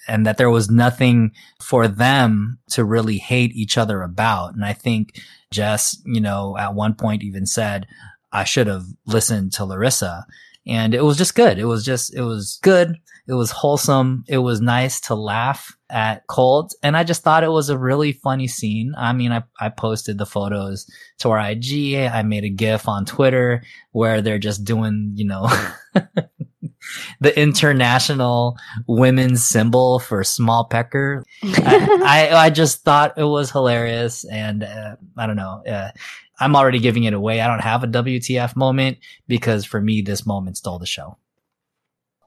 and 0.08 0.26
that 0.26 0.38
there 0.38 0.50
was 0.50 0.70
nothing 0.70 1.32
for 1.62 1.88
them 1.88 2.60
to 2.72 2.84
really 2.84 3.18
hate 3.18 3.52
each 3.54 3.78
other 3.78 4.02
about. 4.02 4.54
And 4.56 4.66
I 4.66 4.74
think 4.74 5.20
Jess, 5.52 5.98
you 6.06 6.20
know, 6.20 6.58
at 6.58 6.74
one 6.74 6.96
point 6.96 7.24
even 7.24 7.46
said, 7.46 7.88
I 8.32 8.44
should 8.44 8.68
have 8.68 8.86
listened 9.06 9.54
to 9.54 9.66
Larissa. 9.66 10.26
And 10.68 10.94
it 10.94 11.04
was 11.04 11.18
just 11.18 11.36
good. 11.36 11.58
It 11.58 11.66
was 11.66 11.86
just, 11.86 12.14
it 12.14 12.22
was 12.22 12.60
good. 12.62 12.96
It 13.28 13.34
was 13.34 13.52
wholesome. 13.52 14.24
It 14.28 14.40
was 14.40 14.62
nice 14.62 15.00
to 15.02 15.16
laugh 15.16 15.78
at 15.90 16.28
Colt. 16.28 16.76
And 16.84 16.96
I 16.96 17.04
just 17.04 17.24
thought 17.24 17.44
it 17.44 17.52
was 17.52 17.70
a 17.70 17.78
really 17.78 18.12
funny 18.12 18.48
scene. 18.48 18.94
I 18.98 19.14
mean, 19.14 19.32
I, 19.32 19.44
I 19.60 19.70
posted 19.70 20.18
the 20.18 20.26
photos 20.26 20.90
to 21.20 21.32
our 21.32 21.40
IG. 21.40 21.96
I 21.96 22.22
made 22.24 22.44
a 22.44 22.50
GIF 22.50 22.88
on 22.88 23.06
Twitter 23.06 23.64
where 23.92 24.22
they're 24.22 24.40
just 24.40 24.64
doing, 24.64 25.14
you 25.16 25.26
know, 25.26 25.50
the 27.20 27.40
international 27.40 28.58
women's 28.88 29.46
symbol 29.46 30.00
for 30.00 30.24
small 30.24 30.66
pecker. 30.66 31.24
I, 31.44 32.00
I, 32.32 32.46
I 32.46 32.50
just 32.50 32.84
thought 32.84 33.18
it 33.18 33.24
was 33.24 33.52
hilarious, 33.52 34.26
and 34.26 34.64
uh, 34.64 34.96
I 35.18 35.28
don't 35.28 35.36
know. 35.36 35.64
Uh, 35.68 35.92
I'm 36.40 36.56
already 36.56 36.80
giving 36.80 37.04
it 37.04 37.14
away. 37.14 37.42
I 37.42 37.48
don't 37.48 37.62
have 37.62 37.84
a 37.84 37.88
WTF 37.88 38.56
moment 38.56 39.00
because 39.28 39.66
for 39.66 39.82
me, 39.82 40.02
this 40.02 40.26
moment 40.26 40.58
stole 40.58 40.80
the 40.80 40.86
show. 40.86 41.18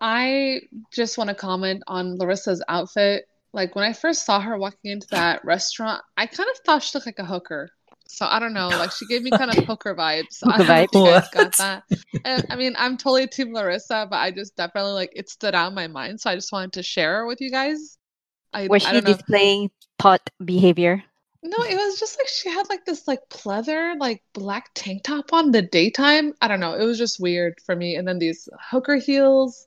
I 0.00 0.62
just 0.92 1.16
want 1.16 1.28
to 1.28 1.34
comment 1.34 1.84
on 1.86 2.18
Larissa's 2.18 2.62
outfit. 2.68 3.26
Like 3.52 3.74
when 3.74 3.84
I 3.84 3.92
first 3.92 4.24
saw 4.24 4.40
her 4.40 4.56
walking 4.56 4.90
into 4.90 5.06
that 5.10 5.44
restaurant, 5.44 6.02
I 6.16 6.26
kind 6.26 6.48
of 6.50 6.58
thought 6.64 6.82
she 6.82 6.96
looked 6.96 7.06
like 7.06 7.18
a 7.18 7.24
hooker. 7.24 7.70
So 8.08 8.26
I 8.26 8.38
don't 8.38 8.52
know, 8.52 8.68
like 8.68 8.92
she 8.92 9.06
gave 9.06 9.22
me 9.22 9.30
kind 9.30 9.50
of 9.50 9.64
hooker 9.64 9.94
vibes. 9.94 10.38
Hooker 10.42 10.54
I 10.54 10.58
don't 10.58 10.68
know 10.68 10.82
if 10.84 10.94
you 10.94 11.04
guys 11.04 11.28
got 11.30 11.56
that. 11.58 11.84
And 12.24 12.44
I 12.50 12.56
mean, 12.56 12.74
I'm 12.78 12.96
totally 12.96 13.26
team 13.26 13.52
Larissa, 13.54 14.06
but 14.10 14.16
I 14.16 14.30
just 14.30 14.56
definitely 14.56 14.92
like 14.92 15.12
it 15.14 15.28
stood 15.30 15.54
out 15.54 15.68
in 15.68 15.74
my 15.74 15.86
mind, 15.88 16.20
so 16.20 16.30
I 16.30 16.34
just 16.34 16.52
wanted 16.52 16.72
to 16.74 16.82
share 16.82 17.26
with 17.26 17.40
you 17.40 17.50
guys. 17.50 17.98
I 18.52 18.68
Was 18.68 18.84
I 18.84 18.92
she 18.92 18.92
don't 18.92 19.04
know. 19.04 19.14
displaying 19.14 19.70
thought 19.98 20.28
behavior? 20.44 21.04
No, 21.42 21.56
it 21.64 21.76
was 21.76 21.98
just 21.98 22.18
like 22.18 22.28
she 22.28 22.48
had 22.50 22.68
like 22.68 22.84
this 22.84 23.08
like 23.08 23.20
pleather 23.30 23.98
like 23.98 24.22
black 24.32 24.70
tank 24.74 25.02
top 25.04 25.32
on 25.32 25.50
the 25.50 25.62
daytime. 25.62 26.34
I 26.40 26.48
don't 26.48 26.60
know. 26.60 26.74
It 26.74 26.84
was 26.84 26.98
just 26.98 27.18
weird 27.20 27.54
for 27.66 27.74
me. 27.74 27.96
And 27.96 28.06
then 28.06 28.18
these 28.18 28.48
hooker 28.70 28.96
heels. 28.96 29.66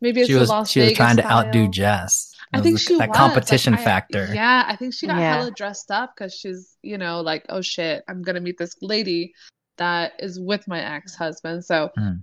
Maybe 0.00 0.20
it's 0.22 0.28
She 0.28 0.32
the 0.32 0.40
was 0.40 0.48
Las 0.48 0.70
she 0.70 0.80
was 0.80 0.92
trying 0.94 1.16
to 1.18 1.30
outdo. 1.30 1.68
Jess. 1.68 2.29
It 2.52 2.56
I 2.56 2.58
was 2.58 2.64
think 2.64 2.78
the- 2.78 2.84
she 2.84 2.98
that 2.98 3.08
was 3.10 3.16
competition 3.16 3.72
like 3.74 3.82
I, 3.82 3.84
factor. 3.84 4.28
yeah, 4.34 4.64
I 4.66 4.76
think 4.76 4.94
she 4.94 5.06
got 5.06 5.18
Yeah. 5.18 5.36
hella 5.36 5.50
dressed 5.52 5.90
up 5.90 6.12
because 6.16 6.34
she's, 6.34 6.76
you 6.82 6.98
know, 6.98 7.20
like, 7.20 7.44
oh 7.48 7.60
shit, 7.62 8.02
I'm 8.08 8.22
gonna 8.22 8.40
meet 8.40 8.58
this 8.58 8.74
lady 8.82 9.32
that 9.76 10.12
is 10.18 10.38
with 10.40 10.66
my 10.68 10.80
ex-husband. 10.80 11.64
So, 11.64 11.90
Mm. 11.96 12.22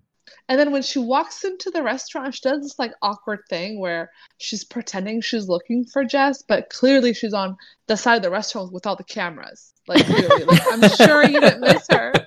and 0.49 0.59
then 0.59 0.71
when 0.71 0.81
she 0.83 0.99
walks 0.99 1.43
into 1.45 1.71
the 1.71 1.81
restaurant, 1.81 2.35
she 2.35 2.41
does 2.47 2.61
this 2.61 2.77
like 2.77 2.91
awkward 3.01 3.39
thing 3.49 3.79
where 3.79 4.11
she's 4.37 4.63
pretending 4.65 5.21
she's 5.21 5.47
looking 5.47 5.85
for 5.85 6.03
Jess, 6.03 6.43
but 6.43 6.69
clearly 6.69 7.13
she's 7.13 7.33
on 7.33 7.55
the 7.87 7.95
side 7.95 8.17
of 8.17 8.21
the 8.23 8.29
restaurant 8.29 8.73
with 8.73 8.85
all 8.85 8.97
the 8.97 9.03
cameras. 9.05 9.73
Like 9.87 10.05
clearly, 10.05 10.43
like 10.43 10.61
I'm 10.69 10.89
sure 10.89 11.23
you 11.23 11.39
didn't 11.39 11.61
miss 11.61 11.85
her. 11.89 12.11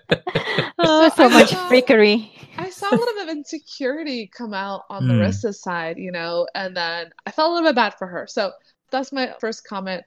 Oh, 0.83 1.11
So 1.11 1.25
so 1.25 1.29
much 1.39 1.51
saw- 1.51 1.69
freakery. 1.71 2.31
I 2.61 2.71
saw 2.71 2.95
a 2.95 2.99
little 2.99 3.15
bit 3.15 3.29
of 3.29 3.37
insecurity 3.37 4.27
come 4.29 4.55
out 4.55 4.85
on 4.91 5.05
Mm. 5.05 5.09
Larissa's 5.09 5.61
side, 5.63 5.99
you 5.99 6.13
know, 6.13 6.47
and 6.55 6.77
then 6.77 7.11
I 7.27 7.31
felt 7.31 7.51
a 7.51 7.55
little 7.55 7.69
bit 7.71 7.77
bad 7.77 7.95
for 7.95 8.07
her. 8.07 8.27
So 8.27 8.53
that's 8.91 9.13
my 9.13 9.35
first 9.41 9.65
comment. 9.67 10.05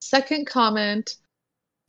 Second 0.00 0.46
comment 0.46 1.16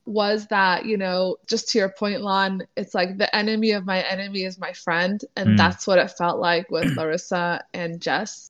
was 0.06 0.48
that, 0.48 0.86
you 0.86 0.98
know, 0.98 1.38
just 1.48 1.70
to 1.70 1.78
your 1.78 1.90
point, 1.90 2.22
Lon, 2.22 2.64
it's 2.76 2.96
like 2.96 3.18
the 3.18 3.34
enemy 3.36 3.72
of 3.72 3.86
my 3.86 4.02
enemy 4.02 4.44
is 4.44 4.58
my 4.58 4.74
friend. 4.74 5.24
And 5.36 5.50
Mm. 5.50 5.58
that's 5.58 5.86
what 5.86 6.00
it 6.00 6.12
felt 6.18 6.40
like 6.40 6.72
with 6.72 6.98
Larissa 6.98 7.64
and 7.74 8.02
Jess. 8.02 8.50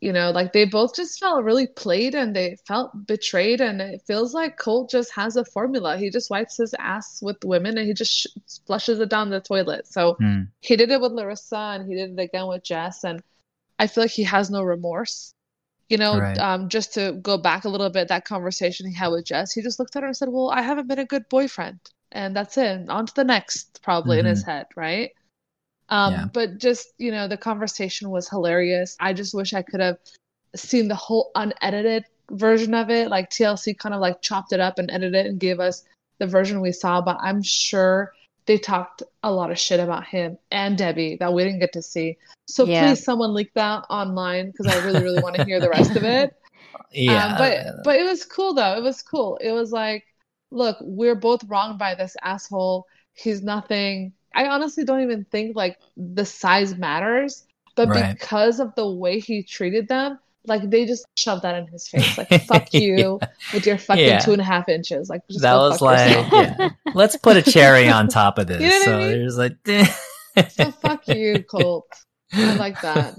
You 0.00 0.12
know, 0.12 0.30
like 0.30 0.52
they 0.52 0.64
both 0.66 0.94
just 0.94 1.18
felt 1.18 1.44
really 1.44 1.66
played 1.66 2.14
and 2.14 2.34
they 2.36 2.56
felt 2.66 3.06
betrayed. 3.06 3.60
And 3.60 3.80
it 3.80 4.02
feels 4.06 4.34
like 4.34 4.58
Colt 4.58 4.90
just 4.90 5.12
has 5.14 5.36
a 5.36 5.44
formula. 5.44 5.96
He 5.98 6.10
just 6.10 6.30
wipes 6.30 6.58
his 6.58 6.74
ass 6.78 7.20
with 7.22 7.42
women 7.44 7.78
and 7.78 7.86
he 7.86 7.94
just 7.94 8.12
sh- 8.12 8.26
flushes 8.66 9.00
it 9.00 9.08
down 9.10 9.30
the 9.30 9.40
toilet. 9.40 9.86
So 9.86 10.18
Hmm. 10.18 10.42
he 10.60 10.76
did 10.76 10.90
it 10.90 11.00
with 11.00 11.12
Larissa 11.12 11.56
and 11.56 11.88
he 11.88 11.94
did 11.96 12.18
it 12.18 12.22
again 12.22 12.46
with 12.46 12.62
Jess. 12.64 13.04
And 13.04 13.22
I 13.78 13.86
feel 13.86 14.04
like 14.04 14.10
he 14.12 14.24
has 14.24 14.50
no 14.50 14.62
remorse. 14.62 15.34
You 15.88 15.98
know, 15.98 16.18
Right. 16.18 16.38
um, 16.38 16.68
just 16.68 16.94
to 16.94 17.12
go 17.22 17.38
back 17.38 17.64
a 17.64 17.68
little 17.68 17.90
bit, 17.90 18.08
that 18.08 18.24
conversation 18.24 18.86
he 18.88 18.94
had 18.94 19.08
with 19.08 19.24
Jess, 19.26 19.52
he 19.52 19.62
just 19.62 19.78
looked 19.78 19.96
at 19.96 20.02
her 20.02 20.08
and 20.08 20.16
said, 20.16 20.28
Well, 20.30 20.50
I 20.50 20.62
haven't 20.62 20.88
been 20.88 20.98
a 20.98 21.04
good 21.06 21.28
boyfriend. 21.28 21.80
And 22.12 22.36
that's 22.36 22.56
it. 22.58 22.88
On 22.88 23.06
to 23.06 23.14
the 23.14 23.24
next, 23.24 23.80
probably 23.82 24.18
in 24.18 24.26
his 24.26 24.42
head, 24.44 24.66
right? 24.76 25.12
Um, 25.88 26.12
Yeah. 26.12 26.24
but 26.32 26.58
just, 26.58 26.88
you 26.98 27.10
know, 27.10 27.28
the 27.28 27.36
conversation 27.36 28.10
was 28.10 28.28
hilarious. 28.28 28.96
I 29.00 29.12
just 29.12 29.34
wish 29.34 29.52
I 29.54 29.62
could 29.62 29.80
have 29.80 29.98
seen 30.54 30.88
the 30.88 30.94
whole 30.94 31.30
unedited 31.34 32.04
version 32.30 32.74
of 32.74 32.90
it. 32.90 33.08
Like 33.08 33.30
TLC 33.30 33.78
kind 33.78 33.94
of 33.94 34.00
like 34.00 34.22
chopped 34.22 34.52
it 34.52 34.60
up 34.60 34.78
and 34.78 34.90
edited 34.90 35.14
it 35.14 35.26
and 35.26 35.38
gave 35.38 35.60
us 35.60 35.84
the 36.18 36.26
version 36.26 36.60
we 36.60 36.72
saw, 36.72 37.00
but 37.00 37.18
I'm 37.20 37.42
sure 37.42 38.12
they 38.46 38.58
talked 38.58 39.02
a 39.22 39.30
lot 39.30 39.50
of 39.50 39.58
shit 39.58 39.80
about 39.80 40.04
him 40.06 40.38
and 40.50 40.78
Debbie 40.78 41.16
that 41.20 41.32
we 41.32 41.44
didn't 41.44 41.60
get 41.60 41.72
to 41.74 41.82
see. 41.82 42.16
So 42.48 42.64
Yeah. 42.64 42.88
please, 42.88 43.04
someone 43.04 43.34
leak 43.34 43.52
that 43.54 43.84
online 43.90 44.50
because 44.50 44.66
I 44.66 44.76
really, 44.76 45.02
really 45.02 45.20
want 45.20 45.36
to 45.36 45.44
hear 45.44 45.60
the 45.60 45.68
rest 45.68 45.90
of 45.96 46.04
it. 46.04 46.32
Yeah. 46.92 47.26
Um, 47.26 47.36
but 47.38 47.84
but 47.84 47.96
it 47.96 48.04
was 48.04 48.24
cool 48.24 48.54
though. 48.54 48.76
It 48.76 48.82
was 48.82 49.02
cool. 49.02 49.36
It 49.36 49.52
was 49.52 49.72
like, 49.72 50.04
look, 50.50 50.76
we're 50.80 51.14
both 51.14 51.44
wrong 51.44 51.76
by 51.78 51.94
this 51.94 52.16
asshole. 52.22 52.86
He's 53.12 53.42
nothing. 53.42 54.12
I 54.36 54.46
honestly 54.48 54.84
don't 54.84 55.00
even 55.02 55.24
think 55.24 55.56
like 55.56 55.78
the 55.96 56.24
size 56.26 56.76
matters, 56.76 57.46
but 57.74 57.88
Right. 57.88 58.16
because 58.16 58.60
of 58.60 58.74
the 58.76 58.88
way 58.88 59.18
he 59.18 59.42
treated 59.42 59.88
them, 59.88 60.18
like 60.46 60.68
they 60.70 60.84
just 60.84 61.06
shoved 61.16 61.42
that 61.42 61.56
in 61.56 61.66
his 61.66 61.88
face. 61.92 62.16
Like, 62.18 62.28
fuck 62.44 62.72
you 62.74 63.18
with 63.52 63.66
your 63.66 63.78
fucking 63.78 64.04
Yeah. 64.04 64.18
two 64.20 64.32
and 64.32 64.40
a 64.40 64.44
half 64.44 64.68
inches. 64.68 65.08
Like, 65.08 65.22
just 65.28 65.40
that 65.42 65.54
was 65.54 65.80
like, 65.80 66.30
yeah. 66.32 66.68
let's 66.94 67.16
put 67.16 67.36
a 67.36 67.42
cherry 67.42 67.88
on 67.88 68.08
top 68.08 68.38
of 68.38 68.46
this. 68.46 68.60
You 68.60 68.68
know 68.68 68.76
I 68.76 68.84
so 68.84 68.98
mean? 68.98 69.08
there's 69.08 69.38
like, 69.38 69.56
So 70.50 70.70
fuck 70.70 71.08
you, 71.08 71.42
Colt. 71.42 71.88
I 72.34 72.54
like 72.56 72.78
that. 72.82 73.16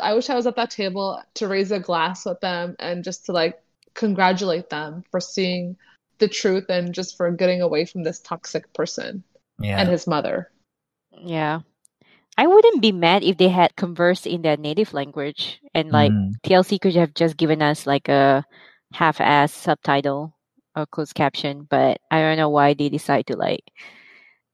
I 0.00 0.14
wish 0.14 0.30
I 0.30 0.34
was 0.34 0.46
at 0.46 0.56
that 0.56 0.70
table 0.70 1.22
to 1.34 1.48
raise 1.48 1.70
a 1.70 1.78
glass 1.78 2.24
with 2.24 2.40
them 2.40 2.76
and 2.78 3.04
just 3.04 3.26
to 3.26 3.32
like 3.32 3.60
congratulate 3.94 4.70
them 4.70 5.04
for 5.10 5.20
seeing 5.20 5.76
the 6.18 6.28
truth 6.28 6.64
and 6.70 6.94
just 6.94 7.16
for 7.18 7.30
getting 7.30 7.60
away 7.60 7.84
from 7.84 8.02
this 8.04 8.20
toxic 8.20 8.72
person 8.72 9.22
yeah. 9.60 9.78
and 9.80 9.88
his 9.88 10.06
mother. 10.06 10.50
Yeah. 11.12 11.60
I 12.38 12.46
wouldn't 12.46 12.82
be 12.82 12.92
mad 12.92 13.24
if 13.24 13.38
they 13.38 13.48
had 13.48 13.76
conversed 13.76 14.26
in 14.26 14.42
their 14.42 14.56
native 14.58 14.92
language 14.92 15.60
and 15.74 15.90
like 15.90 16.12
Mm. 16.12 16.32
TLC 16.44 16.78
could 16.80 16.94
have 16.96 17.14
just 17.14 17.36
given 17.38 17.62
us 17.62 17.86
like 17.86 18.08
a 18.08 18.44
half-ass 18.92 19.52
subtitle 19.52 20.36
or 20.76 20.84
closed 20.84 21.14
caption, 21.14 21.66
but 21.70 21.98
I 22.10 22.20
don't 22.20 22.36
know 22.36 22.50
why 22.50 22.74
they 22.74 22.90
decide 22.90 23.26
to 23.28 23.36
like 23.36 23.64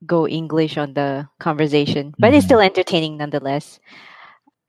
go 0.06 0.28
English 0.28 0.78
on 0.78 0.94
the 0.94 1.26
conversation. 1.40 2.14
But 2.18 2.34
it's 2.34 2.44
Mhm. 2.44 2.48
still 2.48 2.60
entertaining 2.60 3.16
nonetheless. 3.18 3.80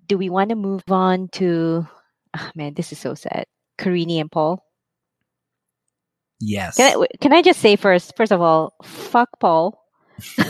Do 0.07 0.17
we 0.17 0.29
want 0.29 0.49
to 0.49 0.55
move 0.55 0.83
on 0.89 1.29
to 1.37 1.85
oh, 2.35 2.49
man, 2.55 2.73
this 2.73 2.91
is 2.91 2.97
so 2.97 3.13
sad. 3.13 3.45
Karini 3.77 4.19
and 4.19 4.31
Paul. 4.31 4.65
Yes. 6.39 6.77
Can 6.77 6.87
I, 6.89 6.91
w- 6.93 7.07
can 7.21 7.31
I 7.33 7.41
just 7.41 7.59
say 7.61 7.75
first, 7.75 8.13
first 8.17 8.31
of 8.31 8.41
all, 8.41 8.73
fuck 8.83 9.29
Paul. 9.39 9.79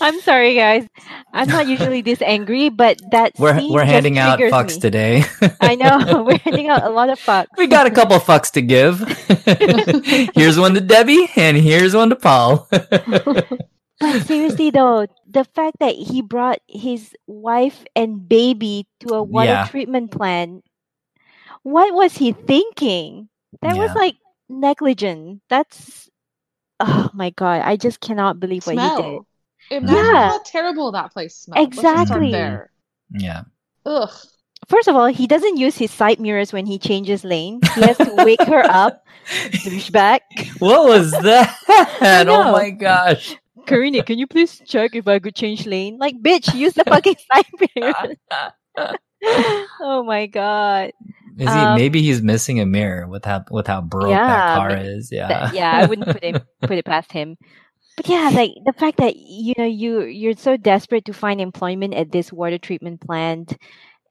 I'm 0.00 0.20
sorry, 0.22 0.56
guys. 0.56 0.88
I'm 1.32 1.46
not 1.48 1.68
usually 1.68 2.02
this 2.02 2.20
angry, 2.20 2.68
but 2.68 2.98
that 3.12 3.32
we're 3.38 3.56
scene 3.58 3.72
we're 3.72 3.82
just 3.82 3.92
handing 3.92 4.18
out 4.18 4.38
fucks 4.40 4.74
me. 4.74 4.80
today. 4.80 5.24
I 5.60 5.76
know 5.76 6.24
we're 6.26 6.38
handing 6.38 6.68
out 6.68 6.82
a 6.82 6.90
lot 6.90 7.10
of 7.10 7.20
fucks. 7.20 7.46
we 7.56 7.68
got 7.68 7.86
a 7.86 7.90
couple 7.90 8.18
fucks 8.18 8.50
to 8.52 8.62
give. 8.62 8.98
here's 10.34 10.58
one 10.58 10.74
to 10.74 10.80
Debbie, 10.80 11.28
and 11.36 11.56
here's 11.56 11.94
one 11.94 12.10
to 12.10 12.16
Paul. 12.16 12.68
But 14.00 14.22
seriously, 14.26 14.70
though, 14.70 15.06
the 15.28 15.44
fact 15.44 15.76
that 15.78 15.94
he 15.94 16.22
brought 16.22 16.58
his 16.66 17.14
wife 17.28 17.84
and 17.94 18.28
baby 18.28 18.88
to 19.00 19.14
a 19.14 19.22
water 19.22 19.50
Yeah. 19.50 19.66
treatment 19.68 20.10
plant, 20.10 20.64
what 21.62 21.94
was 21.94 22.16
he 22.16 22.32
thinking? 22.32 23.28
That 23.60 23.76
was 23.76 23.94
like 23.94 24.16
negligent. 24.48 25.42
That's 25.48 26.10
oh 26.80 27.10
my 27.12 27.30
god! 27.30 27.62
I 27.62 27.76
just 27.76 28.00
cannot 28.00 28.40
believe 28.40 28.66
what 28.66 28.76
he 28.78 29.02
did. 29.02 29.20
Imagine 29.70 29.96
Yeah. 29.96 30.28
how 30.28 30.40
terrible 30.44 30.92
that 30.92 31.12
place 31.12 31.36
smells. 31.36 31.66
Let's 31.66 31.76
just 31.76 31.80
start 31.80 32.00
Exactly. 32.02 32.32
there. 32.32 32.70
yeah. 33.10 33.42
Ugh. 33.86 34.10
First 34.68 34.86
of 34.88 34.94
all, 34.94 35.06
he 35.06 35.26
doesn't 35.26 35.56
use 35.56 35.76
his 35.76 35.90
side 35.90 36.20
mirrors 36.20 36.52
when 36.52 36.66
he 36.66 36.78
changes 36.78 37.24
lane. 37.24 37.60
He 37.74 37.82
has 37.82 37.96
to 37.98 38.14
wake 38.24 38.42
her 38.42 38.62
up. 38.64 39.04
Douchebag. 39.50 40.20
What 40.60 40.86
was 40.88 41.10
that? 41.26 41.56
Oh 42.28 42.52
my 42.52 42.70
gosh. 42.70 43.36
Karina, 43.66 44.02
can 44.04 44.18
you 44.18 44.26
please 44.26 44.60
check 44.66 44.94
if 44.94 45.06
I 45.08 45.18
could 45.18 45.34
change 45.34 45.66
lane? 45.66 45.98
Like, 45.98 46.14
bitch, 46.20 46.54
use 46.54 46.74
the 46.74 46.84
fucking 46.84 47.16
side 47.32 47.46
mirrors. 47.76 48.16
oh 49.80 50.02
my 50.04 50.26
god. 50.26 50.92
Is 51.38 51.52
he? 51.52 51.58
Um, 51.60 51.76
maybe 51.76 52.02
he's 52.02 52.22
missing 52.22 52.60
a 52.60 52.66
mirror 52.66 53.06
with 53.08 53.24
how 53.24 53.44
with 53.50 53.66
how 53.66 53.80
broke 53.80 54.10
Yeah, 54.10 54.26
that 54.26 54.56
car 54.56 54.76
is. 54.76 55.10
Yeah. 55.10 55.28
That- 55.28 55.54
yeah, 55.54 55.72
I 55.72 55.86
wouldn't 55.86 56.08
put 56.08 56.22
it 56.22 56.42
put 56.62 56.78
it 56.78 56.84
past 56.84 57.12
him. 57.12 57.36
But 57.96 58.08
yeah, 58.08 58.30
like 58.32 58.52
the 58.64 58.72
fact 58.72 58.98
that 58.98 59.16
you 59.16 59.54
know 59.58 59.66
you 59.66 60.02
you're 60.02 60.36
so 60.36 60.56
desperate 60.56 61.04
to 61.06 61.12
find 61.12 61.40
employment 61.40 61.94
at 61.94 62.10
this 62.12 62.32
water 62.32 62.58
treatment 62.58 63.00
plant, 63.00 63.56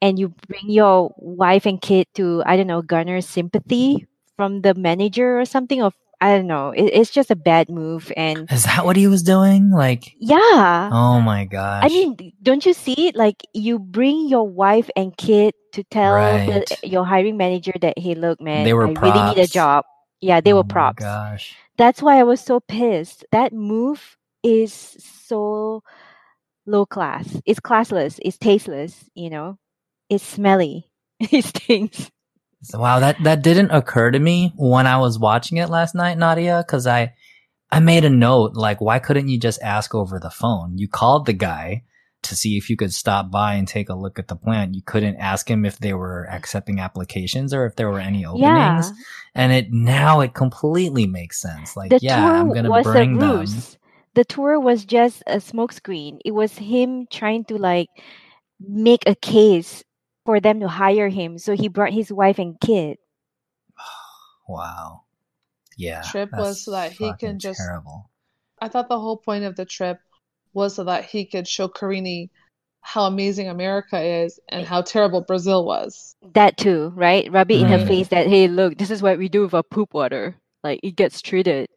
and 0.01 0.19
you 0.19 0.33
bring 0.47 0.69
your 0.69 1.13
wife 1.17 1.65
and 1.65 1.81
kid 1.81 2.07
to 2.15 2.43
I 2.45 2.57
don't 2.57 2.67
know 2.67 2.81
garner 2.81 3.21
sympathy 3.21 4.07
from 4.37 4.61
the 4.61 4.73
manager 4.75 5.39
or 5.39 5.45
something. 5.45 5.81
Of 5.81 5.93
I 6.21 6.37
don't 6.37 6.47
know, 6.47 6.69
it, 6.69 6.83
it's 6.83 7.09
just 7.09 7.31
a 7.31 7.35
bad 7.35 7.67
move. 7.69 8.11
And 8.15 8.49
Is 8.51 8.63
that 8.63 8.85
what 8.85 8.95
he 8.95 9.07
was 9.07 9.23
doing? 9.23 9.71
Like, 9.71 10.13
yeah, 10.19 10.89
oh 10.93 11.19
my 11.19 11.45
gosh. 11.45 11.83
I 11.83 11.87
mean, 11.89 12.33
don't 12.43 12.63
you 12.65 12.73
see 12.73 13.07
it? 13.07 13.15
Like 13.15 13.37
you 13.53 13.79
bring 13.79 14.29
your 14.29 14.47
wife 14.47 14.89
and 14.95 15.17
kid 15.17 15.55
to 15.73 15.83
tell 15.85 16.13
Right. 16.13 16.45
the, 16.45 16.87
your 16.87 17.05
hiring 17.05 17.37
manager 17.37 17.73
that, 17.81 17.97
hey, 17.97 18.13
look, 18.15 18.39
man, 18.39 18.63
They 18.65 18.73
were 18.73 18.87
I 18.87 18.91
really 18.91 19.35
need 19.35 19.43
a 19.43 19.47
job. 19.47 19.85
Yeah, 20.21 20.41
they 20.41 20.53
oh 20.53 20.57
were 20.57 20.63
props. 20.63 21.01
gosh. 21.01 21.55
That's 21.77 22.01
why 22.03 22.19
I 22.19 22.23
was 22.23 22.39
so 22.39 22.59
pissed. 22.59 23.25
That 23.31 23.51
move 23.53 24.15
is 24.43 24.71
so 24.73 25.81
low 26.67 26.85
class. 26.85 27.41
It's 27.45 27.59
classless. 27.59 28.19
It's 28.21 28.37
tasteless. 28.37 29.09
You 29.15 29.31
know, 29.31 29.57
it's 30.09 30.23
smelly. 30.23 30.91
it 31.19 31.45
stinks. 31.45 32.11
Wow, 32.73 32.99
that 32.99 33.17
that 33.23 33.41
didn't 33.41 33.71
occur 33.71 34.11
to 34.11 34.19
me 34.19 34.53
when 34.55 34.87
I 34.87 34.97
was 34.97 35.17
watching 35.17 35.57
it 35.57 35.69
last 35.69 35.95
night, 35.95 36.17
Nadia, 36.17 36.63
because 36.65 36.85
I 36.85 37.13
I 37.71 37.79
made 37.79 38.05
a 38.05 38.09
note 38.09 38.53
like, 38.53 38.81
why 38.81 38.99
couldn't 38.99 39.29
you 39.29 39.39
just 39.39 39.61
ask 39.61 39.95
over 39.95 40.19
the 40.19 40.29
phone? 40.29 40.77
You 40.77 40.87
called 40.87 41.25
the 41.25 41.33
guy 41.33 41.83
to 42.23 42.35
see 42.35 42.57
if 42.57 42.69
you 42.69 42.77
could 42.77 42.93
stop 42.93 43.31
by 43.31 43.55
and 43.55 43.67
take 43.67 43.89
a 43.89 43.95
look 43.95 44.19
at 44.19 44.27
the 44.27 44.35
plant. 44.35 44.75
You 44.75 44.81
couldn't 44.83 45.17
ask 45.17 45.49
him 45.49 45.65
if 45.65 45.79
they 45.79 45.93
were 45.93 46.27
accepting 46.29 46.79
applications 46.79 47.53
or 47.53 47.65
if 47.65 47.75
there 47.75 47.89
were 47.89 47.99
any 47.99 48.25
openings. 48.25 48.41
Yeah. 48.43 48.91
And 49.33 49.51
it 49.51 49.71
now 49.71 50.19
it 50.19 50.33
completely 50.33 51.07
makes 51.07 51.41
sense. 51.41 51.75
Like, 51.75 51.89
The 51.89 51.99
yeah, 52.01 52.23
I'm 52.23 52.53
gonna 52.53 52.69
was 52.69 52.85
bring 52.85 53.17
them. 53.17 53.45
The 54.13 54.25
tour 54.25 54.59
was 54.59 54.83
just 54.83 55.23
a 55.25 55.37
smokescreen. 55.37 56.19
It 56.25 56.31
was 56.31 56.57
him 56.57 57.07
trying 57.09 57.45
to 57.45 57.57
like 57.57 57.87
make 58.59 59.07
a 59.07 59.15
case 59.15 59.83
for 60.25 60.39
them 60.39 60.59
to 60.59 60.67
hire 60.67 61.09
him. 61.09 61.37
So 61.37 61.55
he 61.55 61.67
brought 61.67 61.93
his 61.93 62.11
wife 62.11 62.39
and 62.39 62.59
kid. 62.59 62.97
Wow. 64.49 65.03
Yeah. 65.77 66.01
Trip 66.01 66.29
was 66.33 66.65
so 66.65 66.71
that 66.71 66.91
he 66.91 67.13
can 67.19 67.39
just- 67.39 67.59
terrible. 67.59 68.09
I 68.59 68.67
thought 68.67 68.89
the 68.89 68.99
whole 68.99 69.17
point 69.17 69.45
of 69.45 69.55
the 69.55 69.65
trip 69.65 69.99
was 70.53 70.75
so 70.75 70.83
that 70.83 71.05
he 71.05 71.25
could 71.25 71.47
show 71.47 71.67
Karini 71.69 72.29
how 72.81 73.05
amazing 73.05 73.47
America 73.47 73.99
is 73.99 74.39
and 74.49 74.67
how 74.67 74.81
terrible 74.81 75.21
Brazil 75.21 75.65
was. 75.65 76.15
That 76.33 76.57
too, 76.57 76.91
right? 76.95 77.31
Rub 77.31 77.49
it 77.49 77.61
in 77.61 77.67
her 77.67 77.85
face 77.85 78.09
that 78.09 78.27
hey, 78.27 78.47
look, 78.47 78.77
this 78.77 78.91
is 78.91 79.01
what 79.01 79.17
we 79.17 79.29
do 79.29 79.41
with 79.43 79.53
our 79.53 79.63
poop 79.63 79.93
water. 79.93 80.35
Like 80.63 80.79
it 80.83 80.95
gets 80.95 81.21
treated. 81.21 81.67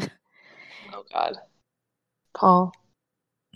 Oh 0.00 1.04
God. 1.12 1.36
Paul. 2.34 2.72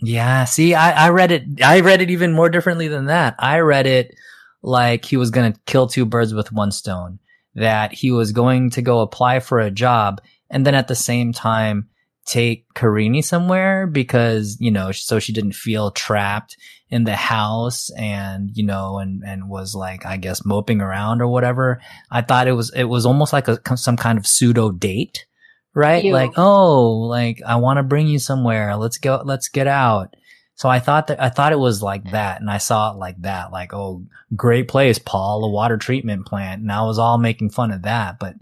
Yeah, 0.01 0.45
see, 0.45 0.73
I, 0.73 1.07
I 1.07 1.09
read 1.09 1.31
it. 1.31 1.63
I 1.63 1.81
read 1.81 2.01
it 2.01 2.09
even 2.09 2.33
more 2.33 2.49
differently 2.49 2.87
than 2.87 3.05
that. 3.05 3.35
I 3.37 3.59
read 3.59 3.85
it 3.85 4.15
like 4.63 5.05
he 5.05 5.17
was 5.17 5.29
going 5.29 5.53
to 5.53 5.59
kill 5.65 5.87
two 5.87 6.05
birds 6.05 6.33
with 6.33 6.51
one 6.51 6.71
stone. 6.71 7.19
That 7.53 7.93
he 7.93 8.11
was 8.11 8.31
going 8.31 8.71
to 8.71 8.81
go 8.81 9.01
apply 9.01 9.41
for 9.41 9.59
a 9.59 9.69
job, 9.69 10.21
and 10.49 10.65
then 10.65 10.73
at 10.73 10.87
the 10.87 10.95
same 10.95 11.33
time 11.33 11.89
take 12.25 12.71
Karini 12.75 13.23
somewhere 13.23 13.87
because 13.87 14.57
you 14.59 14.71
know, 14.71 14.91
so 14.91 15.19
she 15.19 15.33
didn't 15.33 15.53
feel 15.53 15.91
trapped 15.91 16.57
in 16.89 17.03
the 17.03 17.15
house, 17.15 17.91
and 17.91 18.49
you 18.53 18.65
know, 18.65 18.99
and 18.99 19.21
and 19.25 19.49
was 19.49 19.75
like, 19.75 20.05
I 20.05 20.17
guess, 20.17 20.45
moping 20.45 20.81
around 20.81 21.21
or 21.21 21.27
whatever. 21.27 21.81
I 22.09 22.21
thought 22.21 22.47
it 22.47 22.53
was 22.53 22.71
it 22.73 22.85
was 22.85 23.05
almost 23.05 23.33
like 23.33 23.47
a 23.47 23.59
some 23.77 23.97
kind 23.97 24.17
of 24.17 24.25
pseudo 24.25 24.71
date 24.71 25.25
right? 25.73 26.03
Ew. 26.03 26.13
Like, 26.13 26.33
oh, 26.37 26.91
like 26.91 27.41
I 27.45 27.55
want 27.57 27.77
to 27.77 27.83
bring 27.83 28.07
you 28.07 28.19
somewhere. 28.19 28.75
Let's 28.75 28.97
go. 28.97 29.21
Let's 29.23 29.49
get 29.49 29.67
out. 29.67 30.15
So 30.55 30.69
I 30.69 30.79
thought 30.79 31.07
that 31.07 31.21
I 31.21 31.29
thought 31.29 31.53
it 31.53 31.59
was 31.59 31.81
like 31.81 32.11
that, 32.11 32.39
and 32.39 32.49
I 32.49 32.59
saw 32.59 32.91
it 32.91 32.97
like 32.97 33.19
that. 33.21 33.51
Like, 33.51 33.73
oh, 33.73 34.05
great 34.35 34.67
place, 34.67 34.99
Paul, 34.99 35.43
a 35.43 35.49
water 35.49 35.77
treatment 35.77 36.27
plant, 36.27 36.61
and 36.61 36.71
I 36.71 36.83
was 36.83 36.99
all 36.99 37.17
making 37.17 37.49
fun 37.49 37.71
of 37.71 37.81
that. 37.83 38.19
But 38.19 38.35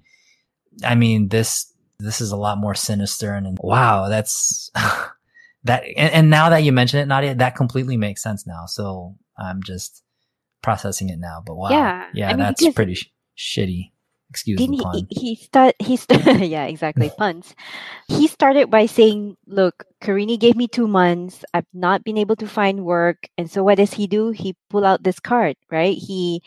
I 0.84 0.96
mean, 0.96 1.30
this 1.30 1.72
this 2.00 2.20
is 2.20 2.32
a 2.32 2.38
lot 2.38 2.58
more 2.58 2.76
sinister, 2.76 3.34
and, 3.34 3.48
and 3.48 3.58
wow, 3.62 4.10
that's 4.10 4.70
that. 5.64 5.84
And, 5.96 6.14
and 6.14 6.30
now 6.30 6.50
that 6.50 6.64
you 6.64 6.72
mention 6.72 7.00
it, 7.00 7.06
Nadia, 7.06 7.36
that 7.36 7.56
completely 7.56 7.96
makes 7.96 8.22
sense 8.22 8.46
now. 8.46 8.66
So 8.66 9.16
I'm 9.38 9.64
just 9.64 10.04
processing 10.62 11.10
it 11.10 11.20
now. 11.20 11.42
But 11.46 11.56
wow, 11.56 11.70
Yeah, 11.70 12.08
yeah, 12.14 12.28
I 12.28 12.32
mean, 12.32 12.40
that's 12.40 12.68
pretty 12.74 12.96
sh- 12.96 13.12
shitty. 13.38 13.92
Excuse 14.30 14.66
Didn't 14.66 14.74
the 14.74 14.76
he? 14.76 14.86
pun. 14.86 15.08
He, 15.10 15.20
he 15.20 15.36
start. 15.36 15.76
He 15.80 15.98
st- 15.98 16.42
yeah, 16.50 16.66
exactly. 16.66 17.10
Puns. 17.18 17.56
He 18.10 18.28
started 18.28 18.70
by 18.70 18.86
saying, 18.88 19.38
"Look, 19.48 19.86
Karini 20.02 20.40
gave 20.40 20.56
me 20.58 20.68
two 20.68 20.88
months. 20.88 21.46
I've 21.54 21.68
not 21.74 22.04
been 22.04 22.18
able 22.18 22.36
to 22.38 22.48
find 22.48 22.86
work, 22.86 23.28
and 23.38 23.50
so 23.50 23.64
what 23.64 23.78
does 23.78 23.94
he 23.94 24.08
do? 24.08 24.32
He 24.32 24.56
pull 24.70 24.86
out 24.86 25.04
this 25.04 25.20
card, 25.20 25.58
right? 25.72 25.98
He 25.98 26.42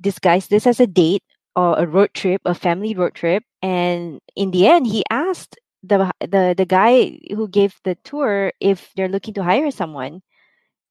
disguised 0.00 0.50
this 0.50 0.66
as 0.66 0.80
a 0.80 0.86
date 0.86 1.22
or 1.56 1.78
a 1.78 1.86
road 1.86 2.14
trip, 2.14 2.42
a 2.46 2.54
family 2.54 2.94
road 2.94 3.14
trip, 3.14 3.44
and 3.62 4.20
in 4.36 4.50
the 4.52 4.66
end, 4.66 4.86
he 4.88 5.04
asked 5.10 5.58
the 5.82 6.10
the 6.20 6.54
the 6.56 6.66
guy 6.66 7.18
who 7.34 7.48
gave 7.48 7.74
the 7.84 7.96
tour 8.04 8.52
if 8.60 8.92
they're 8.96 9.08
looking 9.08 9.34
to 9.34 9.44
hire 9.44 9.70
someone, 9.70 10.22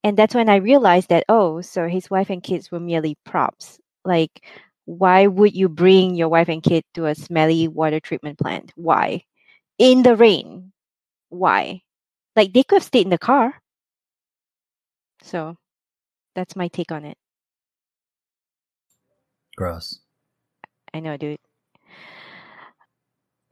and 0.04 0.17
that's 0.17 0.36
when 0.36 0.49
I 0.49 0.58
realized 0.58 1.10
that 1.10 1.25
oh, 1.30 1.62
so 1.62 1.88
his 1.88 2.10
wife 2.10 2.30
and 2.30 2.43
kids 2.43 2.71
were 2.71 2.80
merely 2.82 3.17
props, 3.25 3.80
like." 4.06 4.43
Why 4.89 5.28
would 5.28 5.56
you 5.56 5.69
bring 5.69 6.15
your 6.15 6.30
wife 6.30 6.49
and 6.49 6.63
kid 6.63 6.84
to 6.95 7.06
a 7.06 7.13
smelly 7.13 7.67
water 7.67 7.99
treatment 7.99 8.39
plant? 8.39 8.73
Why? 8.75 9.23
In 9.78 10.02
the 10.02 10.15
rain. 10.15 10.71
Why? 11.30 11.84
Like 12.36 12.54
they 12.54 12.63
could 12.63 12.78
have 12.78 12.84
stayed 12.84 13.06
in 13.06 13.12
the 13.12 13.19
car. 13.19 13.62
So 15.21 15.58
that's 16.34 16.56
my 16.56 16.69
take 16.69 16.91
on 16.91 17.06
it. 17.06 17.17
Gross. 19.56 19.99
I 20.91 21.02
know, 21.02 21.17
dude. 21.17 21.38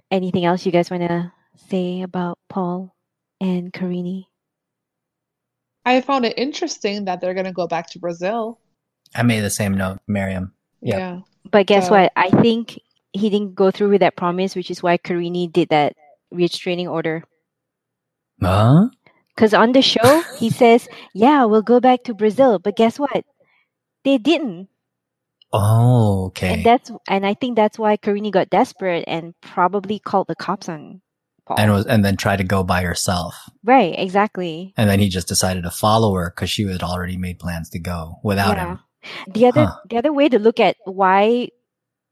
Anything 0.10 0.45
else 0.45 0.65
you 0.65 0.71
guys 0.71 0.89
want 0.89 1.04
to 1.04 1.32
say 1.69 2.02
about 2.02 2.39
Paul 2.50 2.95
and 3.39 3.71
Karini? 3.71 4.23
I 5.86 6.02
found 6.02 6.26
it 6.26 6.34
interesting 6.36 7.06
that 7.06 7.21
they're 7.21 7.36
gonna 7.36 7.54
go 7.54 7.67
back 7.67 7.91
to 7.91 8.00
Brazil. 8.00 8.60
I 9.13 9.21
made 9.21 9.41
the 9.41 9.52
same 9.52 9.76
note, 9.76 10.00
Miriam. 10.08 10.54
Yeah. 10.81 10.97
Yeah. 10.97 11.19
But 11.51 11.67
guess 11.67 11.87
So- 11.87 11.91
what? 11.93 12.11
I 12.15 12.29
think 12.29 12.79
he 13.13 13.29
didn't 13.29 13.55
go 13.55 13.71
through 13.71 13.89
with 13.89 14.01
that 14.01 14.15
promise, 14.15 14.55
which 14.55 14.69
is 14.69 14.83
why 14.83 14.97
Karini 14.97 15.51
did 15.51 15.69
that 15.69 15.93
restraining 16.31 16.87
order. 16.87 17.23
Huh? 18.41 18.89
Because 19.35 19.53
on 19.53 19.71
the 19.71 19.81
show, 19.81 20.21
he 20.37 20.49
says, 20.61 20.87
Yeah, 21.13 21.45
we'll 21.45 21.61
go 21.61 21.79
back 21.79 22.03
to 22.05 22.13
Brazil. 22.13 22.59
But 22.59 22.75
guess 22.75 22.99
what? 22.99 23.23
They 24.03 24.17
didn't. 24.17 24.69
Oh, 25.53 26.25
okay. 26.27 26.55
And 26.55 26.63
that's 26.65 26.91
and 27.07 27.25
I 27.25 27.33
think 27.33 27.55
that's 27.55 27.79
why 27.79 27.95
Karini 27.97 28.31
got 28.31 28.49
desperate 28.49 29.05
and 29.07 29.33
probably 29.41 29.97
called 29.99 30.27
the 30.27 30.35
cops 30.35 30.67
on 30.67 31.01
Paul. 31.47 31.55
and 31.59 31.71
was 31.71 31.85
and 31.85 32.03
then 32.03 32.17
tried 32.17 32.37
to 32.37 32.43
go 32.43 32.63
by 32.63 32.83
herself. 32.83 33.33
right, 33.63 33.95
exactly. 33.97 34.73
And 34.75 34.89
then 34.89 34.99
he 34.99 35.07
just 35.07 35.29
decided 35.29 35.63
to 35.63 35.71
follow 35.71 36.13
her 36.15 36.33
because 36.35 36.49
she 36.49 36.63
had 36.67 36.83
already 36.83 37.15
made 37.15 37.39
plans 37.39 37.69
to 37.71 37.79
go 37.79 38.19
without 38.23 38.57
him. 38.57 38.79
The 39.28 39.46
other 39.48 39.67
Huh. 39.67 39.78
the 39.89 39.98
other 39.98 40.13
way 40.13 40.30
to 40.30 40.39
look 40.39 40.60
at 40.60 40.78
why 40.86 41.50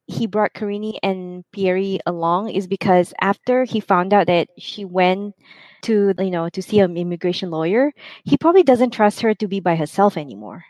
he 0.08 0.28
brought 0.28 0.54
Karini 0.54 0.98
and 1.04 1.44
Pierre 1.52 2.00
along 2.06 2.50
is 2.50 2.68
because 2.68 3.14
after 3.22 3.64
he 3.66 3.80
found 3.80 4.14
out 4.14 4.28
that 4.28 4.50
she 4.58 4.86
went 4.86 5.36
to 5.84 6.14
you 6.20 6.32
know 6.32 6.50
to 6.50 6.62
see 6.62 6.80
an 6.80 6.98
immigration 6.98 7.50
lawyer, 7.52 7.92
he 8.24 8.38
probably 8.38 8.64
doesn't 8.64 8.92
trust 8.92 9.22
her 9.22 9.34
to 9.36 9.48
be 9.48 9.60
by 9.60 9.76
herself 9.76 10.18
anymore. 10.18 10.66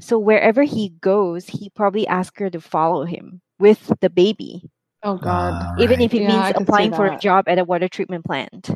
So 0.00 0.18
wherever 0.18 0.62
he 0.64 0.90
goes, 1.00 1.46
he 1.48 1.70
probably 1.70 2.06
asks 2.06 2.38
her 2.40 2.50
to 2.50 2.60
follow 2.60 3.04
him 3.04 3.40
with 3.58 3.92
the 4.00 4.10
baby, 4.10 4.62
Oh 5.02 5.16
God. 5.18 5.54
Ah, 5.60 5.74
even 5.76 6.00
right. 6.00 6.00
if 6.00 6.14
it 6.14 6.22
Yeah, 6.22 6.26
means 6.26 6.50
applying 6.54 6.92
for 6.92 7.06
a 7.06 7.16
job 7.18 7.48
at 7.48 7.58
a 7.58 7.64
water 7.64 7.88
treatment 7.88 8.24
plant. 8.24 8.70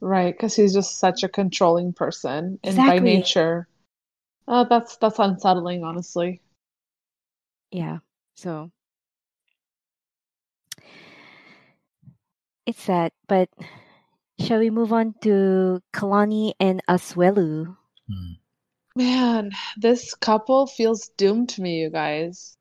Right, 0.00 0.32
because 0.34 0.54
he's 0.56 0.74
just 0.74 0.98
such 0.98 1.22
a 1.22 1.28
controlling 1.28 1.92
person 1.92 2.58
and 2.62 2.84
by 2.86 2.98
nature. 2.98 3.68
Uh, 4.46 4.64
that's 4.64 4.96
that's 4.96 5.18
unsettling, 5.18 5.84
honestly. 5.84 6.40
Yeah. 7.70 7.98
So 8.36 8.70
it's 12.66 12.82
sad, 12.82 13.12
but 13.28 13.48
shall 14.38 14.58
we 14.58 14.70
move 14.70 14.92
on 14.92 15.14
to 15.22 15.82
Kalani 15.92 16.54
and 16.60 16.82
Asuelu? 16.88 17.76
Hmm. 18.08 18.32
Man, 18.96 19.52
this 19.76 20.14
couple 20.14 20.66
feels 20.66 21.08
doomed 21.16 21.48
to 21.50 21.62
me, 21.62 21.80
you 21.80 21.90
guys. 21.90 22.56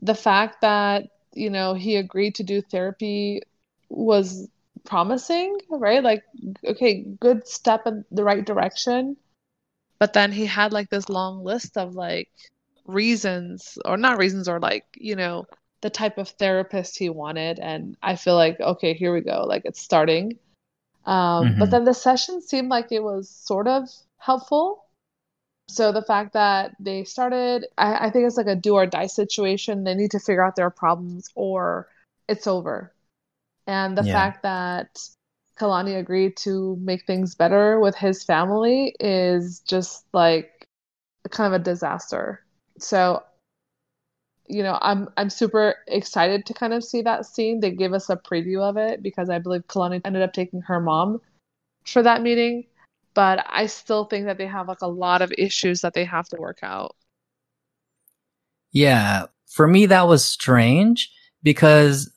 The 0.00 0.14
fact 0.14 0.62
that, 0.62 1.04
you 1.34 1.50
know, 1.50 1.74
he 1.74 1.96
agreed 1.96 2.36
to 2.36 2.42
do 2.42 2.62
therapy 2.62 3.42
was 3.88 4.48
promising, 4.84 5.58
right? 5.70 6.02
Like, 6.02 6.22
okay, 6.64 7.02
good 7.20 7.46
step 7.46 7.86
in 7.86 8.04
the 8.10 8.24
right 8.24 8.44
direction. 8.44 9.16
But 9.98 10.12
then 10.12 10.32
he 10.32 10.46
had 10.46 10.72
like 10.72 10.90
this 10.90 11.08
long 11.08 11.44
list 11.44 11.76
of 11.76 11.94
like 11.94 12.30
reasons, 12.86 13.78
or 13.84 13.96
not 13.96 14.18
reasons, 14.18 14.48
or 14.48 14.60
like, 14.60 14.84
you 14.96 15.16
know, 15.16 15.46
the 15.82 15.90
type 15.90 16.18
of 16.18 16.28
therapist 16.30 16.98
he 16.98 17.08
wanted. 17.10 17.58
And 17.60 17.96
I 18.02 18.16
feel 18.16 18.36
like, 18.36 18.60
okay, 18.60 18.94
here 18.94 19.12
we 19.14 19.20
go. 19.20 19.44
Like, 19.46 19.62
it's 19.64 19.80
starting. 19.80 20.38
Um, 21.06 21.54
but 21.58 21.70
Mhm. 21.70 21.72
then 21.72 21.84
the 21.84 21.94
session 21.94 22.42
seemed 22.42 22.68
like 22.70 22.92
it 22.92 23.02
was 23.02 23.28
sort 23.30 23.68
of 23.68 23.88
helpful. 24.18 24.84
So 25.68 25.92
the 25.92 26.02
fact 26.02 26.32
that 26.34 26.74
they 26.80 27.04
started, 27.04 27.66
I, 27.78 28.06
I 28.06 28.10
think 28.10 28.26
it's 28.26 28.36
like 28.36 28.46
a 28.46 28.56
do 28.56 28.74
or 28.74 28.86
die 28.86 29.06
situation. 29.06 29.84
They 29.84 29.94
need 29.94 30.12
to 30.12 30.20
figure 30.20 30.44
out 30.44 30.56
their 30.56 30.70
problems 30.70 31.28
or 31.34 31.88
it's 32.28 32.46
over. 32.46 32.94
And 33.66 33.96
the 33.96 34.04
Yeah. 34.04 34.04
fact 34.04 34.42
that 34.42 34.98
Kalani 35.58 35.98
agreed 35.98 36.36
to 36.38 36.76
make 36.80 37.06
things 37.06 37.34
better 37.34 37.80
with 37.80 37.96
his 37.96 38.22
family 38.24 38.94
is 39.00 39.60
just 39.60 40.06
like 40.12 40.66
kind 41.30 41.52
of 41.52 41.60
a 41.60 41.64
disaster. 41.64 42.44
So, 42.78 43.22
you 44.46 44.62
know, 44.62 44.78
I'm 44.80 45.08
I'm 45.16 45.30
super 45.30 45.76
excited 45.88 46.46
to 46.46 46.54
kind 46.54 46.72
of 46.72 46.84
see 46.84 47.02
that 47.02 47.26
scene. 47.26 47.60
They 47.60 47.70
gave 47.72 47.92
us 47.92 48.08
a 48.10 48.16
preview 48.16 48.62
of 48.62 48.76
it 48.76 49.02
because 49.02 49.28
I 49.30 49.38
believe 49.38 49.66
Kalani 49.66 50.00
ended 50.04 50.22
up 50.22 50.32
taking 50.32 50.62
her 50.62 50.80
mom 50.80 51.20
for 51.86 52.02
that 52.02 52.22
meeting. 52.22 52.66
but 53.14 53.44
I 53.48 53.66
still 53.66 54.04
think 54.04 54.26
that 54.26 54.38
they 54.38 54.46
have 54.46 54.68
like 54.68 54.82
a 54.82 54.86
lot 54.88 55.22
of 55.22 55.32
issues 55.36 55.80
that 55.80 55.94
they 55.94 56.04
have 56.04 56.28
to 56.28 56.36
work 56.36 56.60
out. 56.62 56.94
Yeah, 58.72 59.26
for 59.46 59.66
me 59.66 59.86
that 59.86 60.06
was 60.08 60.24
strange 60.24 61.10
because 61.42 62.12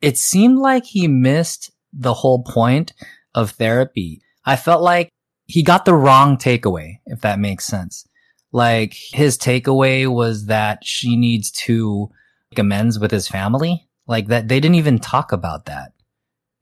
it 0.00 0.16
seemed 0.16 0.58
like 0.58 0.84
he 0.84 1.08
missed 1.08 1.72
the 1.98 2.14
whole 2.14 2.42
point 2.42 2.92
of 3.34 3.50
therapy. 3.50 4.22
I 4.44 4.56
felt 4.56 4.82
like 4.82 5.10
he 5.46 5.62
got 5.62 5.84
the 5.84 5.94
wrong 5.94 6.36
takeaway, 6.36 7.00
if 7.06 7.20
that 7.20 7.38
makes 7.38 7.66
sense. 7.66 8.06
Like 8.52 8.94
his 8.94 9.36
takeaway 9.36 10.06
was 10.06 10.46
that 10.46 10.84
she 10.84 11.16
needs 11.16 11.50
to 11.66 12.08
make 12.50 12.58
amends 12.58 12.98
with 12.98 13.10
his 13.10 13.28
family. 13.28 13.86
Like 14.06 14.28
that 14.28 14.48
they 14.48 14.60
didn't 14.60 14.76
even 14.76 14.98
talk 14.98 15.32
about 15.32 15.66
that 15.66 15.92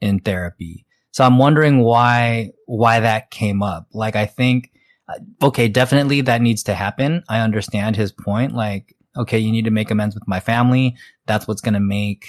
in 0.01 0.21
therapy. 0.21 0.87
So 1.13 1.25
I'm 1.25 1.39
wondering 1.39 1.81
why, 1.81 2.51
why 2.67 3.01
that 3.01 3.31
came 3.31 3.63
up. 3.63 3.89
Like, 3.95 4.17
I 4.17 4.27
think, 4.27 4.71
uh, 5.09 5.47
okay, 5.47 5.67
definitely 5.67 6.21
that 6.21 6.43
needs 6.43 6.63
to 6.65 6.75
happen. 6.75 7.23
I 7.29 7.41
understand 7.41 7.97
his 7.97 8.13
point. 8.13 8.53
Like, 8.53 8.95
okay, 9.17 9.39
you 9.39 9.51
need 9.51 9.65
to 9.65 9.71
make 9.71 9.91
amends 9.91 10.15
with 10.15 10.29
my 10.29 10.41
family. 10.41 10.95
That's 11.27 11.49
what's 11.49 11.63
going 11.63 11.73
to 11.73 11.81
make 11.81 12.27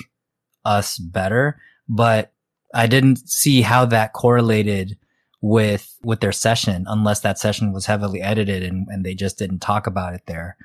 us 0.63 0.97
better. 0.99 1.59
But 1.89 2.31
I 2.73 2.87
didn't 2.87 3.29
see 3.29 3.61
how 3.61 3.85
that 3.85 4.13
correlated 4.13 4.97
with, 5.41 5.97
with 6.03 6.19
their 6.19 6.31
session 6.31 6.85
unless 6.87 7.21
that 7.21 7.39
session 7.39 7.71
was 7.71 7.85
heavily 7.85 8.21
edited 8.21 8.63
and, 8.63 8.87
and 8.89 9.05
they 9.05 9.13
just 9.13 9.37
didn't 9.37 9.59
talk 9.59 9.87
about 9.87 10.13
it 10.13 10.23
there. 10.25 10.57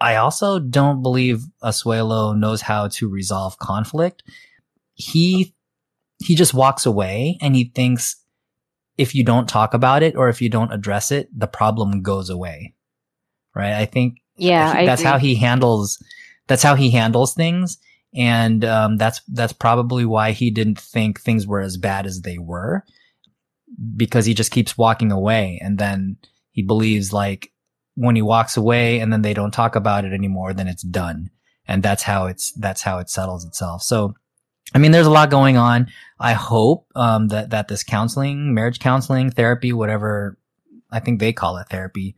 I 0.00 0.16
also 0.16 0.58
don't 0.58 1.02
believe 1.02 1.44
Asuelu 1.62 2.38
knows 2.38 2.62
how 2.62 2.88
to 2.88 3.08
resolve 3.08 3.58
conflict. 3.58 4.22
He 4.94 5.54
he 6.22 6.34
just 6.34 6.52
walks 6.52 6.84
away 6.86 7.38
and 7.40 7.56
he 7.56 7.64
thinks 7.74 8.16
if 8.98 9.14
you 9.14 9.24
don't 9.24 9.48
talk 9.48 9.72
about 9.72 10.02
it 10.02 10.14
or 10.16 10.28
if 10.28 10.42
you 10.42 10.50
don't 10.50 10.72
address 10.72 11.10
it, 11.10 11.28
the 11.36 11.46
problem 11.46 12.02
goes 12.02 12.28
away. 12.28 12.74
Right. 13.54 13.72
I 13.72 13.86
think 13.86 14.18
yeah, 14.36 14.80
he, 14.80 14.86
that's 14.86 15.02
how 15.02 15.18
he 15.18 15.34
handles, 15.34 16.02
that's 16.46 16.62
how 16.62 16.74
he 16.74 16.90
handles 16.90 17.34
things. 17.34 17.78
And, 18.14 18.64
um, 18.64 18.96
that's, 18.96 19.20
that's 19.28 19.52
probably 19.52 20.04
why 20.04 20.32
he 20.32 20.50
didn't 20.50 20.78
think 20.78 21.20
things 21.20 21.46
were 21.46 21.60
as 21.60 21.76
bad 21.76 22.06
as 22.06 22.22
they 22.22 22.38
were 22.38 22.84
because 23.96 24.26
he 24.26 24.34
just 24.34 24.50
keeps 24.50 24.76
walking 24.76 25.12
away. 25.12 25.60
And 25.62 25.78
then 25.78 26.16
he 26.50 26.62
believes 26.62 27.12
like 27.12 27.52
when 27.94 28.16
he 28.16 28.22
walks 28.22 28.56
away 28.56 28.98
and 29.00 29.12
then 29.12 29.22
they 29.22 29.34
don't 29.34 29.52
talk 29.52 29.76
about 29.76 30.04
it 30.04 30.12
anymore, 30.12 30.52
then 30.52 30.68
it's 30.68 30.82
done. 30.82 31.30
And 31.68 31.82
that's 31.82 32.02
how 32.02 32.26
it's, 32.26 32.52
that's 32.52 32.82
how 32.82 32.98
it 32.98 33.08
settles 33.10 33.44
itself. 33.44 33.82
So, 33.82 34.14
I 34.74 34.78
mean, 34.78 34.92
there's 34.92 35.06
a 35.06 35.10
lot 35.10 35.30
going 35.30 35.56
on. 35.56 35.88
I 36.18 36.32
hope 36.32 36.86
um, 36.94 37.28
that 37.28 37.50
that 37.50 37.68
this 37.68 37.82
counseling, 37.82 38.54
marriage 38.54 38.78
counseling, 38.78 39.30
therapy, 39.30 39.72
whatever 39.72 40.38
I 40.92 41.00
think 41.00 41.18
they 41.18 41.32
call 41.32 41.56
it 41.56 41.68
therapy, 41.68 42.14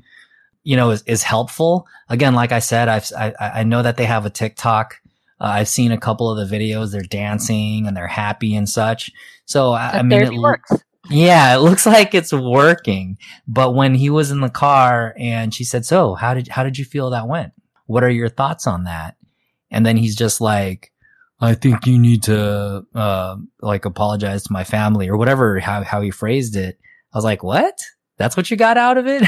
you 0.63 0.77
know, 0.77 0.91
is, 0.91 1.03
is 1.05 1.23
helpful. 1.23 1.87
Again, 2.09 2.35
like 2.35 2.53
I 2.53 2.59
said, 2.59 2.89
I've 2.89 3.11
I, 3.17 3.35
I 3.41 3.65
know 3.65 3.83
that 3.83 3.97
they 3.97 4.05
have 4.05 4.27
a 4.27 4.31
TikTok. 4.31 5.01
Uh, 5.43 5.47
I've 5.47 5.69
seen 5.69 5.93
a 5.93 5.99
couple 5.99 6.31
of 6.31 6.49
the 6.49 6.57
videos. 6.57 6.93
They're 6.93 7.03
dancing 7.03 7.87
and 7.87 7.97
they're 7.97 8.07
happy 8.07 8.55
and 8.55 8.69
such. 8.69 9.11
So 9.45 9.73
I, 9.73 9.99
I 9.99 10.03
mean, 10.03 10.23
it 10.23 10.35
works. 10.35 10.73
Yeah, 11.11 11.57
it 11.57 11.59
looks 11.59 11.85
like 11.97 12.15
it's 12.15 12.33
working. 12.33 13.19
But 13.49 13.75
when 13.75 13.95
he 13.95 14.09
was 14.09 14.31
in 14.31 14.41
the 14.41 14.49
car 14.49 15.15
and 15.19 15.53
she 15.53 15.65
said, 15.65 15.85
"So, 15.85 16.15
how 16.15 16.33
did 16.33 16.49
how 16.49 16.63
did 16.63 16.79
you 16.79 16.85
feel 16.85 17.11
that 17.11 17.29
went? 17.29 17.53
What 17.87 18.05
are 18.05 18.11
your 18.11 18.29
thoughts 18.29 18.67
on 18.67 18.85
that?" 18.85 19.17
And 19.73 19.85
then 19.85 19.97
he's 19.97 20.15
just 20.15 20.41
like, 20.41 20.93
I 21.43 21.55
think 21.55 21.87
you 21.87 21.99
need 21.99 22.23
to, 22.25 22.87
uh, 22.95 23.37
like 23.61 23.85
apologize 23.85 24.45
to 24.45 24.53
my 24.53 24.63
family 24.63 25.09
or 25.09 25.17
whatever, 25.17 25.59
how, 25.59 25.83
how 25.83 26.01
he 26.01 26.13
phrased 26.13 26.55
it. 26.55 26.79
I 27.13 27.19
was 27.19 27.25
like, 27.25 27.43
what? 27.43 27.83
That's 28.19 28.37
what 28.37 28.51
you 28.51 28.57
got 28.57 28.77
out 28.77 28.99
of 28.99 29.07
it? 29.07 29.27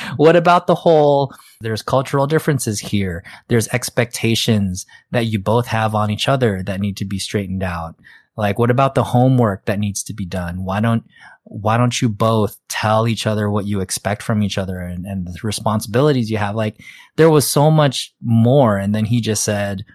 what 0.16 0.36
about 0.36 0.66
the 0.66 0.74
whole, 0.74 1.34
there's 1.60 1.82
cultural 1.82 2.26
differences 2.26 2.78
here. 2.78 3.24
There's 3.48 3.68
expectations 3.68 4.86
that 5.10 5.26
you 5.26 5.38
both 5.38 5.66
have 5.68 5.94
on 5.94 6.10
each 6.10 6.28
other 6.28 6.62
that 6.64 6.80
need 6.80 6.96
to 6.98 7.04
be 7.04 7.18
straightened 7.18 7.62
out. 7.62 7.96
Like, 8.36 8.58
what 8.58 8.70
about 8.70 8.94
the 8.94 9.04
homework 9.04 9.64
that 9.64 9.78
needs 9.78 10.02
to 10.04 10.14
be 10.14 10.26
done? 10.26 10.64
Why 10.64 10.80
don't, 10.80 11.04
why 11.44 11.78
don't 11.78 12.00
you 12.02 12.08
both 12.08 12.58
tell 12.68 13.08
each 13.08 13.26
other 13.26 13.48
what 13.50 13.66
you 13.66 13.80
expect 13.80 14.22
from 14.22 14.42
each 14.42 14.58
other 14.58 14.78
and, 14.78 15.06
and 15.06 15.26
the 15.26 15.38
responsibilities 15.42 16.30
you 16.30 16.36
have? 16.36 16.54
Like, 16.54 16.78
there 17.16 17.30
was 17.30 17.48
so 17.48 17.70
much 17.70 18.14
more. 18.22 18.76
And 18.76 18.94
then 18.94 19.06
he 19.06 19.22
just 19.22 19.42
said, 19.42 19.86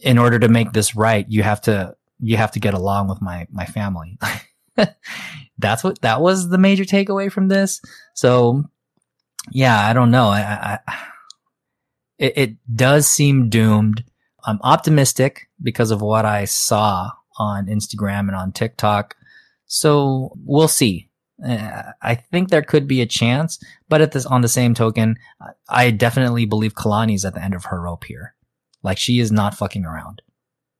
in 0.00 0.18
order 0.18 0.38
to 0.38 0.48
make 0.48 0.72
this 0.72 0.94
right, 0.94 1.24
you 1.26 1.42
have 1.42 1.62
to, 1.62 1.96
you 2.20 2.36
have 2.36 2.50
to 2.52 2.60
get 2.60 2.74
along 2.74 3.08
with 3.08 3.22
my, 3.22 3.46
my 3.50 3.64
family. 3.64 4.18
That's 5.58 5.82
what, 5.82 6.00
that 6.02 6.20
was 6.20 6.48
the 6.48 6.58
major 6.58 6.84
takeaway 6.84 7.30
from 7.30 7.48
this. 7.48 7.80
So 8.14 8.64
yeah, 9.50 9.88
I 9.88 9.92
don't 9.92 10.10
know. 10.10 10.28
I, 10.28 10.78
I 10.86 10.96
it, 12.18 12.32
it 12.36 12.56
does 12.74 13.06
seem 13.06 13.48
doomed. 13.48 14.04
I'm 14.44 14.60
optimistic 14.62 15.48
because 15.62 15.90
of 15.90 16.02
what 16.02 16.24
I 16.24 16.44
saw 16.44 17.10
on 17.38 17.66
Instagram 17.66 18.20
and 18.20 18.34
on 18.34 18.52
TikTok. 18.52 19.16
So 19.66 20.32
we'll 20.44 20.68
see. 20.68 21.10
Uh, 21.46 21.82
I 22.00 22.14
think 22.14 22.48
there 22.48 22.62
could 22.62 22.88
be 22.88 23.02
a 23.02 23.06
chance, 23.06 23.58
but 23.88 24.00
at 24.00 24.12
this, 24.12 24.24
on 24.24 24.40
the 24.40 24.48
same 24.48 24.72
token, 24.72 25.16
I 25.68 25.90
definitely 25.90 26.46
believe 26.46 26.74
Kalani's 26.74 27.24
at 27.24 27.34
the 27.34 27.44
end 27.44 27.54
of 27.54 27.66
her 27.66 27.80
rope 27.80 28.04
here. 28.04 28.34
Like 28.82 28.98
she 28.98 29.18
is 29.18 29.30
not 29.30 29.54
fucking 29.54 29.84
around. 29.84 30.22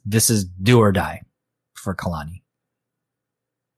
This 0.05 0.31
is 0.31 0.45
do 0.45 0.79
or 0.79 0.93
die 0.93 1.23
for 1.75 1.95
Kalani. 1.95 2.43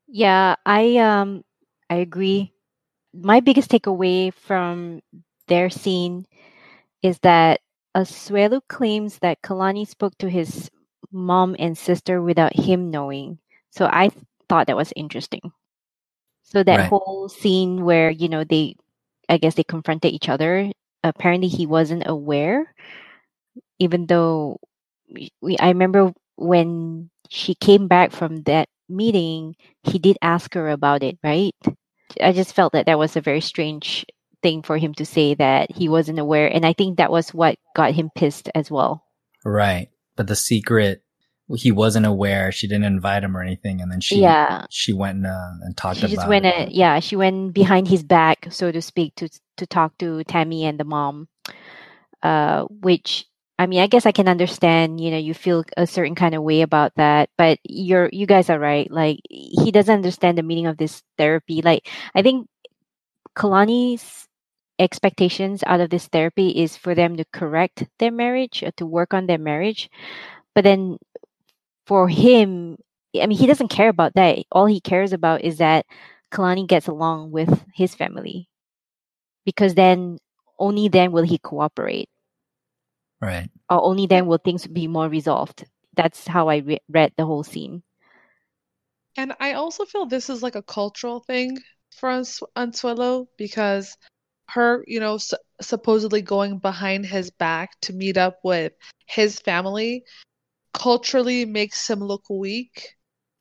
Yeah, 0.09 0.57
I 0.67 0.97
um 0.99 1.45
I 1.91 1.97
agree. 1.97 2.53
My 3.15 3.41
biggest 3.41 3.71
takeaway 3.71 4.33
from 4.33 5.01
their 5.49 5.71
scene 5.71 6.27
is 7.03 7.19
that 7.21 7.61
Asuelu 7.97 8.61
claims 8.69 9.19
that 9.21 9.43
Kalani 9.43 9.87
spoke 9.87 10.17
to 10.19 10.31
his 10.31 10.71
mom 11.13 11.57
and 11.59 11.77
sister 11.79 12.23
without 12.23 12.55
him 12.57 12.91
knowing. 12.91 13.39
So 13.71 13.89
I 13.93 14.09
th- 14.09 14.25
thought 14.49 14.67
that 14.69 14.77
was 14.77 14.93
interesting. 14.97 15.53
So 16.43 16.63
that 16.65 16.81
Right. 16.81 16.91
whole 16.91 17.29
scene 17.29 17.85
where, 17.85 18.11
you 18.11 18.29
know, 18.29 18.45
they 18.45 18.77
I 19.29 19.39
guess 19.39 19.55
they 19.55 19.65
confronted 19.65 20.13
each 20.13 20.29
other, 20.29 20.71
apparently 21.05 21.49
he 21.49 21.67
wasn't 21.67 22.05
aware 22.07 22.75
even 23.79 24.07
though 24.07 24.59
we, 25.13 25.31
we 25.41 25.59
I 25.59 25.69
remember 25.69 26.13
when 26.37 27.11
she 27.29 27.55
came 27.55 27.89
back 27.89 28.13
from 28.13 28.43
that 28.43 28.69
meeting, 28.89 29.55
he 29.83 29.99
did 29.99 30.17
ask 30.23 30.55
her 30.55 30.71
about 30.71 31.03
it, 31.03 31.19
right? 31.23 31.55
I 32.21 32.33
just 32.33 32.55
felt 32.55 32.73
that 32.73 32.87
that 32.87 32.99
was 32.99 33.17
a 33.17 33.21
very 33.21 33.41
strange 33.41 34.07
thing 34.43 34.63
for 34.63 34.79
him 34.79 34.95
to 34.95 35.05
say 35.05 35.35
that 35.35 35.71
he 35.71 35.89
wasn't 35.89 36.19
aware, 36.19 36.49
and 36.49 36.65
I 36.65 36.73
think 36.73 36.99
that 36.99 37.11
was 37.11 37.35
what 37.35 37.59
got 37.75 37.93
him 37.93 38.11
pissed 38.15 38.49
as 38.55 38.71
well. 38.71 39.05
Right. 39.45 39.89
But 40.17 40.27
the 40.27 40.37
secret, 40.37 41.03
he 41.57 41.73
wasn't 41.73 42.07
aware. 42.07 42.53
She 42.53 42.69
didn't 42.69 42.85
invite 42.85 43.25
him 43.25 43.37
or 43.37 43.43
anything. 43.43 43.81
And 43.81 43.91
then 43.91 44.01
she, 44.01 44.21
yeah, 44.21 44.67
she 44.71 44.93
went 44.93 45.19
and, 45.19 45.27
uh, 45.27 45.51
and 45.63 45.77
talked 45.77 45.99
she 45.99 46.07
about 46.07 46.15
just 46.15 46.29
went, 46.29 46.45
it. 46.45 46.73
yeah, 46.73 47.01
she 47.01 47.17
went 47.17 47.55
behind 47.55 47.89
his 47.89 48.03
back, 48.03 48.49
so 48.51 48.71
to 48.71 48.83
speak, 48.83 49.15
to 49.17 49.29
to 49.57 49.67
talk 49.67 49.97
to 49.99 50.23
Tammy 50.25 50.65
and 50.65 50.79
the 50.79 50.85
mom, 50.85 51.29
uh, 52.23 52.65
which 52.65 53.27
I 53.59 53.67
mean, 53.67 53.81
I 53.81 53.89
guess 53.89 54.07
I 54.07 54.13
can 54.13 54.29
understand, 54.29 55.01
you 55.01 55.11
know, 55.11 55.19
you 55.19 55.35
feel 55.35 55.65
a 55.77 55.87
certain 55.87 56.15
kind 56.15 56.35
of 56.35 56.43
way 56.45 56.63
about 56.63 56.93
that, 56.97 57.31
but 57.37 57.59
you're 57.65 58.09
you 58.13 58.27
guys 58.27 58.51
are 58.51 58.59
right. 58.59 58.91
Like 58.91 59.21
he 59.31 59.73
doesn't 59.73 59.95
understand 59.95 60.39
the 60.39 60.43
meaning 60.45 60.67
of 60.67 60.77
this 60.79 61.03
therapy. 61.19 61.61
Like 61.63 61.89
I 62.15 62.23
think 62.23 62.49
Kalani's 63.37 64.29
expectations 64.79 65.65
out 65.67 65.81
of 65.81 65.91
this 65.91 66.09
therapy 66.09 66.51
is 66.51 66.77
for 66.77 66.95
them 66.95 67.17
to 67.17 67.25
correct 67.33 67.85
their 67.99 68.13
marriage, 68.13 68.63
or 68.63 68.71
to 68.73 68.87
work 68.87 69.15
on 69.15 69.27
their 69.27 69.39
marriage. 69.39 69.91
But 70.55 70.65
then 70.65 70.99
for 71.87 72.09
him, 72.09 72.79
I 73.21 73.27
mean, 73.27 73.39
he 73.39 73.47
doesn't 73.47 73.69
care 73.69 73.89
about 73.91 74.15
that. 74.15 74.39
All 74.53 74.67
he 74.67 74.81
cares 74.81 75.13
about 75.13 75.43
is 75.43 75.59
that 75.59 75.87
Kalani 76.33 76.67
gets 76.69 76.89
along 76.89 77.33
with 77.33 77.65
his 77.75 77.95
family. 77.95 78.49
Because 79.45 79.75
then 79.75 80.19
only 80.59 80.89
then 80.89 81.13
will 81.13 81.25
he 81.25 81.39
cooperate 81.39 82.09
Right. 83.21 83.51
or 83.69 83.83
only 83.83 84.07
then 84.07 84.27
will 84.27 84.39
things 84.39 84.67
be 84.67 84.87
more 84.87 85.09
resolved. 85.09 85.65
That's 85.95 86.27
how 86.27 86.49
I 86.49 86.59
re- 86.59 86.81
read 86.89 87.13
the 87.17 87.27
whole 87.27 87.43
scene. 87.43 87.83
And 89.17 89.35
I 89.41 89.55
also 89.55 89.85
feel 89.85 90.07
this 90.07 90.31
is 90.31 90.43
like 90.43 90.55
a 90.55 90.63
cultural 90.63 91.21
thing 91.21 91.59
for 91.97 92.11
Ans- 92.11 92.41
Ansuelo 92.57 93.27
because 93.37 93.97
her, 94.51 94.85
you 94.87 95.01
know, 95.01 95.17
s 95.17 95.35
supposedly 95.61 96.23
going 96.23 96.59
behind 96.59 97.07
his 97.07 97.31
back 97.31 97.71
to 97.83 97.93
meet 97.93 98.17
up 98.17 98.39
with 98.45 98.73
his 99.07 99.41
family 99.41 100.05
culturally 100.73 101.45
makes 101.45 101.89
him 101.89 102.01
look 102.01 102.25
weak 102.31 102.95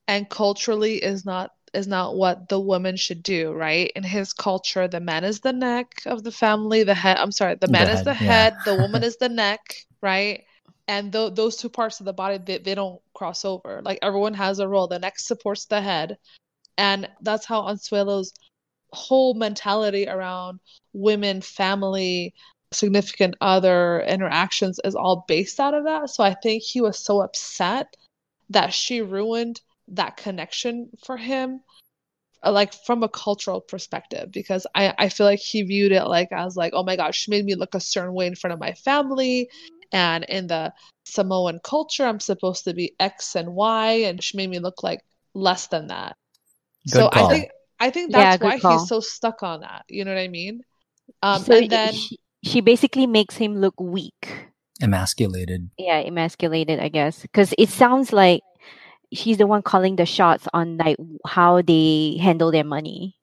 and 0.07 0.29
culturally 0.29 1.03
is 1.03 1.25
not 1.25 1.51
is 1.77 1.87
not 1.87 2.15
what 2.15 2.49
the 2.49 2.59
woman 2.59 2.97
should 2.97 3.23
do, 3.23 3.53
right? 3.53 3.91
In 3.95 4.03
his 4.03 4.33
culture, 4.33 4.87
the 4.87 4.99
man 5.01 5.23
is 5.23 5.41
the 5.41 5.53
neck 5.53 6.01
of 6.05 6.23
the 6.23 6.31
family, 6.31 6.83
the 6.83 6.95
head, 6.95 7.17
I'm 7.17 7.31
sorry, 7.31 7.55
the 7.55 7.67
The 7.67 7.75
man 7.77 7.89
is 7.89 8.01
head, 8.01 8.03
the 8.03 8.13
yeah. 8.19 8.47
head, 8.47 8.65
the 8.65 8.75
woman 8.75 9.03
is 9.03 9.17
the 9.17 9.29
neck, 9.29 9.61
right? 10.01 10.43
And 10.87 11.11
tho- 11.11 11.29
those 11.29 11.57
two 11.57 11.69
parts 11.69 11.99
of 11.99 12.05
the 12.05 12.13
body, 12.13 12.37
they, 12.37 12.57
they 12.59 12.75
don't 12.75 13.01
cross 13.13 13.45
over. 13.45 13.81
Like 13.83 13.99
everyone 14.01 14.33
has 14.35 14.59
a 14.59 14.67
role. 14.67 14.87
The 14.87 14.99
neck 14.99 15.19
supports 15.19 15.65
the 15.65 15.81
head. 15.81 16.17
And 16.77 17.09
that's 17.21 17.45
how 17.45 17.63
Ansuelo's 17.63 18.33
whole 18.93 19.33
mentality 19.33 20.07
around 20.07 20.59
women, 20.93 21.41
family, 21.41 22.33
significant 22.71 23.35
other 23.41 24.01
interactions 24.01 24.79
is 24.83 24.95
all 24.95 25.25
based 25.27 25.59
out 25.59 25.73
of 25.73 25.85
that. 25.85 26.09
So 26.09 26.23
I 26.23 26.33
think 26.35 26.63
he 26.63 26.81
was 26.81 26.99
so 27.03 27.21
upset 27.21 27.95
that 28.49 28.73
she 28.73 29.01
ruined 29.01 29.61
that 29.89 30.17
connection 30.17 30.89
for 31.05 31.17
him 31.17 31.61
like 32.45 32.73
from 32.85 33.03
a 33.03 33.09
cultural 33.09 33.61
perspective 33.61 34.31
because 34.31 34.67
I, 34.75 34.93
I 34.97 35.09
feel 35.09 35.25
like 35.25 35.39
he 35.39 35.63
viewed 35.63 35.91
it 35.91 36.03
like 36.05 36.31
as 36.31 36.55
like 36.55 36.73
oh 36.75 36.83
my 36.83 36.95
gosh 36.95 37.21
she 37.21 37.31
made 37.31 37.45
me 37.45 37.55
look 37.55 37.75
a 37.75 37.79
certain 37.79 38.13
way 38.13 38.27
in 38.27 38.35
front 38.35 38.53
of 38.53 38.59
my 38.59 38.73
family 38.73 39.49
and 39.91 40.23
in 40.25 40.47
the 40.47 40.73
samoan 41.05 41.59
culture 41.63 42.05
i'm 42.05 42.19
supposed 42.19 42.65
to 42.65 42.73
be 42.73 42.93
x 42.99 43.35
and 43.35 43.53
y 43.53 43.91
and 44.05 44.23
she 44.23 44.37
made 44.37 44.49
me 44.49 44.59
look 44.59 44.83
like 44.83 45.01
less 45.33 45.67
than 45.67 45.87
that 45.87 46.15
Good 46.91 46.99
so 46.99 47.09
call. 47.09 47.25
i 47.25 47.29
think 47.29 47.49
i 47.79 47.89
think 47.89 48.11
that's 48.11 48.37
good 48.37 48.45
why 48.45 48.59
call. 48.59 48.77
he's 48.77 48.87
so 48.87 48.99
stuck 48.99 49.41
on 49.43 49.61
that 49.61 49.83
you 49.87 50.03
know 50.05 50.13
what 50.13 50.19
i 50.19 50.27
mean 50.27 50.61
um 51.23 51.41
so 51.41 51.53
and 51.55 51.69
then 51.69 51.93
she, 51.93 52.19
she 52.43 52.61
basically 52.61 53.07
makes 53.07 53.35
him 53.37 53.59
look 53.59 53.79
weak. 53.79 54.47
Emasculated. 54.81 55.69
Yeah, 55.77 55.99
emasculated, 55.99 56.79
I 56.79 56.89
guess, 56.89 57.21
because 57.21 57.53
it 57.57 57.69
sounds 57.69 58.13
like 58.13 58.41
she's 59.13 59.37
the 59.37 59.47
one 59.47 59.61
calling 59.61 59.95
the 59.95 60.05
shots 60.05 60.47
on 60.53 60.77
like 60.77 60.97
how 61.25 61.61
they 61.61 62.17
handle 62.21 62.51
their 62.51 62.63
money. 62.63 63.15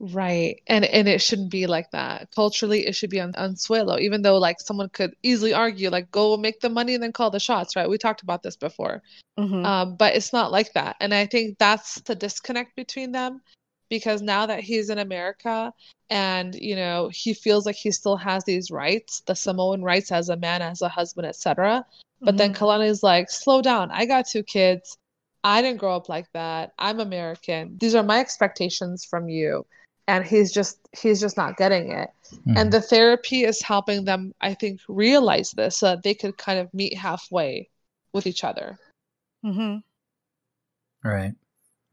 Right. 0.00 0.60
And 0.66 0.84
and 0.84 1.08
it 1.08 1.22
shouldn't 1.22 1.50
be 1.50 1.66
like 1.68 1.90
that. 1.92 2.28
Culturally, 2.34 2.86
it 2.86 2.96
should 2.96 3.10
be 3.10 3.20
on, 3.20 3.34
on 3.36 3.54
Suelo, 3.54 4.00
even 4.00 4.22
though 4.22 4.36
like 4.38 4.60
someone 4.60 4.88
could 4.88 5.14
easily 5.22 5.54
argue, 5.54 5.90
like, 5.90 6.10
go 6.10 6.36
make 6.36 6.60
the 6.60 6.68
money 6.68 6.94
and 6.94 7.02
then 7.02 7.12
call 7.12 7.30
the 7.30 7.38
shots, 7.38 7.76
right? 7.76 7.88
We 7.88 7.98
talked 7.98 8.22
about 8.22 8.42
this 8.42 8.56
before. 8.56 9.02
hmm 9.38 9.64
Um, 9.64 9.96
but 9.96 10.16
it's 10.16 10.32
not 10.32 10.50
like 10.50 10.72
that. 10.74 10.96
And 11.00 11.14
I 11.14 11.26
think 11.26 11.58
that's 11.58 12.00
the 12.02 12.16
disconnect 12.16 12.74
between 12.74 13.12
them 13.12 13.42
because 13.88 14.22
now 14.22 14.46
that 14.46 14.60
he's 14.60 14.90
in 14.90 14.98
America 14.98 15.72
and, 16.10 16.54
you 16.54 16.74
know, 16.74 17.10
he 17.12 17.32
feels 17.34 17.64
like 17.66 17.76
he 17.76 17.92
still 17.92 18.16
has 18.16 18.44
these 18.44 18.70
rights, 18.72 19.20
the 19.26 19.36
Samoan 19.36 19.82
rights 19.82 20.10
as 20.10 20.30
a 20.30 20.36
man, 20.36 20.62
as 20.62 20.82
a 20.82 20.88
husband, 20.88 21.26
etc. 21.28 21.86
But 22.24 22.36
then 22.36 22.54
Kalani's 22.54 23.02
like, 23.02 23.30
slow 23.30 23.62
down. 23.62 23.90
I 23.90 24.06
got 24.06 24.28
two 24.28 24.42
kids. 24.42 24.96
I 25.44 25.60
didn't 25.60 25.80
grow 25.80 25.96
up 25.96 26.08
like 26.08 26.26
that. 26.34 26.72
I'm 26.78 27.00
American. 27.00 27.76
These 27.80 27.94
are 27.96 28.02
my 28.02 28.20
expectations 28.20 29.04
from 29.04 29.28
you. 29.28 29.66
And 30.08 30.24
he's 30.24 30.52
just 30.52 30.78
he's 30.96 31.20
just 31.20 31.36
not 31.36 31.56
getting 31.56 31.90
it. 31.90 32.10
Mhm. 32.46 32.58
And 32.58 32.72
the 32.72 32.80
therapy 32.80 33.44
is 33.44 33.62
helping 33.62 34.04
them, 34.04 34.34
I 34.40 34.54
think, 34.54 34.80
realize 34.88 35.52
this 35.52 35.76
so 35.76 35.86
that 35.86 36.02
they 36.02 36.14
could 36.14 36.38
kind 36.38 36.58
of 36.58 36.72
meet 36.74 36.96
halfway 36.96 37.68
with 38.12 38.26
each 38.26 38.44
other. 38.44 38.78
Mm-hmm. 39.44 39.78
Right. 41.08 41.34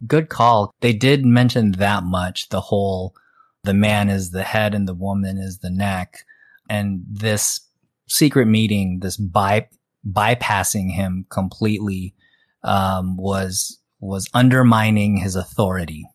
Good 0.06 0.30
call. 0.30 0.74
They 0.82 0.94
did 0.94 1.26
mention 1.26 1.74
that 1.74 2.04
much. 2.04 2.50
The 2.50 2.62
whole, 2.62 3.16
the 3.64 3.74
man 3.74 4.10
is 4.10 4.32
the 4.32 4.44
head 4.44 4.74
and 4.74 4.88
the 4.88 4.94
woman 4.94 5.38
is 5.38 5.60
the 5.60 5.70
neck. 5.70 6.26
And 6.70 7.04
this 7.10 7.62
secret 8.08 8.46
meeting, 8.46 9.00
this 9.00 9.18
by, 9.18 9.68
bypassing 10.08 10.92
him 10.92 11.26
completely, 11.30 12.16
um, 12.64 13.18
was, 13.18 13.82
was 14.00 14.30
undermining 14.34 15.18
his 15.18 15.36
authority 15.36 16.06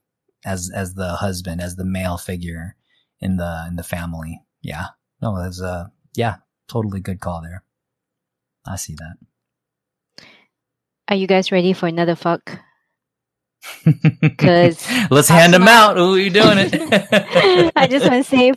as, 0.45 0.71
as 0.75 0.95
the 0.95 1.17
husband, 1.17 1.61
as 1.61 1.77
the 1.77 1.85
male 1.85 2.17
figure 2.17 2.77
in 3.21 3.37
the, 3.37 3.65
in 3.69 3.77
the 3.77 3.83
family. 3.83 4.41
Yeah. 4.63 4.87
No, 5.23 5.43
that's 5.43 5.61
a 5.61 5.91
yeah, 6.15 6.37
totally 6.69 7.01
good 7.01 7.21
call 7.21 7.43
there. 7.43 7.65
I 8.67 8.77
see 8.77 8.95
that. 8.95 10.25
Are 11.09 11.17
you 11.17 11.27
guys 11.27 11.53
ready 11.53 11.73
for 11.73 11.87
another 11.87 12.15
fuck? 12.15 12.59
'Cause- 14.39 14.87
let's 15.11 15.29
hand 15.29 15.53
them 15.55 15.63
them 15.63 15.69
out. 15.69 15.97
Who 15.97 16.15
are 16.15 16.19
you 16.19 16.31
doing 16.31 16.59
it? 16.59 17.73
I 17.77 17.87
just 17.87 18.09
want 18.09 18.25
to 18.25 18.31
say, 18.31 18.53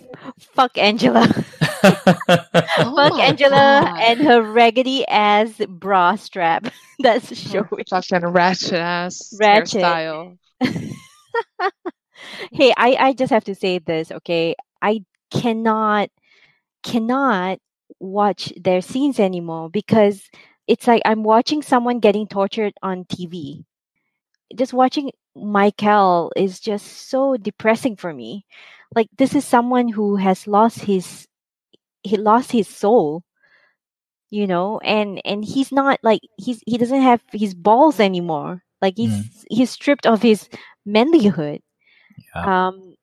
fuck 0.54 0.78
Angela. 0.78 1.28
Oh 1.84 2.96
fuck 2.96 3.14
my 3.14 3.22
Angela 3.26 3.82
God. 3.86 4.00
and 4.02 4.20
her 4.22 4.42
raggedy 4.42 5.08
ass 5.08 5.52
bra 5.70 6.16
strap. 6.16 6.68
That's 7.00 7.38
showing. 7.38 7.68
Fucking 7.88 8.26
ratchet 8.26 8.74
ass 8.74 9.34
Ratchet. 9.40 9.84
hairstyle. 9.84 10.38
hey, 12.52 12.74
I, 12.76 12.96
I 13.00 13.14
just 13.14 13.32
have 13.32 13.44
to 13.46 13.56
say 13.56 13.78
this, 13.80 14.12
okay? 14.12 14.56
I 14.82 15.04
cannot 15.32 16.10
cannot 16.84 17.60
watch 18.00 18.52
their 18.60 18.82
scenes 18.82 19.20
anymore 19.20 19.70
because 19.70 20.24
it's 20.68 20.88
like 20.88 21.02
I'm 21.06 21.24
watching 21.24 21.62
someone 21.62 22.00
getting 22.00 22.28
tortured 22.28 22.74
on 22.82 23.06
TV. 23.06 23.66
Just 24.56 24.74
watching 24.74 25.12
Michael 25.36 26.32
is 26.36 26.60
just 26.60 27.10
so 27.10 27.36
depressing 27.38 27.96
for 27.96 28.14
me. 28.14 28.46
Like 28.96 29.08
this 29.18 29.36
is 29.36 29.46
someone 29.46 29.88
who 29.90 30.16
has 30.16 30.48
lost 30.48 30.80
his 30.82 31.28
he 32.04 32.16
lost 32.18 32.52
his 32.52 32.68
soul 32.68 33.24
you 34.30 34.46
know 34.48 34.80
and 34.80 35.22
and 35.26 35.44
he's 35.44 35.72
not 35.72 36.00
like 36.04 36.22
he's 36.38 36.62
he 36.66 36.78
doesn't 36.78 37.02
have 37.02 37.22
his 37.32 37.54
balls 37.54 38.00
anymore 38.00 38.64
like 38.82 38.96
he's 38.98 39.12
Mm. 39.12 39.44
he's 39.50 39.70
stripped 39.72 40.06
of 40.06 40.22
his 40.22 40.48
manlyhood 40.88 41.62
Yeah. 42.36 42.68
um 42.68 42.96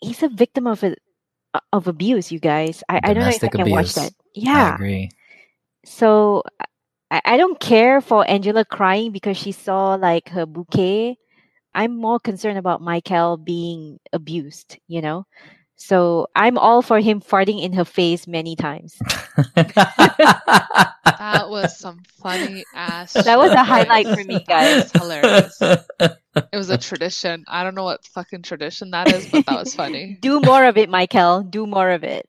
he's 0.00 0.22
a 0.22 0.28
victim 0.28 0.66
of 0.66 0.82
a 0.84 0.96
of 1.72 1.88
abuse 1.88 2.30
you 2.32 2.38
guys 2.40 2.82
i, 2.88 3.00
I 3.02 3.12
don't 3.14 3.24
know 3.24 3.28
if 3.30 3.44
i 3.44 3.48
can 3.48 3.68
watch 3.70 3.92
abuse. 3.92 3.94
that 3.94 4.12
I 4.12 4.30
yeah 4.34 4.74
agree. 4.74 5.10
so 5.84 6.42
I, 7.10 7.20
I 7.24 7.36
don't 7.36 7.58
care 7.60 8.00
for 8.00 8.28
angela 8.28 8.64
crying 8.64 9.12
because 9.12 9.36
she 9.36 9.52
saw 9.52 9.94
like 9.94 10.28
her 10.30 10.46
bouquet 10.46 11.18
i'm 11.74 11.96
more 11.96 12.20
concerned 12.20 12.58
about 12.58 12.80
michael 12.80 13.36
being 13.36 13.98
abused 14.12 14.78
you 14.88 15.00
know 15.00 15.26
so 15.76 16.26
i'm 16.34 16.58
all 16.58 16.82
for 16.82 17.00
him 17.00 17.20
farting 17.20 17.62
in 17.62 17.72
her 17.72 17.84
face 17.84 18.26
many 18.26 18.56
times 18.56 18.98
That 21.18 21.48
was 21.48 21.76
some 21.78 22.02
funny 22.22 22.64
ass. 22.74 23.14
That 23.14 23.38
was 23.38 23.50
a 23.50 23.64
highlight 23.64 24.06
for 24.06 24.22
me, 24.22 24.44
guys. 24.46 24.90
Hilarious. 24.92 25.60
It 26.52 26.56
was 26.58 26.68
a 26.68 26.76
tradition. 26.76 27.46
I 27.48 27.64
don't 27.64 27.74
know 27.74 27.84
what 27.84 28.04
fucking 28.04 28.42
tradition 28.42 28.90
that 28.90 29.10
is, 29.10 29.26
but 29.30 29.46
that 29.46 29.58
was 29.58 29.74
funny. 29.74 30.18
do 30.20 30.38
more 30.40 30.66
of 30.66 30.76
it 30.76 30.90
michael 30.90 31.42
do 31.42 31.66
more 31.66 31.90
of 31.90 32.04
it 32.04 32.28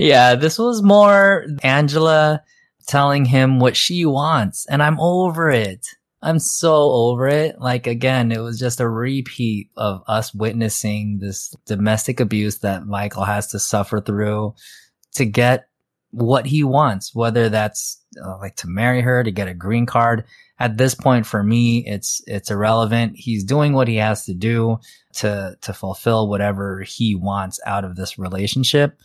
yeah, 0.00 0.34
this 0.34 0.58
was 0.58 0.82
more 0.82 1.44
Angela 1.62 2.42
telling 2.90 3.24
him 3.24 3.60
what 3.60 3.76
she 3.76 4.04
wants, 4.04 4.66
and 4.66 4.82
I'm 4.82 4.98
over 4.98 5.48
it. 5.48 5.86
I'm 6.22 6.40
so 6.40 6.74
over 6.90 7.28
it. 7.28 7.60
Like 7.60 7.86
again, 7.86 8.32
it 8.32 8.40
was 8.40 8.58
just 8.58 8.80
a 8.80 8.88
repeat 8.88 9.70
of 9.76 10.02
us 10.08 10.34
witnessing 10.34 11.18
this 11.20 11.54
domestic 11.66 12.18
abuse 12.18 12.58
that 12.58 12.86
Michael 12.86 13.24
has 13.24 13.46
to 13.48 13.60
suffer 13.60 14.00
through 14.00 14.54
to 15.14 15.24
get 15.24 15.68
what 16.10 16.46
he 16.46 16.64
wants, 16.64 17.14
whether 17.14 17.48
that's 17.48 18.02
uh, 18.22 18.36
like 18.38 18.56
to 18.56 18.66
marry 18.68 19.00
her, 19.00 19.22
to 19.22 19.30
get 19.30 19.48
a 19.48 19.54
green 19.54 19.86
card. 19.86 20.24
At 20.58 20.76
this 20.76 20.94
point, 20.94 21.26
for 21.26 21.42
me, 21.42 21.84
it's, 21.86 22.20
it's 22.26 22.50
irrelevant. 22.50 23.12
He's 23.14 23.44
doing 23.44 23.72
what 23.72 23.88
he 23.88 23.96
has 23.96 24.26
to 24.26 24.34
do 24.34 24.78
to, 25.14 25.56
to 25.60 25.72
fulfill 25.72 26.28
whatever 26.28 26.82
he 26.82 27.14
wants 27.14 27.60
out 27.64 27.84
of 27.84 27.96
this 27.96 28.18
relationship. 28.18 28.98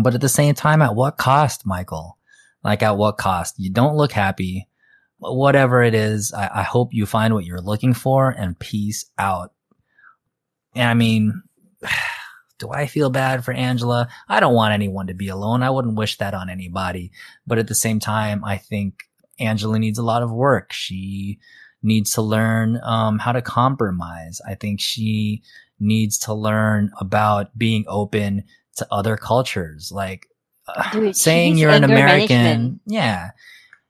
But 0.00 0.14
at 0.14 0.20
the 0.20 0.28
same 0.28 0.54
time, 0.54 0.80
at 0.80 0.94
what 0.94 1.18
cost, 1.18 1.66
Michael? 1.66 2.16
Like 2.62 2.82
at 2.82 2.96
what 2.96 3.18
cost? 3.18 3.54
You 3.58 3.70
don't 3.70 3.96
look 3.96 4.12
happy. 4.12 4.68
But 5.20 5.34
whatever 5.34 5.82
it 5.82 5.94
is, 5.94 6.32
I, 6.32 6.60
I 6.60 6.62
hope 6.62 6.94
you 6.94 7.04
find 7.04 7.34
what 7.34 7.44
you're 7.44 7.60
looking 7.60 7.92
for 7.92 8.30
and 8.30 8.58
peace 8.58 9.04
out. 9.18 9.52
And 10.74 10.88
I 10.88 10.94
mean, 10.94 11.42
do 12.58 12.70
I 12.70 12.86
feel 12.86 13.10
bad 13.10 13.44
for 13.44 13.52
Angela? 13.52 14.08
I 14.28 14.40
don't 14.40 14.54
want 14.54 14.74
anyone 14.74 15.08
to 15.08 15.14
be 15.14 15.28
alone. 15.28 15.62
I 15.62 15.70
wouldn't 15.70 15.96
wish 15.96 16.18
that 16.18 16.34
on 16.34 16.48
anybody. 16.48 17.12
But 17.46 17.58
at 17.58 17.68
the 17.68 17.74
same 17.74 18.00
time, 18.00 18.44
I 18.44 18.56
think 18.56 19.02
Angela 19.38 19.78
needs 19.78 19.98
a 19.98 20.04
lot 20.04 20.22
of 20.22 20.32
work. 20.32 20.72
She 20.72 21.38
needs 21.82 22.12
to 22.12 22.22
learn 22.22 22.78
um, 22.82 23.18
how 23.18 23.32
to 23.32 23.42
compromise. 23.42 24.40
I 24.46 24.54
think 24.54 24.80
she 24.80 25.42
needs 25.78 26.18
to 26.18 26.34
learn 26.34 26.90
about 27.00 27.56
being 27.56 27.84
open 27.88 28.44
to 28.76 28.86
other 28.90 29.16
cultures. 29.16 29.90
Like 29.90 30.28
Dude, 30.92 31.16
saying 31.16 31.58
you're 31.58 31.70
an 31.70 31.84
American. 31.84 32.36
management. 32.36 32.80
Yeah. 32.86 33.30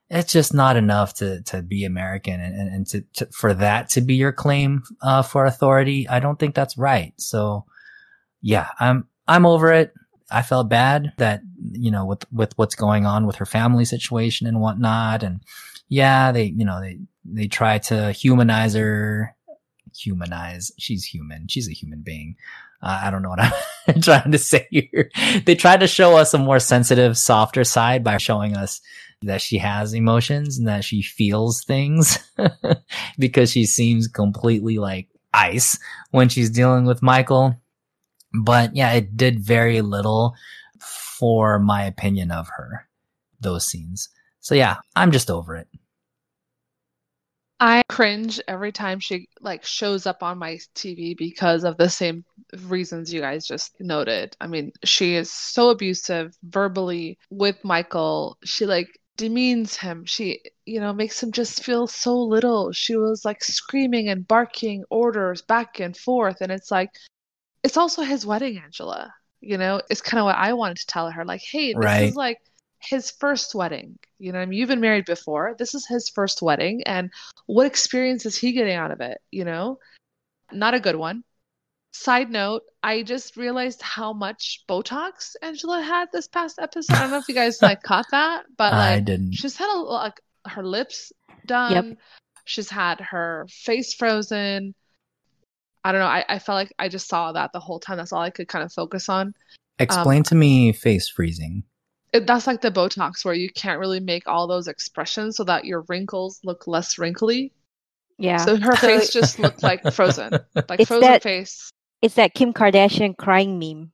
It's 0.09 0.33
just 0.33 0.53
not 0.53 0.75
enough 0.75 1.13
to, 1.15 1.41
to 1.43 1.61
be 1.61 1.85
American 1.85 2.41
and, 2.41 2.53
and, 2.53 2.73
and 2.73 2.87
to, 2.87 3.01
to, 3.13 3.25
for 3.27 3.53
that 3.53 3.89
to 3.91 4.01
be 4.01 4.15
your 4.15 4.33
claim, 4.33 4.83
uh, 5.01 5.21
for 5.21 5.45
authority. 5.45 6.07
I 6.09 6.19
don't 6.19 6.37
think 6.37 6.53
that's 6.53 6.77
right. 6.77 7.13
So 7.17 7.65
yeah, 8.41 8.67
I'm, 8.79 9.07
I'm 9.27 9.45
over 9.45 9.71
it. 9.71 9.93
I 10.29 10.41
felt 10.41 10.69
bad 10.69 11.13
that, 11.17 11.41
you 11.71 11.91
know, 11.91 12.05
with, 12.05 12.25
with 12.31 12.57
what's 12.57 12.75
going 12.75 13.05
on 13.05 13.25
with 13.25 13.37
her 13.37 13.45
family 13.45 13.85
situation 13.85 14.47
and 14.47 14.59
whatnot. 14.59 15.23
And 15.23 15.41
yeah, 15.87 16.31
they, 16.31 16.45
you 16.45 16.65
know, 16.65 16.79
they, 16.81 16.99
they 17.25 17.47
try 17.47 17.77
to 17.79 18.11
humanize 18.11 18.73
her, 18.73 19.35
humanize. 19.97 20.71
She's 20.77 21.03
human. 21.03 21.47
She's 21.47 21.69
a 21.69 21.73
human 21.73 22.01
being. 22.01 22.35
Uh, 22.81 23.01
I 23.03 23.11
don't 23.11 23.21
know 23.21 23.29
what 23.29 23.39
I'm 23.39 24.01
trying 24.01 24.31
to 24.31 24.37
say 24.37 24.67
here. 24.71 25.11
They 25.45 25.55
try 25.55 25.77
to 25.77 25.87
show 25.87 26.17
us 26.17 26.33
a 26.33 26.37
more 26.37 26.59
sensitive, 26.59 27.17
softer 27.17 27.63
side 27.63 28.03
by 28.03 28.17
showing 28.17 28.55
us 28.55 28.81
that 29.21 29.41
she 29.41 29.57
has 29.59 29.93
emotions 29.93 30.57
and 30.57 30.67
that 30.67 30.83
she 30.83 31.01
feels 31.01 31.63
things 31.63 32.17
because 33.19 33.51
she 33.51 33.65
seems 33.65 34.07
completely 34.07 34.79
like 34.79 35.07
ice 35.33 35.77
when 36.09 36.27
she's 36.29 36.49
dealing 36.49 36.85
with 36.85 37.03
Michael. 37.03 37.55
But 38.33 38.75
yeah, 38.75 38.93
it 38.93 39.15
did 39.15 39.39
very 39.39 39.81
little 39.81 40.33
for 40.79 41.59
my 41.59 41.83
opinion 41.83 42.31
of 42.31 42.49
her, 42.57 42.87
those 43.39 43.65
scenes. 43.65 44.09
So 44.39 44.55
yeah, 44.55 44.77
I'm 44.95 45.11
just 45.11 45.29
over 45.29 45.55
it. 45.55 45.67
I 47.61 47.83
cringe 47.89 48.41
every 48.47 48.71
time 48.71 48.99
she 48.99 49.29
like 49.39 49.63
shows 49.63 50.07
up 50.07 50.23
on 50.23 50.39
my 50.39 50.59
TV 50.75 51.15
because 51.15 51.63
of 51.63 51.77
the 51.77 51.89
same 51.89 52.25
reasons 52.63 53.13
you 53.13 53.21
guys 53.21 53.45
just 53.47 53.79
noted. 53.79 54.35
I 54.41 54.47
mean, 54.47 54.73
she 54.83 55.15
is 55.15 55.31
so 55.31 55.69
abusive 55.69 56.35
verbally 56.43 57.19
with 57.29 57.63
Michael. 57.63 58.37
She 58.43 58.65
like 58.65 58.89
demeans 59.15 59.77
him. 59.77 60.05
She, 60.05 60.41
you 60.65 60.79
know, 60.81 60.91
makes 60.91 61.21
him 61.21 61.31
just 61.31 61.63
feel 61.63 61.85
so 61.87 62.17
little. 62.17 62.71
She 62.71 62.95
was 62.95 63.23
like 63.25 63.43
screaming 63.43 64.09
and 64.09 64.27
barking 64.27 64.83
orders 64.89 65.43
back 65.43 65.79
and 65.79 65.95
forth 65.95 66.41
and 66.41 66.51
it's 66.51 66.71
like 66.71 66.89
it's 67.63 67.77
also 67.77 68.01
his 68.01 68.25
wedding, 68.25 68.57
Angela. 68.57 69.13
You 69.39 69.57
know, 69.59 69.81
it's 69.89 70.01
kind 70.01 70.19
of 70.19 70.25
what 70.25 70.35
I 70.35 70.53
wanted 70.53 70.77
to 70.77 70.87
tell 70.87 71.11
her 71.11 71.25
like, 71.25 71.41
"Hey, 71.41 71.73
this 71.73 71.79
Right. 71.83 72.09
is 72.09 72.15
like 72.15 72.39
his 72.81 73.11
first 73.11 73.55
wedding. 73.55 73.97
You 74.19 74.31
know, 74.31 74.39
I 74.39 74.45
mean, 74.45 74.59
you've 74.59 74.69
been 74.69 74.81
married 74.81 75.05
before. 75.05 75.55
This 75.57 75.75
is 75.75 75.87
his 75.87 76.09
first 76.09 76.41
wedding 76.41 76.83
and 76.85 77.09
what 77.45 77.65
experience 77.65 78.25
is 78.25 78.37
he 78.37 78.51
getting 78.51 78.75
out 78.75 78.91
of 78.91 79.01
it, 79.01 79.19
you 79.31 79.45
know? 79.45 79.79
Not 80.51 80.73
a 80.73 80.79
good 80.79 80.95
one. 80.95 81.23
Side 81.93 82.29
note, 82.29 82.63
I 82.83 83.03
just 83.03 83.35
realized 83.35 83.81
how 83.81 84.13
much 84.13 84.63
Botox 84.69 85.35
Angela 85.41 85.81
had 85.81 86.07
this 86.11 86.27
past 86.27 86.59
episode. 86.59 86.95
I 86.95 87.01
don't 87.01 87.11
know 87.11 87.17
if 87.17 87.27
you 87.27 87.35
guys 87.35 87.61
like 87.61 87.83
caught 87.83 88.05
that, 88.11 88.45
but 88.57 88.73
I 88.73 88.95
like 88.95 89.05
didn't. 89.05 89.33
she's 89.33 89.57
had 89.57 89.69
a 89.69 89.77
like 89.77 90.21
her 90.47 90.63
lips 90.63 91.11
done. 91.45 91.71
Yep. 91.73 91.97
She's 92.45 92.69
had 92.69 93.01
her 93.01 93.45
face 93.49 93.93
frozen. 93.93 94.73
I 95.83 95.91
don't 95.91 95.99
know. 95.99 96.07
I, 96.07 96.23
I 96.29 96.39
felt 96.39 96.55
like 96.55 96.73
I 96.79 96.87
just 96.87 97.07
saw 97.07 97.33
that 97.33 97.51
the 97.53 97.59
whole 97.59 97.79
time. 97.79 97.97
That's 97.97 98.13
all 98.13 98.21
I 98.21 98.29
could 98.29 98.47
kind 98.47 98.63
of 98.63 98.71
focus 98.71 99.09
on. 99.09 99.33
Explain 99.79 100.19
um, 100.19 100.23
to 100.23 100.35
me 100.35 100.71
face 100.71 101.09
freezing. 101.09 101.63
It, 102.13 102.27
that's 102.27 102.45
like 102.47 102.61
the 102.61 102.71
Botox 102.71 103.23
where 103.23 103.33
you 103.33 103.49
can't 103.49 103.79
really 103.79 103.99
make 104.01 104.27
all 104.27 104.47
those 104.47 104.67
expressions 104.67 105.37
so 105.37 105.43
that 105.45 105.65
your 105.65 105.85
wrinkles 105.87 106.39
look 106.43 106.67
less 106.67 106.97
wrinkly. 106.97 107.53
Yeah. 108.17 108.37
So 108.37 108.57
her 108.57 108.75
So- 108.75 108.87
face 108.87 109.11
just 109.13 109.39
looked 109.39 109.63
like 109.69 109.81
frozen, 109.93 110.31
like 110.69 110.85
frozen 110.87 111.01
that- 111.01 111.23
face. 111.23 111.71
it's 112.01 112.15
that 112.15 112.33
Kim 112.33 112.53
Kardashian 112.53 113.15
crying 113.17 113.57
meme. 113.59 113.91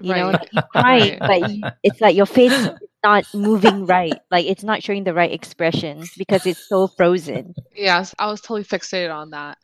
You 0.00 0.12
know, 0.14 0.30
like 0.30 0.48
you're 0.52 0.62
crying, 0.64 1.18
Right. 1.20 1.40
but 1.40 1.50
you- 1.52 1.62
it's 1.84 2.00
like 2.00 2.16
your 2.16 2.26
face 2.26 2.52
is 2.52 2.70
not 3.02 3.24
moving 3.32 3.86
right. 3.86 4.12
Like 4.30 4.44
it's 4.44 4.64
not 4.64 4.82
showing 4.82 5.04
the 5.04 5.14
right 5.14 5.32
expression 5.32 6.04
because 6.18 6.46
it's 6.46 6.68
so 6.68 6.88
frozen. 6.88 7.54
Yes, 7.74 8.14
I 8.18 8.26
was 8.26 8.40
totally 8.40 8.64
fixated 8.64 9.14
on 9.14 9.30
that. 9.30 9.56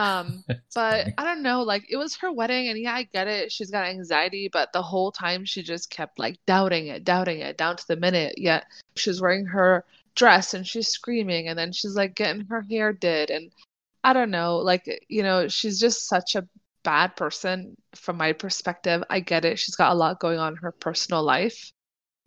Um, 0.00 0.44
but 0.48 1.02
funny. 1.02 1.14
I 1.18 1.24
don't 1.24 1.42
know, 1.42 1.62
like 1.62 1.86
it 1.90 1.96
was 1.96 2.16
her 2.16 2.32
wedding, 2.32 2.68
and 2.68 2.78
yeah, 2.78 2.94
I 2.94 3.02
get 3.04 3.28
it. 3.28 3.52
She's 3.52 3.70
got 3.70 3.86
anxiety, 3.86 4.48
but 4.50 4.72
the 4.72 4.82
whole 4.82 5.12
time 5.12 5.44
she 5.44 5.62
just 5.62 5.90
kept 5.90 6.18
like 6.18 6.38
doubting 6.46 6.86
it, 6.86 7.04
doubting 7.04 7.40
it, 7.40 7.58
down 7.58 7.76
to 7.76 7.86
the 7.86 7.96
minute. 7.96 8.36
Yet 8.38 8.64
she's 8.96 9.20
wearing 9.20 9.44
her 9.46 9.84
dress 10.14 10.54
and 10.54 10.66
she's 10.66 10.88
screaming, 10.88 11.48
and 11.48 11.58
then 11.58 11.72
she's 11.72 11.94
like 11.94 12.14
getting 12.14 12.46
her 12.46 12.62
hair 12.62 12.92
did, 12.92 13.30
and 13.30 13.52
I 14.02 14.14
don't 14.14 14.30
know, 14.30 14.58
like 14.58 15.04
you 15.08 15.22
know, 15.22 15.48
she's 15.48 15.78
just 15.78 16.08
such 16.08 16.34
a 16.34 16.48
bad 16.82 17.14
person 17.16 17.76
from 17.94 18.16
my 18.16 18.32
perspective. 18.32 19.04
I 19.10 19.20
get 19.20 19.44
it. 19.44 19.58
She's 19.58 19.76
got 19.76 19.92
a 19.92 19.94
lot 19.94 20.20
going 20.20 20.38
on 20.38 20.54
in 20.54 20.58
her 20.58 20.72
personal 20.72 21.22
life, 21.22 21.72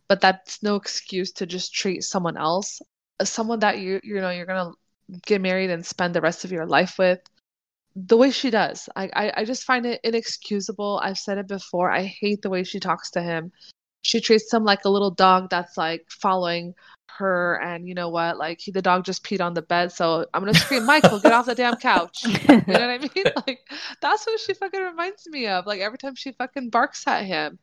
but 0.08 0.22
that's 0.22 0.62
no 0.62 0.76
excuse 0.76 1.32
to 1.34 1.48
just 1.48 1.74
treat 1.74 2.04
someone 2.04 2.38
else, 2.38 2.82
someone 3.24 3.60
that 3.60 3.80
you 3.80 4.00
you 4.04 4.22
know 4.22 4.30
you're 4.30 4.46
gonna 4.46 4.74
get 5.26 5.42
married 5.42 5.72
and 5.72 5.86
spend 5.86 6.14
the 6.14 6.22
rest 6.22 6.46
of 6.46 6.52
your 6.52 6.66
life 6.66 6.98
with 7.00 7.20
the 7.96 8.18
way 8.18 8.32
she 8.32 8.50
does. 8.50 8.90
I, 8.96 9.10
I, 9.14 9.34
I 9.38 9.46
just 9.46 9.64
find 9.64 9.86
it 9.86 10.02
inexcusable. 10.04 11.00
I've 11.04 11.18
said 11.18 11.38
it 11.38 11.48
before. 11.48 11.92
I 11.92 12.04
hate 12.04 12.42
the 12.42 12.50
way 12.50 12.64
she 12.64 12.80
talks 12.80 13.12
to 13.12 13.22
him. 13.22 13.52
She 14.02 14.20
treats 14.20 14.52
him 14.52 14.64
like 14.64 14.86
a 14.86 14.90
little 14.90 15.12
dog 15.12 15.50
that's 15.50 15.78
like 15.78 16.06
following 16.10 16.74
her. 17.18 17.62
And 17.62 17.88
you 17.88 17.94
know 17.94 18.10
what? 18.10 18.38
Like 18.38 18.60
he, 18.60 18.72
the 18.72 18.82
dog 18.82 19.06
just 19.06 19.24
peed 19.24 19.42
on 19.42 19.54
the 19.54 19.62
bed. 19.62 19.92
So 19.92 20.26
I'm 20.34 20.42
going 20.42 20.54
to 20.54 20.60
scream, 20.60 20.86
Michael, 20.86 21.20
get 21.20 21.32
off 21.32 21.46
the 21.46 21.56
damn 21.56 21.76
couch. 21.76 22.24
You 22.50 22.74
know 22.74 22.88
what 22.88 22.90
I 22.90 22.98
mean? 22.98 23.26
Like 23.48 23.60
that's 24.02 24.26
what 24.26 24.40
she 24.40 24.54
fucking 24.54 24.82
reminds 24.82 25.28
me 25.28 25.48
of. 25.48 25.66
Like 25.66 25.82
every 25.82 25.98
time 25.98 26.16
she 26.16 26.32
fucking 26.32 26.70
barks 26.70 27.08
at 27.08 27.26
him. 27.26 27.60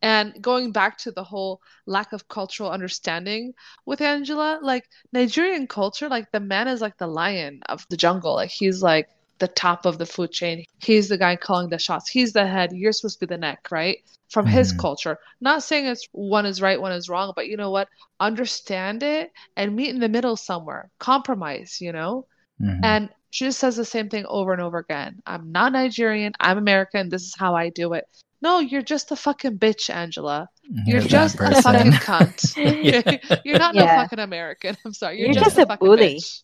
And 0.00 0.42
going 0.42 0.72
back 0.72 0.98
to 0.98 1.12
the 1.12 1.22
whole 1.22 1.60
lack 1.86 2.12
of 2.12 2.26
cultural 2.26 2.70
understanding 2.70 3.54
with 3.86 4.00
Angela, 4.00 4.58
like 4.60 4.88
Nigerian 5.12 5.68
culture, 5.68 6.08
like 6.08 6.32
the 6.32 6.40
man 6.40 6.66
is 6.66 6.80
like 6.80 6.98
the 6.98 7.06
lion 7.06 7.60
of 7.68 7.86
the 7.88 7.96
jungle. 7.96 8.34
Like 8.34 8.50
he's 8.50 8.82
like 8.82 9.08
the 9.42 9.48
top 9.48 9.86
of 9.86 9.98
the 9.98 10.06
food 10.06 10.30
chain. 10.30 10.64
He's 10.78 11.08
the 11.08 11.18
guy 11.18 11.34
calling 11.36 11.68
the 11.68 11.78
shots. 11.78 12.08
He's 12.08 12.32
the 12.32 12.46
head. 12.46 12.70
You're 12.72 12.92
supposed 12.92 13.18
to 13.20 13.26
be 13.26 13.34
the 13.34 13.38
neck, 13.38 13.68
right? 13.72 13.98
From 14.30 14.46
his 14.46 14.72
Mhm. 14.72 14.78
culture. 14.78 15.18
Not 15.40 15.62
saying 15.64 15.86
it's 15.86 16.06
one 16.12 16.46
is 16.46 16.62
right, 16.62 16.80
one 16.80 16.92
is 16.92 17.08
wrong, 17.08 17.32
but 17.34 17.48
you 17.48 17.56
know 17.56 17.70
what? 17.70 17.88
Understand 18.20 19.02
it 19.02 19.32
and 19.56 19.74
meet 19.76 19.90
in 19.90 20.00
the 20.00 20.08
middle 20.08 20.36
somewhere. 20.36 20.90
Compromise, 21.00 21.78
you 21.80 21.92
know? 21.92 22.26
Mhm. 22.60 22.80
And 22.84 23.08
she 23.30 23.44
just 23.46 23.58
says 23.58 23.74
the 23.76 23.84
same 23.84 24.08
thing 24.08 24.24
over 24.28 24.52
and 24.52 24.62
over 24.62 24.78
again. 24.78 25.20
I'm 25.26 25.50
not 25.50 25.72
Nigerian. 25.72 26.32
I'm 26.38 26.56
American. 26.58 27.08
This 27.08 27.22
is 27.22 27.34
how 27.36 27.54
I 27.56 27.70
do 27.70 27.92
it. 27.94 28.04
No, 28.42 28.60
you're 28.60 28.82
just 28.94 29.10
a 29.10 29.16
fucking 29.16 29.58
bitch, 29.58 29.90
Angela. 29.90 30.48
You're 30.86 31.00
Here's 31.00 31.04
that 31.04 31.10
just 31.10 31.34
a 31.40 31.62
fucking 31.62 31.92
cunt. 32.08 32.40
Yeah. 32.56 33.40
You're 33.44 33.58
not 33.58 33.74
no 33.74 33.86
fucking 33.86 34.18
American. 34.18 34.76
I'm 34.84 34.92
sorry. 34.94 35.18
You're, 35.18 35.26
You're 35.26 35.34
just, 35.34 35.56
just 35.56 35.58
a 35.58 35.62
a 35.62 35.66
fucking 35.66 35.86
bully. 35.86 36.14
bitch. 36.16 36.42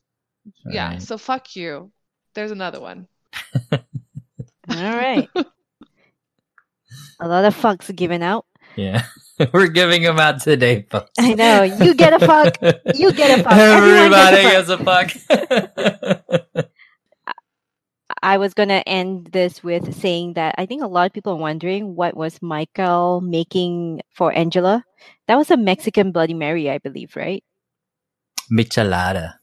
Yeah. 0.66 0.98
So 0.98 1.16
fuck 1.18 1.54
you. 1.56 1.90
There's 2.38 2.52
another 2.52 2.78
one. 2.80 3.08
All 3.72 3.80
right. 4.70 5.28
A 7.20 7.26
lot 7.26 7.44
of 7.44 7.52
fucks 7.56 7.92
given 7.92 8.22
out. 8.22 8.46
Yeah. 8.76 9.02
We're 9.52 9.66
giving 9.66 10.02
them 10.04 10.20
out 10.20 10.40
today, 10.40 10.86
folks. 10.88 11.10
I 11.18 11.34
know. 11.34 11.64
You 11.64 11.94
get 11.96 12.12
a 12.12 12.20
fuck. 12.24 12.54
You 12.94 13.10
get 13.12 13.40
a 13.40 13.42
fuck. 13.42 13.52
Everybody 13.54 14.42
gets 14.42 14.68
gets 14.68 14.70
a 14.70 14.78
fuck. 16.54 16.68
I 18.22 18.38
was 18.38 18.54
gonna 18.54 18.84
end 18.86 19.30
this 19.32 19.64
with 19.64 19.92
saying 20.00 20.34
that 20.34 20.54
I 20.58 20.66
think 20.66 20.84
a 20.84 20.86
lot 20.86 21.06
of 21.06 21.12
people 21.12 21.32
are 21.32 21.42
wondering 21.42 21.96
what 21.96 22.16
was 22.16 22.40
Michael 22.40 23.20
making 23.20 24.02
for 24.14 24.32
Angela. 24.32 24.84
That 25.26 25.34
was 25.38 25.50
a 25.50 25.56
Mexican 25.56 26.12
Bloody 26.12 26.34
Mary, 26.34 26.70
I 26.70 26.78
believe, 26.78 27.16
right? 27.16 27.42
Michelada. 28.48 29.34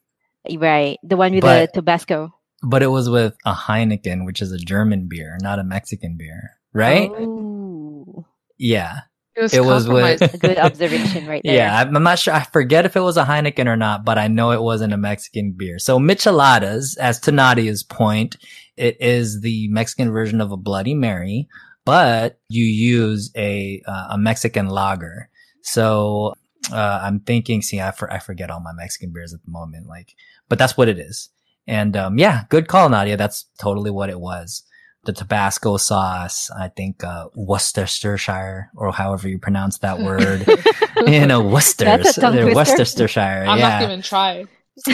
Right, 0.49 0.97
the 1.03 1.17
one 1.17 1.33
with 1.33 1.41
But- 1.41 1.73
the 1.73 1.81
Tabasco. 1.81 2.31
But 2.65 2.83
it 2.83 2.87
was 2.87 3.09
with 3.09 3.35
a 3.45 3.53
Heineken, 3.53 4.25
which 4.25 4.41
is 4.41 4.51
a 4.51 4.57
German 4.57 5.07
beer, 5.07 5.37
not 5.41 5.59
a 5.59 5.63
Mexican 5.63 6.17
beer. 6.17 6.51
Right? 6.73 7.09
Oh, 7.13 8.25
Yeah. 8.57 8.99
It 9.37 9.41
was, 9.41 9.53
It 9.53 9.65
was 9.65 9.87
with- 9.89 10.21
a 10.33 10.37
good 10.37 10.57
observation 10.67 11.27
right 11.27 11.41
there. 11.43 11.55
Yeah, 11.55 11.81
I'm 11.81 11.93
I'm 11.95 12.03
not 12.03 12.19
sure. 12.19 12.33
I 12.33 12.43
forget 12.43 12.85
if 12.85 12.95
it 12.95 13.01
was 13.01 13.17
a 13.17 13.25
Heineken 13.25 13.67
or 13.67 13.75
not, 13.75 14.05
but 14.05 14.17
I 14.17 14.29
know 14.29 14.51
it 14.51 14.61
wasn't 14.61 14.93
a 14.93 14.97
Mexican 14.97 15.51
beer. 15.51 15.77
So 15.77 15.99
micheladas, 15.99 16.97
as 16.97 17.19
to 17.21 17.31
Nadia's 17.33 17.83
point, 17.83 18.37
it 18.77 18.95
is 19.01 19.41
the 19.41 19.67
Mexican 19.69 20.09
version 20.11 20.39
of 20.39 20.53
a 20.53 20.57
Bloody 20.57 20.93
Mary, 20.93 21.49
but 21.83 22.39
you 22.47 22.63
use 22.63 23.29
a 23.35 23.81
uh, 23.85 24.07
a 24.11 24.17
Mexican 24.17 24.67
lager. 24.69 25.29
So 25.63 26.33
uh, 26.71 26.99
I'm 27.03 27.19
thinking, 27.19 27.61
see, 27.61 27.81
I, 27.81 27.91
for, 27.91 28.11
I 28.11 28.19
forget 28.19 28.49
all 28.49 28.61
my 28.61 28.71
Mexican 28.73 29.11
beers 29.11 29.33
at 29.33 29.43
the 29.43 29.51
moment, 29.51 29.85
like, 29.87 30.15
but 30.47 30.57
that's 30.57 30.77
what 30.77 30.87
it 30.87 30.97
is. 30.97 31.29
And 31.67 31.95
um, 31.97 32.17
yeah, 32.17 32.43
good 32.49 32.67
call, 32.67 32.89
Nadia. 32.89 33.17
That's 33.17 33.45
totally 33.59 33.91
what 33.91 34.09
it 34.09 34.19
was. 34.19 34.63
The 35.05 35.13
Tabasco 35.13 35.77
sauce, 35.77 36.49
I 36.49 36.69
think 36.69 37.03
uh, 37.03 37.27
Worcestershire, 37.35 38.71
or 38.75 38.91
however 38.91 39.27
you 39.29 39.37
pronounce 39.37 39.77
that 39.79 39.99
word 39.99 40.47
you 41.07 41.25
know, 41.27 41.41
Worcester, 41.41 41.85
That's 41.85 42.17
a 42.17 42.21
tongue 42.21 42.35
twister. 42.35 42.55
Worcestershire. 42.55 43.45
I'm 43.47 43.59
yeah. 43.59 43.69
not 43.69 43.81
even 43.83 44.01
try. 44.01 44.45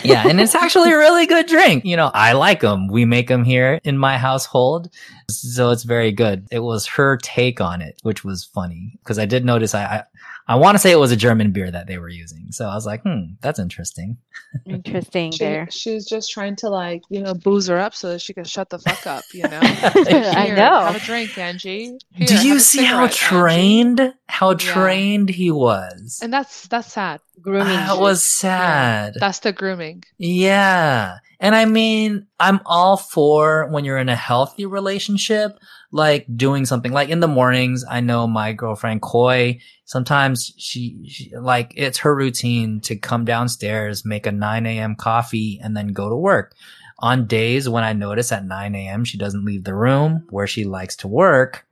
yeah. 0.03 0.27
And 0.27 0.39
it's 0.39 0.53
actually 0.53 0.91
a 0.91 0.97
really 0.97 1.25
good 1.25 1.47
drink. 1.47 1.85
You 1.85 1.95
know, 1.95 2.11
I 2.13 2.33
like 2.33 2.59
them. 2.59 2.87
We 2.87 3.05
make 3.05 3.27
them 3.27 3.43
here 3.43 3.79
in 3.83 3.97
my 3.97 4.17
household. 4.17 4.89
So 5.29 5.71
it's 5.71 5.83
very 5.83 6.11
good. 6.11 6.47
It 6.51 6.59
was 6.59 6.85
her 6.87 7.17
take 7.17 7.61
on 7.61 7.81
it, 7.81 7.99
which 8.03 8.23
was 8.23 8.45
funny 8.45 8.99
because 8.99 9.17
I 9.17 9.25
did 9.25 9.45
notice 9.45 9.73
I, 9.73 9.83
I, 9.85 10.03
I 10.51 10.55
want 10.55 10.75
to 10.75 10.79
say 10.79 10.91
it 10.91 10.99
was 10.99 11.11
a 11.11 11.15
German 11.15 11.51
beer 11.51 11.71
that 11.71 11.87
they 11.87 11.97
were 11.97 12.09
using. 12.09 12.51
So 12.51 12.67
I 12.67 12.75
was 12.75 12.85
like, 12.85 13.03
hmm, 13.03 13.33
that's 13.41 13.57
interesting. 13.59 14.17
Interesting 14.65 15.31
She, 15.31 15.39
there. 15.39 15.67
she's 15.71 16.05
just 16.05 16.29
trying 16.31 16.55
to 16.57 16.69
like, 16.69 17.01
you 17.09 17.21
know, 17.21 17.33
booze 17.33 17.67
her 17.67 17.77
up 17.79 17.95
so 17.95 18.09
that 18.09 18.21
she 18.21 18.33
could 18.33 18.47
shut 18.47 18.69
the 18.69 18.79
fuck 18.79 19.07
up, 19.07 19.23
you 19.33 19.43
know? 19.43 19.59
I 19.63 20.43
Here, 20.47 20.55
know. 20.57 20.81
Have 20.81 20.95
a 20.95 20.99
drink, 20.99 21.37
Angie. 21.37 21.97
Here, 22.11 22.27
Do 22.27 22.45
you 22.45 22.59
see 22.59 22.83
how 22.83 23.07
cigarette, 23.07 23.11
Angie. 23.11 23.17
trained, 23.17 24.13
how 24.27 24.49
Yeah. 24.51 24.55
trained 24.57 25.29
he 25.29 25.51
was? 25.51 26.19
And 26.21 26.33
that's 26.33 26.67
that's 26.67 26.91
sad. 26.91 27.21
Grooming. 27.41 27.67
That 27.67 27.97
was 27.97 28.23
sad. 28.23 29.13
That's 29.19 29.39
the 29.39 29.53
grooming. 29.53 30.03
Yeah. 30.17 31.17
And 31.41 31.55
I 31.55 31.65
mean, 31.65 32.27
I'm 32.39 32.59
all 32.67 32.97
for 32.97 33.67
when 33.71 33.83
you're 33.83 33.97
in 33.97 34.09
a 34.09 34.15
healthy 34.15 34.67
relationship, 34.67 35.57
like 35.91 36.27
doing 36.37 36.67
something 36.67 36.91
like 36.91 37.09
in 37.09 37.19
the 37.19 37.27
mornings. 37.27 37.83
I 37.89 37.99
know 37.99 38.27
my 38.27 38.53
girlfriend 38.53 39.01
Koi, 39.01 39.59
sometimes 39.85 40.53
she, 40.57 41.03
she 41.09 41.35
like 41.35 41.73
it's 41.75 41.97
her 41.97 42.15
routine 42.15 42.79
to 42.81 42.95
come 42.95 43.25
downstairs, 43.25 44.05
make 44.05 44.27
a 44.27 44.31
9 44.31 44.67
a.m. 44.67 44.95
coffee 44.95 45.59
and 45.63 45.75
then 45.75 45.87
go 45.87 46.09
to 46.09 46.15
work. 46.15 46.53
on 46.99 47.25
days 47.25 47.67
when 47.67 47.83
I 47.83 47.93
notice 47.93 48.31
at 48.31 48.45
9 48.45 48.75
a.m. 48.75 49.03
she 49.03 49.17
doesn't 49.17 49.43
leave 49.43 49.63
the 49.63 49.73
room 49.73 50.27
where 50.29 50.47
she 50.47 50.63
likes 50.63 50.95
to 50.97 51.07
work, 51.07 51.65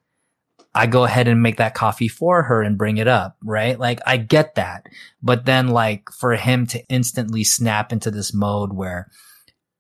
I 0.74 0.88
go 0.88 1.04
ahead 1.04 1.28
and 1.28 1.42
make 1.42 1.58
that 1.58 1.76
coffee 1.76 2.08
for 2.08 2.44
her 2.44 2.62
and 2.62 2.78
bring 2.78 2.98
it 2.98 3.08
up, 3.08 3.38
right? 3.44 3.80
Like 3.80 4.00
I 4.06 4.18
get 4.18 4.56
that. 4.56 4.88
But 5.22 5.46
then 5.46 5.68
like 5.68 6.10
for 6.12 6.36
him 6.36 6.66
to 6.68 6.84
instantly 6.88 7.44
snap 7.44 7.92
into 7.94 8.12
this 8.12 8.34
mode 8.34 8.74
where, 8.74 9.12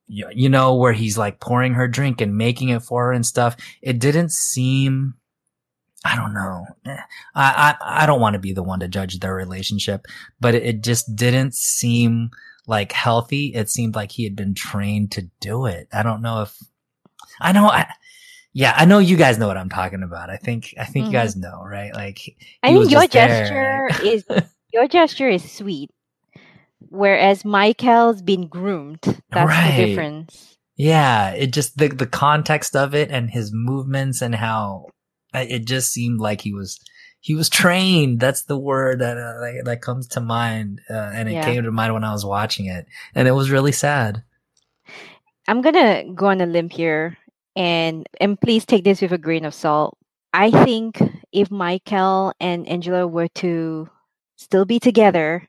you 0.09 0.49
know, 0.49 0.75
where 0.75 0.93
he's 0.93 1.17
like 1.17 1.39
pouring 1.39 1.75
her 1.75 1.87
drink 1.87 2.19
and 2.19 2.35
making 2.35 2.69
it 2.69 2.81
for 2.81 3.05
her 3.05 3.11
and 3.11 3.25
stuff, 3.25 3.55
it 3.81 3.99
didn't 3.99 4.31
seem, 4.31 5.13
I 6.03 6.15
don't 6.15 6.33
know. 6.33 6.65
Eh, 6.85 6.97
I, 7.35 7.75
I, 7.81 8.03
I 8.03 8.05
don't 8.05 8.21
want 8.21 8.33
to 8.33 8.39
be 8.39 8.51
the 8.51 8.63
one 8.63 8.79
to 8.79 8.87
judge 8.87 9.19
their 9.19 9.35
relationship, 9.35 10.05
but 10.39 10.55
it, 10.55 10.83
just 10.83 11.15
didn't 11.15 11.53
seem 11.53 12.31
like 12.65 12.91
healthy. 12.91 13.53
It 13.53 13.69
seemed 13.69 13.95
like 13.95 14.11
he 14.11 14.23
had 14.23 14.35
been 14.35 14.55
trained 14.55 15.11
to 15.13 15.29
do 15.39 15.67
it. 15.67 15.87
I 15.93 16.01
don't 16.01 16.21
know 16.21 16.41
if, 16.41 16.57
I 17.39 17.51
know, 17.51 17.67
I, 17.67 17.87
yeah, 18.53 18.73
I 18.75 18.85
know 18.85 18.99
you 18.99 19.15
guys 19.15 19.37
know 19.37 19.47
what 19.47 19.57
I'm 19.57 19.69
talking 19.69 20.03
about. 20.03 20.29
I 20.29 20.37
think 20.37 20.73
I 20.79 20.85
think 20.85 21.05
mm-hmm. 21.05 21.13
you 21.13 21.19
guys 21.19 21.35
know, 21.35 21.61
right? 21.63 21.93
Like 21.93 22.35
I 22.63 22.73
mean, 22.73 22.89
your 22.89 23.05
gesture 23.07 23.89
is 24.03 24.25
your 24.73 24.87
gesture 24.87 25.29
is 25.29 25.49
sweet, 25.49 25.91
whereas 26.89 27.45
Michael's 27.45 28.21
been 28.21 28.47
groomed. 28.47 28.99
That's 29.29 29.47
right. 29.47 29.75
the 29.75 29.85
difference. 29.85 30.57
Yeah, 30.75 31.31
it 31.31 31.47
just 31.47 31.77
the 31.77 31.89
the 31.89 32.07
context 32.07 32.75
of 32.75 32.95
it 32.95 33.11
and 33.11 33.29
his 33.29 33.51
movements 33.53 34.21
and 34.21 34.35
how 34.35 34.87
it 35.33 35.65
just 35.65 35.91
seemed 35.91 36.19
like 36.19 36.41
he 36.41 36.53
was 36.53 36.79
he 37.19 37.35
was 37.35 37.49
trained. 37.49 38.19
That's 38.19 38.43
the 38.43 38.57
word 38.57 38.99
that 38.99 39.17
uh, 39.17 39.63
that 39.65 39.81
comes 39.81 40.07
to 40.09 40.21
mind, 40.21 40.81
uh, 40.89 41.11
and 41.13 41.27
it 41.27 41.33
yeah. 41.33 41.45
came 41.45 41.63
to 41.63 41.71
mind 41.71 41.93
when 41.93 42.03
I 42.03 42.13
was 42.13 42.25
watching 42.25 42.67
it, 42.67 42.85
and 43.13 43.27
it 43.27 43.33
was 43.33 43.51
really 43.51 43.73
sad. 43.73 44.23
I'm 45.47 45.61
gonna 45.61 46.05
go 46.13 46.27
on 46.27 46.41
a 46.41 46.45
limb 46.45 46.69
here 46.69 47.17
and 47.55 48.07
and 48.21 48.39
please 48.39 48.65
take 48.65 48.83
this 48.83 49.01
with 49.01 49.11
a 49.11 49.17
grain 49.17 49.45
of 49.45 49.53
salt. 49.53 49.97
I 50.31 50.51
think 50.63 51.01
if 51.33 51.51
Michael 51.51 52.33
and 52.39 52.67
Angela 52.67 53.07
were 53.07 53.27
to 53.35 53.89
still 54.37 54.65
be 54.65 54.79
together, 54.79 55.48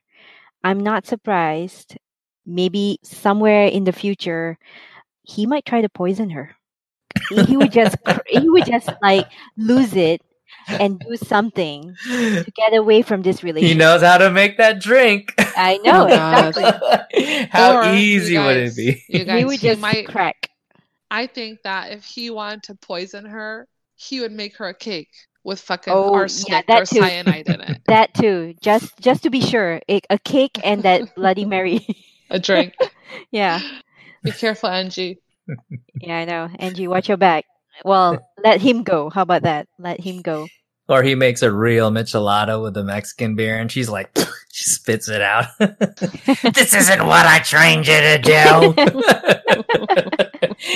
I'm 0.63 0.79
not 0.79 1.05
surprised. 1.05 1.97
Maybe 2.45 2.99
somewhere 3.03 3.67
in 3.67 3.83
the 3.83 3.91
future, 3.91 4.57
he 5.23 5.45
might 5.45 5.65
try 5.65 5.81
to 5.81 5.89
poison 5.89 6.31
her. 6.31 6.55
he 7.29 7.57
would 7.57 7.71
just 7.71 7.95
he 8.27 8.49
would 8.49 8.65
just 8.65 8.89
like 9.01 9.27
lose 9.57 9.95
it 9.95 10.21
and 10.67 10.99
do 10.99 11.17
something 11.17 11.95
to 12.05 12.51
get 12.55 12.73
away 12.73 13.01
from 13.01 13.21
this 13.21 13.43
relationship. 13.43 13.73
He 13.73 13.77
knows 13.77 14.01
how 14.01 14.17
to 14.17 14.31
make 14.31 14.57
that 14.57 14.79
drink. 14.81 15.33
I 15.37 15.77
know 15.83 16.03
oh, 16.03 16.47
exactly. 16.47 17.47
how 17.51 17.77
or 17.77 17.93
easy 17.95 18.35
guys, 18.35 18.45
would 18.45 18.57
it 18.57 18.75
be? 18.75 19.03
You 19.17 19.25
guys, 19.25 19.39
he 19.39 19.45
would 19.45 19.59
just 19.59 19.79
might, 19.79 20.07
crack. 20.07 20.49
I 21.09 21.27
think 21.27 21.63
that 21.63 21.91
if 21.91 22.05
he 22.05 22.29
wanted 22.29 22.63
to 22.63 22.75
poison 22.75 23.25
her, 23.25 23.67
he 23.95 24.21
would 24.21 24.31
make 24.31 24.57
her 24.57 24.67
a 24.67 24.73
cake 24.73 25.11
with 25.43 25.59
fucking 25.59 25.93
oh, 25.93 26.13
arsenic 26.13 26.65
yeah, 26.67 26.77
or 26.77 26.85
too. 26.85 26.99
cyanide 26.99 27.47
in 27.47 27.61
it. 27.61 27.81
That 27.87 28.13
too, 28.13 28.55
just 28.61 28.97
just 28.99 29.23
to 29.23 29.29
be 29.29 29.41
sure, 29.41 29.81
a, 29.89 30.01
a 30.09 30.17
cake 30.19 30.59
and 30.63 30.83
that 30.83 31.15
Bloody 31.15 31.45
Mary. 31.45 31.85
a 32.29 32.39
drink. 32.39 32.73
yeah. 33.31 33.59
Be 34.23 34.31
careful, 34.31 34.69
Angie. 34.69 35.19
Yeah, 35.99 36.17
I 36.17 36.25
know. 36.25 36.49
Angie, 36.59 36.87
watch 36.87 37.07
your 37.07 37.17
back. 37.17 37.45
Well, 37.83 38.19
let 38.43 38.61
him 38.61 38.83
go. 38.83 39.09
How 39.09 39.23
about 39.23 39.43
that? 39.43 39.67
Let 39.79 39.99
him 39.99 40.21
go. 40.21 40.47
Or 40.87 41.03
he 41.03 41.15
makes 41.15 41.41
a 41.41 41.51
real 41.51 41.89
michelada 41.91 42.61
with 42.61 42.73
the 42.73 42.83
Mexican 42.83 43.35
beer 43.35 43.57
and 43.57 43.71
she's 43.71 43.89
like, 43.89 44.17
she 44.51 44.63
spits 44.63 45.07
it 45.09 45.21
out. 45.21 45.45
this 45.59 46.73
isn't 46.73 47.05
what 47.05 47.25
I 47.25 47.39
trained 47.39 47.87
you 47.87 48.01
to 48.01 48.17
do. 48.17 48.73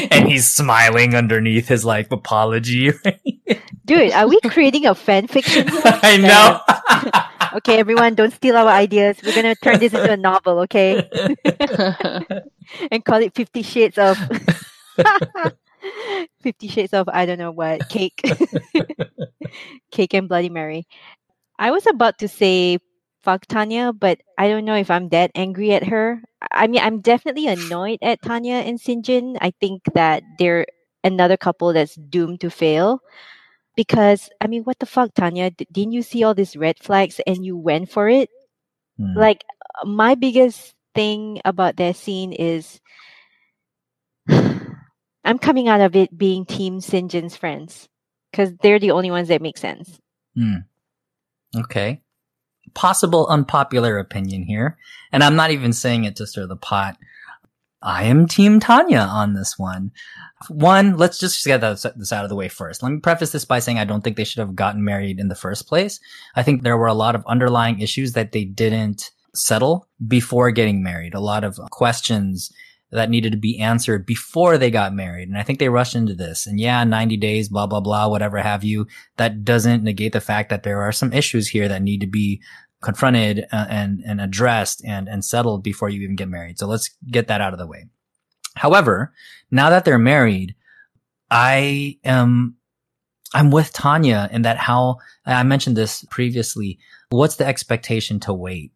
and 0.11 0.27
he's 0.27 0.49
smiling 0.49 1.15
underneath 1.15 1.67
his 1.67 1.83
like 1.83 2.11
apology. 2.11 2.91
Dude, 3.85 4.11
are 4.13 4.27
we 4.27 4.39
creating 4.45 4.85
a 4.85 4.95
fan 4.95 5.27
fiction? 5.27 5.67
I 5.69 6.17
know. 6.17 6.61
okay, 7.57 7.77
everyone, 7.77 8.15
don't 8.15 8.33
steal 8.33 8.55
our 8.57 8.67
ideas. 8.67 9.17
We're 9.23 9.35
gonna 9.35 9.55
turn 9.55 9.79
this 9.79 9.93
into 9.93 10.11
a 10.11 10.17
novel, 10.17 10.59
okay? 10.59 11.07
and 12.91 13.03
call 13.05 13.21
it 13.21 13.35
Fifty 13.35 13.61
Shades 13.61 13.97
of 13.97 14.17
Fifty 16.41 16.67
Shades 16.67 16.93
of 16.93 17.09
I 17.09 17.25
don't 17.25 17.37
know 17.37 17.51
what 17.51 17.89
cake, 17.89 18.21
cake 19.91 20.13
and 20.13 20.27
Bloody 20.27 20.49
Mary. 20.49 20.87
I 21.57 21.71
was 21.71 21.87
about 21.87 22.19
to 22.19 22.27
say 22.27 22.79
fuck 23.25 23.47
Tanya, 23.47 23.91
but 23.91 24.21
I 24.37 24.47
don't 24.47 24.65
know 24.65 24.75
if 24.75 24.91
I'm 24.91 25.09
that 25.09 25.31
angry 25.33 25.73
at 25.73 25.83
her. 25.87 26.21
I 26.51 26.67
mean, 26.67 26.81
I'm 26.81 27.01
definitely 27.01 27.47
annoyed 27.47 27.97
at 28.03 28.21
Tanya 28.21 28.61
and 28.61 28.79
Syngin. 28.79 29.37
I 29.41 29.51
think 29.59 29.81
that 29.95 30.21
they're 30.37 30.67
another 31.03 31.35
couple 31.35 31.73
that's 31.73 31.95
doomed 31.95 32.41
to 32.41 32.51
fail. 32.51 33.01
Because 33.75 34.29
I 34.39 34.47
mean, 34.47 34.63
what 34.63 34.79
the 34.79 34.85
fuck, 34.85 35.13
Tanya? 35.15 35.49
D- 35.49 35.67
didn't 35.71 35.93
you 35.93 36.03
see 36.03 36.23
all 36.23 36.33
these 36.33 36.55
red 36.55 36.79
flags 36.79 37.19
and 37.25 37.43
you 37.43 37.57
went 37.57 37.89
for 37.89 38.07
it? 38.07 38.29
Hmm. 38.97 39.17
Like 39.17 39.43
my 39.83 40.15
biggest 40.15 40.75
thing 40.93 41.41
about 41.43 41.75
that 41.77 41.97
scene 41.97 42.31
is 42.31 42.79
I'm 44.29 45.39
coming 45.39 45.67
out 45.67 45.81
of 45.81 45.95
it 45.95 46.15
being 46.15 46.45
Team 46.45 46.79
Syngin's 46.79 47.35
friends 47.35 47.89
because 48.35 48.53
they're 48.61 48.79
the 48.79 48.91
only 48.91 49.11
ones 49.11 49.29
that 49.29 49.41
make 49.41 49.57
sense. 49.57 49.99
Hmm. 50.35 50.57
Okay. 51.55 52.01
Possible 52.73 53.27
unpopular 53.27 53.97
opinion 53.97 54.43
here, 54.43 54.77
and 55.13 55.23
I'm 55.23 55.37
not 55.37 55.51
even 55.51 55.71
saying 55.71 56.03
it 56.03 56.17
to 56.17 56.27
stir 56.27 56.45
the 56.45 56.57
pot. 56.57 56.97
I 57.81 58.03
am 58.05 58.27
Team 58.27 58.59
Tanya 58.59 58.99
on 58.99 59.33
this 59.33 59.57
one. 59.57 59.91
One, 60.49 60.97
let's 60.97 61.19
just 61.19 61.45
get 61.45 61.61
this 61.61 61.85
out 62.11 62.23
of 62.23 62.29
the 62.29 62.35
way 62.35 62.49
first. 62.49 62.81
Let 62.83 62.91
me 62.91 62.99
preface 62.99 63.31
this 63.31 63.45
by 63.45 63.59
saying 63.59 63.77
I 63.77 63.85
don't 63.85 64.03
think 64.03 64.17
they 64.17 64.23
should 64.23 64.39
have 64.39 64.55
gotten 64.55 64.83
married 64.83 65.19
in 65.19 65.27
the 65.27 65.35
first 65.35 65.67
place. 65.67 65.99
I 66.35 66.43
think 66.43 66.63
there 66.63 66.77
were 66.77 66.87
a 66.87 66.95
lot 66.95 67.15
of 67.15 67.23
underlying 67.27 67.79
issues 67.79 68.13
that 68.13 68.31
they 68.31 68.43
didn't 68.43 69.11
settle 69.35 69.87
before 70.05 70.51
getting 70.51 70.83
married. 70.83 71.13
A 71.13 71.19
lot 71.19 71.43
of 71.43 71.57
questions 71.69 72.51
that 72.95 73.09
needed 73.09 73.31
to 73.31 73.37
be 73.37 73.59
answered 73.59 74.05
before 74.05 74.57
they 74.57 74.71
got 74.71 74.93
married. 74.93 75.29
And 75.29 75.37
I 75.37 75.43
think 75.43 75.59
they 75.59 75.69
rushed 75.69 75.95
into 75.95 76.15
this. 76.15 76.47
And 76.47 76.59
yeah, 76.59 76.83
90 76.83 77.17
days, 77.17 77.49
blah, 77.49 77.67
blah, 77.67 77.79
blah, 77.79 78.07
whatever 78.07 78.39
have 78.39 78.63
you. 78.63 78.87
That 79.17 79.43
doesn't 79.43 79.83
negate 79.83 80.13
the 80.13 80.21
fact 80.21 80.49
that 80.49 80.63
there 80.63 80.81
are 80.81 80.91
some 80.91 81.13
issues 81.13 81.47
here 81.49 81.67
that 81.67 81.81
need 81.81 82.01
to 82.01 82.07
be 82.07 82.41
confronted 82.81 83.45
uh, 83.51 83.65
and, 83.69 84.01
and 84.05 84.21
addressed 84.21 84.83
and, 84.85 85.07
and 85.07 85.23
settled 85.23 85.63
before 85.63 85.89
you 85.89 86.01
even 86.01 86.15
get 86.15 86.29
married. 86.29 86.59
So 86.59 86.67
let's 86.67 86.89
get 87.09 87.27
that 87.27 87.41
out 87.41 87.53
of 87.53 87.59
the 87.59 87.67
way. 87.67 87.85
However, 88.55 89.13
now 89.51 89.69
that 89.69 89.85
they're 89.85 89.97
married, 89.97 90.55
I 91.29 91.97
am, 92.03 92.55
I'm 93.33 93.51
with 93.51 93.73
Tanya 93.73 94.29
in 94.31 94.43
that 94.43 94.57
how 94.57 94.97
I 95.25 95.43
mentioned 95.43 95.75
this 95.75 96.05
previously. 96.09 96.79
What's 97.09 97.35
the 97.35 97.45
expectation 97.45 98.19
to 98.21 98.33
wait? 98.33 98.71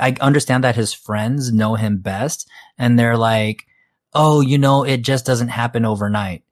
I 0.00 0.16
understand 0.20 0.64
that 0.64 0.76
his 0.76 0.92
friends 0.92 1.52
know 1.52 1.74
him 1.74 1.98
best 1.98 2.48
and 2.78 2.98
they're 2.98 3.16
like, 3.16 3.66
Oh, 4.12 4.40
you 4.40 4.58
know, 4.58 4.82
it 4.82 5.02
just 5.02 5.24
doesn't 5.24 5.48
happen 5.48 5.84
overnight. 5.84 6.42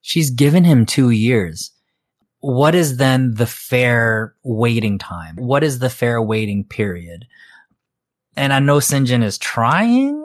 She's 0.00 0.30
given 0.30 0.64
him 0.64 0.86
two 0.86 1.10
years. 1.10 1.70
What 2.40 2.74
is 2.74 2.96
then 2.96 3.34
the 3.34 3.46
fair 3.46 4.34
waiting 4.42 4.98
time? 4.98 5.36
What 5.36 5.62
is 5.62 5.78
the 5.78 5.90
fair 5.90 6.20
waiting 6.20 6.64
period? 6.64 7.26
And 8.36 8.52
I 8.52 8.58
know 8.58 8.78
Syngin 8.78 9.22
is 9.22 9.38
trying 9.38 10.24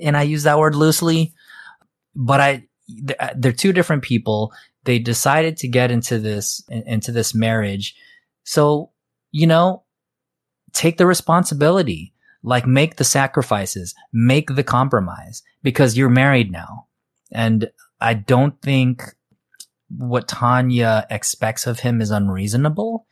and 0.00 0.16
I 0.16 0.22
use 0.22 0.42
that 0.42 0.58
word 0.58 0.74
loosely, 0.74 1.32
but 2.14 2.40
I, 2.40 2.66
uh, 3.18 3.30
they're 3.36 3.52
two 3.52 3.72
different 3.72 4.02
people. 4.02 4.52
They 4.84 4.98
decided 4.98 5.56
to 5.58 5.68
get 5.68 5.90
into 5.90 6.18
this, 6.18 6.62
into 6.68 7.12
this 7.12 7.34
marriage. 7.34 7.94
So, 8.44 8.90
you 9.32 9.46
know, 9.46 9.84
take 10.76 10.98
the 10.98 11.06
responsibility. 11.06 12.12
Like 12.42 12.66
make 12.66 12.94
the 12.94 13.02
sacrifices, 13.02 13.92
make 14.12 14.54
the 14.54 14.62
compromise 14.62 15.42
because 15.64 15.96
you're 15.96 16.08
married 16.08 16.52
now. 16.52 16.86
And 17.32 17.68
I 18.00 18.14
don't 18.14 18.60
think 18.62 19.02
what 19.88 20.28
Tanya 20.28 21.06
expects 21.10 21.66
of 21.66 21.80
him 21.80 22.00
is 22.00 22.12
unreasonable. 22.12 23.06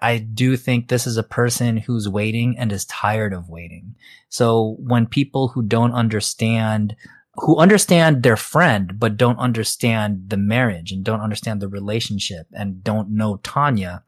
I 0.00 0.18
do 0.18 0.56
think 0.56 0.86
this 0.86 1.04
is 1.04 1.16
a 1.16 1.24
person 1.24 1.78
who's 1.78 2.08
waiting 2.08 2.56
and 2.58 2.70
is 2.70 2.84
tired 2.84 3.32
of 3.32 3.48
waiting. 3.48 3.96
So 4.28 4.76
when 4.78 5.06
people 5.06 5.48
who 5.48 5.62
don't 5.62 5.92
understand, 5.92 6.94
who 7.34 7.56
understand 7.56 8.22
their 8.22 8.36
friend, 8.36 9.00
but 9.00 9.16
don't 9.16 9.38
understand 9.38 10.26
the 10.28 10.36
marriage 10.36 10.92
and 10.92 11.02
don't 11.02 11.22
understand 11.22 11.60
the 11.60 11.68
relationship 11.68 12.46
and 12.52 12.84
don't 12.84 13.10
know 13.10 13.38
Tanya, 13.42 14.04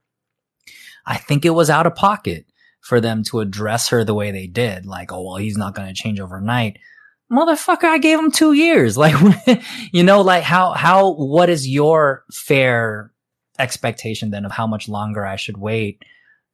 I 1.04 1.16
think 1.16 1.44
it 1.44 1.50
was 1.50 1.70
out 1.70 1.86
of 1.86 1.96
pocket 1.96 2.46
for 2.88 3.02
them 3.02 3.22
to 3.22 3.40
address 3.40 3.90
her 3.90 4.02
the 4.02 4.14
way 4.14 4.30
they 4.30 4.46
did. 4.46 4.86
Like, 4.86 5.12
oh, 5.12 5.22
well, 5.22 5.36
he's 5.36 5.58
not 5.58 5.74
going 5.74 5.88
to 5.88 5.94
change 5.94 6.20
overnight. 6.20 6.78
Motherfucker, 7.30 7.84
I 7.84 7.98
gave 7.98 8.18
him 8.18 8.30
two 8.30 8.54
years. 8.54 8.96
Like, 8.98 9.14
you 9.92 10.02
know, 10.02 10.22
like 10.22 10.42
how, 10.42 10.72
how, 10.72 11.12
what 11.12 11.50
is 11.50 11.68
your 11.68 12.24
fair 12.32 13.12
expectation 13.58 14.30
then 14.30 14.46
of 14.46 14.52
how 14.52 14.66
much 14.66 14.88
longer 14.88 15.26
I 15.26 15.36
should 15.36 15.58
wait 15.58 16.02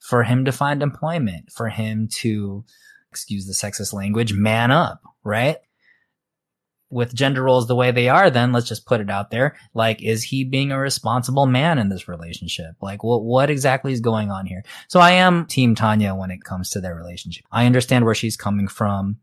for 0.00 0.24
him 0.24 0.44
to 0.46 0.50
find 0.50 0.82
employment, 0.82 1.52
for 1.52 1.68
him 1.68 2.08
to, 2.16 2.64
excuse 3.10 3.46
the 3.46 3.52
sexist 3.52 3.92
language, 3.92 4.32
man 4.32 4.72
up, 4.72 5.02
right? 5.22 5.58
With 6.94 7.12
gender 7.12 7.42
roles 7.42 7.66
the 7.66 7.74
way 7.74 7.90
they 7.90 8.08
are, 8.08 8.30
then 8.30 8.52
let's 8.52 8.68
just 8.68 8.86
put 8.86 9.00
it 9.00 9.10
out 9.10 9.30
there. 9.30 9.56
Like, 9.74 10.00
is 10.00 10.22
he 10.22 10.44
being 10.44 10.70
a 10.70 10.78
responsible 10.78 11.44
man 11.44 11.78
in 11.78 11.88
this 11.88 12.06
relationship? 12.06 12.76
Like, 12.80 13.02
what, 13.02 13.24
what 13.24 13.50
exactly 13.50 13.92
is 13.92 14.00
going 14.00 14.30
on 14.30 14.46
here? 14.46 14.62
So 14.86 15.00
I 15.00 15.10
am 15.10 15.44
team 15.44 15.74
Tanya 15.74 16.14
when 16.14 16.30
it 16.30 16.44
comes 16.44 16.70
to 16.70 16.80
their 16.80 16.94
relationship. 16.94 17.44
I 17.50 17.66
understand 17.66 18.04
where 18.04 18.14
she's 18.14 18.36
coming 18.36 18.68
from. 18.68 19.18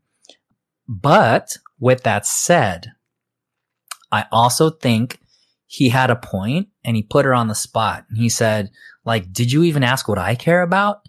But 0.86 1.56
with 1.80 2.02
that 2.02 2.26
said, 2.26 2.92
I 4.12 4.26
also 4.30 4.68
think 4.68 5.18
he 5.66 5.88
had 5.88 6.10
a 6.10 6.16
point 6.16 6.68
and 6.84 6.94
he 6.94 7.02
put 7.02 7.24
her 7.24 7.32
on 7.32 7.48
the 7.48 7.54
spot. 7.54 8.04
And 8.10 8.18
he 8.18 8.28
said, 8.28 8.70
like, 9.06 9.32
did 9.32 9.50
you 9.50 9.62
even 9.62 9.82
ask 9.82 10.06
what 10.06 10.18
I 10.18 10.34
care 10.34 10.60
about? 10.60 11.08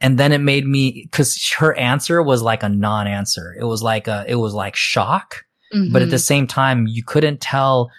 And 0.00 0.18
then 0.18 0.32
it 0.32 0.38
made 0.38 0.64
me, 0.64 1.06
cause 1.12 1.38
her 1.58 1.74
answer 1.74 2.22
was 2.22 2.40
like 2.40 2.62
a 2.62 2.68
non-answer. 2.70 3.54
It 3.60 3.64
was 3.64 3.82
like 3.82 4.08
a, 4.08 4.24
it 4.26 4.36
was 4.36 4.54
like 4.54 4.74
shock. 4.74 5.44
Mm-hmm. 5.74 5.92
But 5.92 6.02
at 6.02 6.10
the 6.10 6.16
mm-hmm. 6.16 6.20
same 6.20 6.46
time, 6.46 6.86
you 6.86 7.02
couldn't 7.02 7.40
tell, 7.40 7.90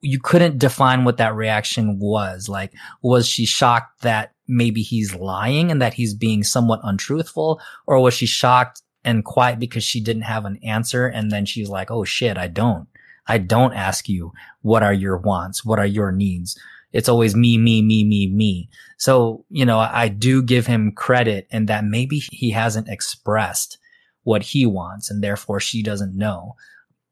you 0.00 0.18
couldn't 0.20 0.58
define 0.58 1.04
what 1.04 1.18
that 1.18 1.34
reaction 1.34 1.98
was. 1.98 2.48
Like, 2.48 2.72
was 3.02 3.28
she 3.28 3.44
shocked 3.44 4.02
that 4.02 4.32
maybe 4.48 4.82
he's 4.82 5.14
lying 5.14 5.70
and 5.70 5.80
that 5.80 5.94
he's 5.94 6.14
being 6.14 6.42
somewhat 6.42 6.80
untruthful? 6.82 7.60
Or 7.86 8.00
was 8.00 8.14
she 8.14 8.26
shocked 8.26 8.82
and 9.04 9.24
quiet 9.24 9.58
because 9.58 9.84
she 9.84 10.00
didn't 10.00 10.22
have 10.22 10.44
an 10.44 10.58
answer? 10.62 11.06
And 11.06 11.30
then 11.30 11.46
she's 11.46 11.68
like, 11.68 11.90
Oh 11.90 12.04
shit, 12.04 12.36
I 12.38 12.48
don't. 12.48 12.88
I 13.26 13.38
don't 13.38 13.72
ask 13.72 14.08
you 14.08 14.32
what 14.62 14.82
are 14.82 14.92
your 14.92 15.16
wants? 15.16 15.64
What 15.64 15.78
are 15.78 15.86
your 15.86 16.12
needs? 16.12 16.58
It's 16.92 17.08
always 17.08 17.34
me, 17.34 17.56
me, 17.56 17.82
me, 17.82 18.04
me, 18.04 18.28
me. 18.28 18.68
So, 18.98 19.44
you 19.48 19.64
know, 19.64 19.78
I 19.78 20.08
do 20.08 20.42
give 20.42 20.66
him 20.66 20.92
credit 20.92 21.46
in 21.50 21.66
that 21.66 21.84
maybe 21.84 22.18
he 22.18 22.50
hasn't 22.50 22.88
expressed 22.88 23.78
what 24.24 24.42
he 24.42 24.66
wants 24.66 25.10
and 25.10 25.22
therefore 25.22 25.58
she 25.58 25.82
doesn't 25.82 26.16
know. 26.16 26.54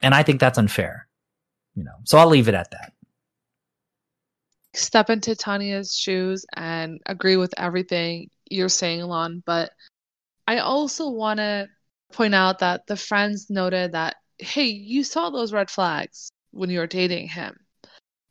And 0.02 0.14
I 0.14 0.22
think 0.22 0.40
that's 0.40 0.58
unfair, 0.58 1.06
you 1.74 1.84
know, 1.84 1.96
so 2.04 2.18
I'll 2.18 2.28
leave 2.28 2.48
it 2.48 2.54
at 2.54 2.70
that. 2.70 2.92
Step 4.72 5.10
into 5.10 5.34
Tanya's 5.34 5.96
shoes 5.96 6.46
and 6.56 7.00
agree 7.06 7.36
with 7.36 7.52
everything 7.58 8.30
you're 8.50 8.68
saying, 8.68 9.02
Lon. 9.02 9.42
But 9.44 9.72
I 10.46 10.58
also 10.58 11.10
want 11.10 11.38
to 11.38 11.68
point 12.12 12.34
out 12.34 12.60
that 12.60 12.86
the 12.86 12.96
friends 12.96 13.50
noted 13.50 13.92
that, 13.92 14.16
hey, 14.38 14.66
you 14.66 15.04
saw 15.04 15.30
those 15.30 15.52
red 15.52 15.70
flags 15.70 16.30
when 16.52 16.70
you 16.70 16.78
were 16.78 16.86
dating 16.86 17.28
him. 17.28 17.58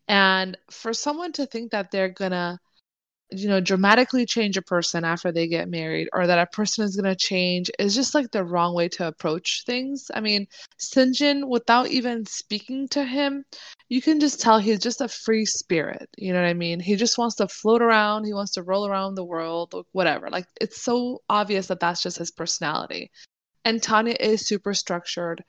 And 0.07 0.57
for 0.71 0.93
someone 0.93 1.33
to 1.33 1.45
think 1.45 1.71
that 1.71 1.91
they're 1.91 2.09
gonna, 2.09 2.59
you 3.31 3.47
know, 3.47 3.59
dramatically 3.59 4.25
change 4.25 4.57
a 4.57 4.61
person 4.61 5.03
after 5.03 5.31
they 5.31 5.47
get 5.47 5.69
married 5.69 6.09
or 6.13 6.25
that 6.27 6.39
a 6.39 6.45
person 6.47 6.83
is 6.83 6.95
gonna 6.95 7.15
change 7.15 7.69
is 7.77 7.93
just 7.93 8.15
like 8.15 8.31
the 8.31 8.43
wrong 8.43 8.73
way 8.73 8.87
to 8.89 9.07
approach 9.07 9.63
things. 9.65 10.09
I 10.13 10.19
mean, 10.21 10.47
Syngin 10.79 11.47
without 11.47 11.87
even 11.87 12.25
speaking 12.25 12.87
to 12.89 13.03
him, 13.03 13.45
you 13.87 14.01
can 14.01 14.19
just 14.19 14.41
tell 14.41 14.59
he's 14.59 14.79
just 14.79 15.01
a 15.01 15.07
free 15.07 15.45
spirit. 15.45 16.09
You 16.17 16.33
know 16.33 16.41
what 16.41 16.47
I 16.47 16.53
mean? 16.53 16.79
He 16.79 16.95
just 16.95 17.17
wants 17.17 17.35
to 17.35 17.47
float 17.47 17.81
around, 17.81 18.25
he 18.25 18.33
wants 18.33 18.53
to 18.53 18.63
roll 18.63 18.87
around 18.87 19.15
the 19.15 19.23
world, 19.23 19.85
whatever. 19.91 20.29
Like, 20.29 20.47
it's 20.59 20.81
so 20.81 21.21
obvious 21.29 21.67
that 21.67 21.79
that's 21.79 22.01
just 22.01 22.17
his 22.17 22.31
personality. 22.31 23.11
And 23.65 23.81
Tanya 23.81 24.15
is 24.19 24.47
super 24.47 24.73
structured 24.73 25.43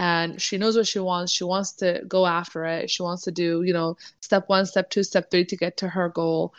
and 0.00 0.40
she 0.40 0.56
knows 0.56 0.76
what 0.78 0.86
she 0.86 0.98
wants. 0.98 1.30
She 1.30 1.44
wants 1.44 1.72
to 1.74 2.02
go 2.08 2.26
after 2.26 2.64
it. 2.64 2.90
She 2.90 3.02
wants 3.02 3.22
to 3.24 3.30
do, 3.30 3.62
you 3.62 3.74
know, 3.74 3.98
step 4.20 4.48
one, 4.48 4.64
step 4.64 4.88
two, 4.88 5.02
step 5.02 5.30
three 5.30 5.44
to 5.44 5.56
get 5.56 5.76
to 5.76 5.88
her 5.88 6.08
goal. 6.08 6.54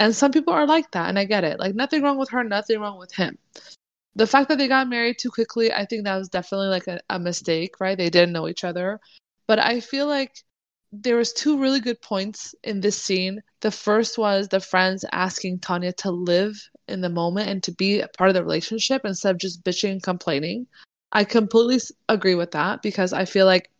And 0.00 0.14
some 0.14 0.32
people 0.32 0.52
are 0.52 0.66
like 0.66 0.90
that, 0.92 1.08
and 1.08 1.18
I 1.18 1.24
get 1.24 1.44
it. 1.44 1.58
Like, 1.58 1.74
nothing 1.74 2.02
wrong 2.02 2.18
with 2.18 2.30
her, 2.30 2.42
nothing 2.42 2.80
wrong 2.80 2.98
with 2.98 3.12
him. 3.12 3.38
The 4.14 4.26
fact 4.26 4.48
that 4.48 4.58
they 4.58 4.68
got 4.68 4.88
married 4.88 5.18
too 5.18 5.30
quickly, 5.30 5.72
I 5.72 5.86
think 5.86 6.04
that 6.04 6.16
was 6.16 6.28
definitely 6.28 6.68
like 6.68 6.86
a, 6.86 7.00
a 7.08 7.18
mistake, 7.18 7.80
right? 7.80 7.96
They 7.96 8.10
didn't 8.10 8.32
know 8.32 8.48
each 8.48 8.64
other. 8.64 9.00
But 9.46 9.58
I 9.58 9.80
feel 9.80 10.06
like 10.06 10.42
there 10.92 11.16
was 11.16 11.32
two 11.32 11.58
really 11.58 11.80
good 11.80 12.00
points 12.02 12.54
in 12.62 12.80
this 12.80 13.02
scene. 13.02 13.42
The 13.60 13.70
first 13.70 14.18
was 14.18 14.48
the 14.48 14.60
friends 14.60 15.04
asking 15.12 15.60
Tanya 15.60 15.92
to 15.94 16.10
live 16.10 16.54
in 16.88 17.00
the 17.00 17.08
moment 17.08 17.48
and 17.48 17.62
to 17.62 17.72
be 17.72 18.00
a 18.00 18.08
part 18.08 18.28
of 18.28 18.34
the 18.34 18.42
relationship 18.42 19.02
instead 19.04 19.30
of 19.30 19.40
just 19.40 19.64
bitching 19.64 19.92
and 19.92 20.02
complaining. 20.02 20.66
I 21.12 21.24
completely 21.24 21.80
agree 22.08 22.34
with 22.34 22.50
that 22.50 22.82
because 22.82 23.12
I 23.14 23.24
feel 23.24 23.46
like 23.46 23.70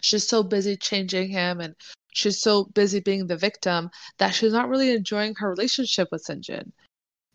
she's 0.00 0.26
so 0.26 0.42
busy 0.44 0.76
changing 0.76 1.30
him 1.30 1.60
and 1.60 1.74
she's 2.18 2.40
so 2.40 2.64
busy 2.64 3.00
being 3.00 3.26
the 3.26 3.36
victim 3.36 3.90
that 4.18 4.34
she's 4.34 4.52
not 4.52 4.68
really 4.68 4.90
enjoying 4.90 5.34
her 5.36 5.48
relationship 5.48 6.08
with 6.10 6.24
Syngin. 6.26 6.72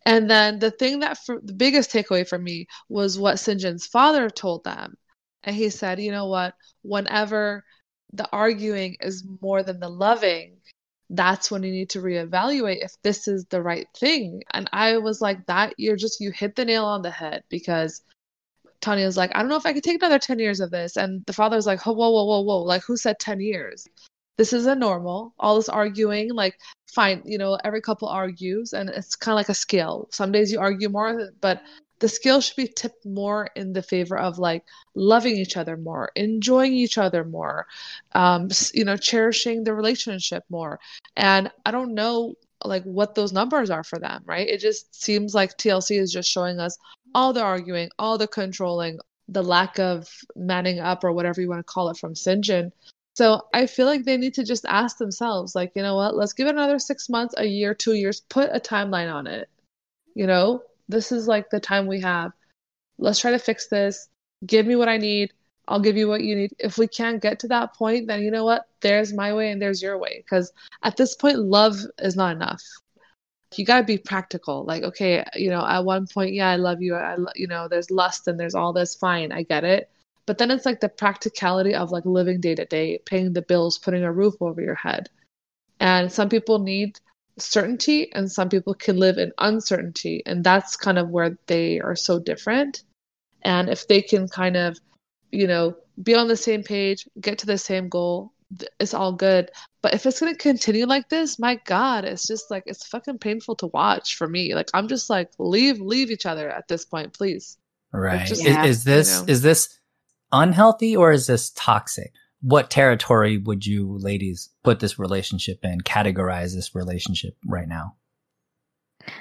And 0.05 0.29
then 0.29 0.59
the 0.59 0.71
thing 0.71 0.99
that 0.99 1.17
for, 1.25 1.39
the 1.41 1.53
biggest 1.53 1.91
takeaway 1.91 2.27
for 2.27 2.37
me 2.37 2.67
was 2.89 3.17
what 3.17 3.35
Syngin's 3.35 3.87
father 3.87 4.29
told 4.29 4.65
them. 4.65 4.95
And 5.43 5.55
he 5.55 5.69
said, 5.69 5.99
you 6.01 6.11
know 6.11 6.27
what, 6.27 6.53
whenever 6.81 7.63
the 8.11 8.27
arguing 8.31 8.97
is 8.99 9.25
more 9.41 9.63
than 9.63 9.79
the 9.79 9.89
loving, 9.89 10.57
that's 11.09 11.49
when 11.49 11.63
you 11.63 11.71
need 11.71 11.89
to 11.91 12.01
reevaluate 12.01 12.83
if 12.83 12.93
this 13.03 13.27
is 13.27 13.45
the 13.45 13.61
right 13.61 13.87
thing. 13.97 14.43
And 14.51 14.69
I 14.73 14.97
was 14.97 15.21
like, 15.21 15.45
that 15.45 15.73
you're 15.77 15.95
just, 15.95 16.19
you 16.19 16.31
hit 16.31 16.55
the 16.55 16.65
nail 16.65 16.85
on 16.85 17.01
the 17.01 17.11
head 17.11 17.43
because 17.49 18.01
Tanya's 18.81 19.15
like, 19.15 19.31
I 19.33 19.39
don't 19.39 19.49
know 19.49 19.55
if 19.55 19.65
I 19.65 19.73
could 19.73 19.83
take 19.83 20.01
another 20.01 20.19
10 20.19 20.39
years 20.39 20.59
of 20.59 20.71
this. 20.71 20.97
And 20.97 21.25
the 21.25 21.33
father's 21.33 21.65
like, 21.65 21.81
whoa, 21.85 21.93
whoa, 21.93 22.25
whoa, 22.25 22.41
whoa. 22.41 22.63
Like, 22.63 22.83
who 22.83 22.97
said 22.97 23.19
10 23.19 23.39
years? 23.39 23.87
This 24.37 24.53
isn't 24.53 24.79
normal. 24.79 25.33
All 25.39 25.55
this 25.55 25.69
arguing, 25.69 26.33
like, 26.33 26.57
fine, 26.93 27.21
you 27.25 27.37
know, 27.37 27.57
every 27.63 27.81
couple 27.81 28.07
argues 28.07 28.73
and 28.73 28.89
it's 28.89 29.15
kind 29.15 29.33
of 29.33 29.37
like 29.37 29.49
a 29.49 29.53
scale. 29.53 30.07
Some 30.11 30.31
days 30.31 30.51
you 30.51 30.59
argue 30.59 30.89
more, 30.89 31.31
but 31.41 31.61
the 31.99 32.09
scale 32.09 32.41
should 32.41 32.57
be 32.57 32.67
tipped 32.67 33.05
more 33.05 33.49
in 33.55 33.73
the 33.73 33.81
favor 33.81 34.17
of 34.17 34.37
like 34.37 34.63
loving 34.93 35.37
each 35.37 35.55
other 35.57 35.77
more, 35.77 36.11
enjoying 36.15 36.73
each 36.73 36.97
other 36.97 37.23
more, 37.23 37.65
um, 38.13 38.49
you 38.73 38.83
know, 38.83 38.97
cherishing 38.97 39.63
the 39.63 39.73
relationship 39.73 40.43
more. 40.49 40.79
And 41.15 41.49
I 41.65 41.71
don't 41.71 41.93
know 41.93 42.35
like 42.65 42.83
what 42.83 43.15
those 43.15 43.33
numbers 43.33 43.69
are 43.69 43.83
for 43.83 43.99
them, 43.99 44.23
right? 44.25 44.47
It 44.47 44.59
just 44.59 44.93
seems 44.93 45.33
like 45.33 45.57
TLC 45.57 45.99
is 45.99 46.11
just 46.11 46.29
showing 46.29 46.59
us 46.59 46.77
all 47.15 47.33
the 47.33 47.41
arguing, 47.41 47.89
all 47.97 48.17
the 48.17 48.27
controlling, 48.27 48.99
the 49.27 49.43
lack 49.43 49.79
of 49.79 50.09
manning 50.35 50.79
up 50.79 51.03
or 51.03 51.11
whatever 51.11 51.41
you 51.41 51.49
want 51.49 51.59
to 51.59 51.73
call 51.73 51.89
it 51.89 51.97
from 51.97 52.13
Syngin. 52.13 52.71
So 53.15 53.43
I 53.53 53.67
feel 53.67 53.85
like 53.85 54.05
they 54.05 54.17
need 54.17 54.33
to 54.35 54.43
just 54.43 54.65
ask 54.65 54.97
themselves, 54.97 55.53
like, 55.55 55.73
you 55.75 55.83
know 55.83 55.95
what, 55.95 56.15
let's 56.15 56.33
give 56.33 56.47
it 56.47 56.55
another 56.55 56.79
six 56.79 57.09
months, 57.09 57.35
a 57.37 57.45
year, 57.45 57.73
two 57.75 57.93
years, 57.93 58.21
put 58.21 58.49
a 58.51 58.59
timeline 58.59 59.13
on 59.13 59.27
it. 59.27 59.49
You 60.15 60.27
know, 60.27 60.63
this 60.89 61.11
is 61.11 61.27
like 61.27 61.49
the 61.49 61.59
time 61.59 61.85
we 61.87 62.01
have. 62.01 62.31
Let's 62.97 63.19
try 63.19 63.31
to 63.31 63.39
fix 63.39 63.67
this. 63.67 64.09
Give 64.45 64.65
me 64.65 64.75
what 64.75 64.89
I 64.89 64.97
need. 64.97 65.31
I'll 65.67 65.79
give 65.79 65.95
you 65.95 66.07
what 66.07 66.23
you 66.23 66.35
need. 66.35 66.51
If 66.59 66.77
we 66.77 66.87
can't 66.87 67.21
get 67.21 67.39
to 67.39 67.47
that 67.49 67.75
point, 67.75 68.07
then 68.07 68.21
you 68.21 68.31
know 68.31 68.45
what? 68.45 68.65
There's 68.81 69.13
my 69.13 69.33
way 69.33 69.51
and 69.51 69.61
there's 69.61 69.81
your 69.81 69.97
way. 69.97 70.23
Because 70.25 70.51
at 70.83 70.97
this 70.97 71.15
point, 71.15 71.39
love 71.39 71.77
is 71.99 72.15
not 72.15 72.35
enough 72.35 72.61
you 73.57 73.65
got 73.65 73.79
to 73.79 73.83
be 73.83 73.97
practical 73.97 74.63
like 74.65 74.83
okay 74.83 75.23
you 75.35 75.49
know 75.49 75.65
at 75.65 75.85
one 75.85 76.07
point 76.07 76.33
yeah 76.33 76.49
i 76.49 76.55
love 76.55 76.81
you 76.81 76.95
i 76.95 77.15
you 77.35 77.47
know 77.47 77.67
there's 77.67 77.91
lust 77.91 78.27
and 78.27 78.39
there's 78.39 78.55
all 78.55 78.73
this 78.73 78.95
fine 78.95 79.31
i 79.31 79.43
get 79.43 79.63
it 79.63 79.89
but 80.25 80.37
then 80.37 80.51
it's 80.51 80.65
like 80.65 80.79
the 80.79 80.89
practicality 80.89 81.73
of 81.73 81.91
like 81.91 82.05
living 82.05 82.39
day 82.39 82.55
to 82.55 82.65
day 82.65 82.99
paying 83.05 83.33
the 83.33 83.41
bills 83.41 83.77
putting 83.77 84.03
a 84.03 84.11
roof 84.11 84.35
over 84.41 84.61
your 84.61 84.75
head 84.75 85.09
and 85.79 86.11
some 86.11 86.29
people 86.29 86.59
need 86.59 86.99
certainty 87.37 88.11
and 88.13 88.31
some 88.31 88.49
people 88.49 88.73
can 88.73 88.97
live 88.97 89.17
in 89.17 89.31
uncertainty 89.39 90.21
and 90.25 90.43
that's 90.43 90.75
kind 90.75 90.99
of 90.99 91.09
where 91.09 91.37
they 91.47 91.79
are 91.79 91.95
so 91.95 92.19
different 92.19 92.83
and 93.41 93.69
if 93.69 93.87
they 93.87 94.01
can 94.01 94.27
kind 94.27 94.55
of 94.55 94.77
you 95.31 95.47
know 95.47 95.75
be 96.03 96.13
on 96.15 96.27
the 96.27 96.37
same 96.37 96.63
page 96.63 97.07
get 97.19 97.37
to 97.37 97.45
the 97.45 97.57
same 97.57 97.89
goal 97.89 98.33
it's 98.79 98.93
all 98.93 99.13
good. 99.13 99.51
But 99.81 99.93
if 99.93 100.05
it's 100.05 100.19
gonna 100.19 100.35
continue 100.35 100.85
like 100.85 101.09
this, 101.09 101.39
my 101.39 101.59
God, 101.65 102.05
it's 102.05 102.27
just 102.27 102.49
like 102.51 102.63
it's 102.65 102.85
fucking 102.87 103.19
painful 103.19 103.55
to 103.57 103.67
watch 103.67 104.15
for 104.15 104.27
me. 104.27 104.55
Like 104.55 104.69
I'm 104.73 104.87
just 104.87 105.09
like 105.09 105.31
leave 105.39 105.79
leave 105.79 106.11
each 106.11 106.25
other 106.25 106.49
at 106.49 106.67
this 106.67 106.85
point, 106.85 107.13
please. 107.13 107.57
Right. 107.91 108.25
Just, 108.25 108.45
is, 108.45 108.57
is, 108.57 108.83
this 108.83 109.11
you 109.11 109.25
know. 109.25 109.31
is 109.31 109.41
this 109.41 109.79
unhealthy 110.33 110.95
or 110.95 111.11
is 111.11 111.27
this 111.27 111.51
toxic? 111.51 112.11
What 112.41 112.69
territory 112.69 113.37
would 113.37 113.65
you 113.65 113.97
ladies 113.97 114.49
put 114.63 114.81
this 114.81 114.99
relationship 114.99 115.59
in? 115.63 115.79
Categorize 115.79 116.53
this 116.53 116.75
relationship 116.75 117.37
right 117.47 117.67
now? 117.67 117.95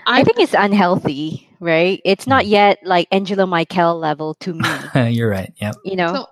I 0.07 0.25
think 0.25 0.39
it's 0.41 0.55
unhealthy, 0.55 1.49
right? 1.61 2.01
It's 2.05 2.27
not 2.27 2.45
hmm. 2.45 2.51
yet 2.51 2.79
like 2.83 3.07
Angela 3.13 3.47
Michael 3.47 3.99
level 3.99 4.35
to 4.35 4.55
me. 4.55 4.69
You're 5.11 5.31
right. 5.31 5.53
Yep. 5.61 5.77
You 5.85 5.97
know. 5.97 6.15
So 6.15 6.27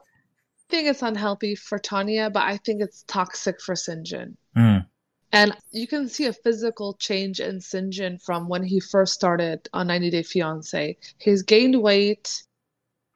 think 0.71 0.89
it's 0.89 1.03
unhealthy 1.03 1.55
for 1.55 1.79
Tanya, 1.79 2.31
but 2.31 2.45
I 2.45 2.57
think 2.57 2.81
it's 2.81 3.03
toxic 3.03 3.61
for 3.61 3.75
Syngin. 3.75 4.37
Mm. 4.57 4.87
And 5.33 5.57
you 5.71 5.87
can 5.87 6.09
see 6.09 6.27
a 6.27 6.33
physical 6.33 6.95
change 6.95 7.41
in 7.41 7.59
Syngin 7.59 8.23
from 8.23 8.49
when 8.49 8.63
he 8.63 8.81
first 8.81 9.13
started 9.13 9.69
on 9.73 9.89
90 9.89 10.11
Day 10.11 10.23
Fiance. 10.23 10.97
He's 11.19 11.43
gained 11.43 11.81
weight. 11.81 12.43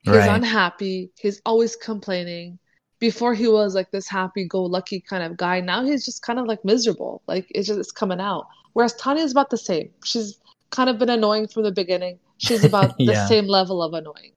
He's 0.05 0.15
right. 0.15 0.37
unhappy. 0.37 1.11
He's 1.19 1.41
always 1.47 1.77
complaining. 1.77 2.59
Before 3.01 3.35
he 3.35 3.49
was 3.49 3.75
like 3.75 3.91
this 3.91 4.09
happy-go-lucky 4.09 5.01
kind 5.01 5.23
of 5.23 5.37
guy. 5.37 5.61
Now 5.61 5.85
he's 5.85 6.05
just 6.05 6.23
kind 6.23 6.39
of 6.39 6.47
like 6.47 6.65
miserable. 6.65 7.23
Like 7.27 7.47
it's 7.51 7.67
just 7.67 7.81
it's 7.81 7.93
coming 7.93 8.21
out. 8.21 8.47
Whereas 8.75 8.95
Tanya's 8.95 9.33
about 9.33 9.51
the 9.51 9.59
same. 9.59 9.91
She's 10.05 10.39
kind 10.71 10.89
of 10.89 10.99
been 10.99 11.11
annoying 11.11 11.49
from 11.49 11.65
the 11.65 11.73
beginning. 11.73 12.19
She's 12.39 12.65
about 12.71 12.95
yeah. 12.99 13.13
the 13.13 13.27
same 13.27 13.47
level 13.47 13.83
of 13.83 13.95
annoying. 13.95 14.33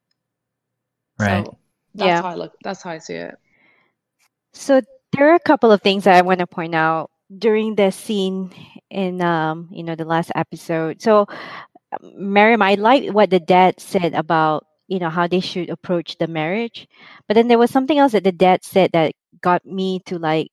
Right. 1.20 1.45
So, 1.45 1.57
that's 1.95 2.07
yeah. 2.07 2.22
how 2.22 2.30
I 2.30 2.36
look. 2.36 2.53
That's 2.63 2.82
how 2.82 2.91
I 2.91 2.99
see 2.99 3.15
it. 3.15 3.36
So 4.53 4.82
there 5.15 5.32
are 5.32 5.36
a 5.36 5.39
couple 5.39 5.72
of 5.72 5.82
things 5.82 6.05
that 6.05 6.15
I 6.15 6.22
want 6.22 6.39
to 6.39 6.47
point 6.47 6.76
out 6.76 7.11
during 7.38 7.76
the 7.76 7.91
scene 7.91 8.53
in 8.89 9.22
um 9.22 9.68
you 9.72 9.84
know 9.84 9.95
the 9.95 10.05
last 10.05 10.32
episode. 10.36 11.01
So 11.01 11.28
Miriam, 12.15 12.61
I 12.61 12.76
like 12.76 13.11
what 13.11 13.30
the 13.30 13.39
dad 13.39 13.80
said 13.80 14.13
about 14.13 14.66
you 14.88 14.99
know 14.99 15.09
how 15.09 15.27
they 15.27 15.39
should 15.39 15.69
approach 15.69 16.17
the 16.17 16.27
marriage, 16.27 16.88
but 17.27 17.35
then 17.35 17.47
there 17.47 17.59
was 17.59 17.71
something 17.71 17.97
else 17.97 18.13
that 18.13 18.23
the 18.23 18.31
dad 18.31 18.63
said 18.63 18.91
that 18.93 19.13
got 19.41 19.65
me 19.65 19.99
to 20.05 20.17
like 20.19 20.49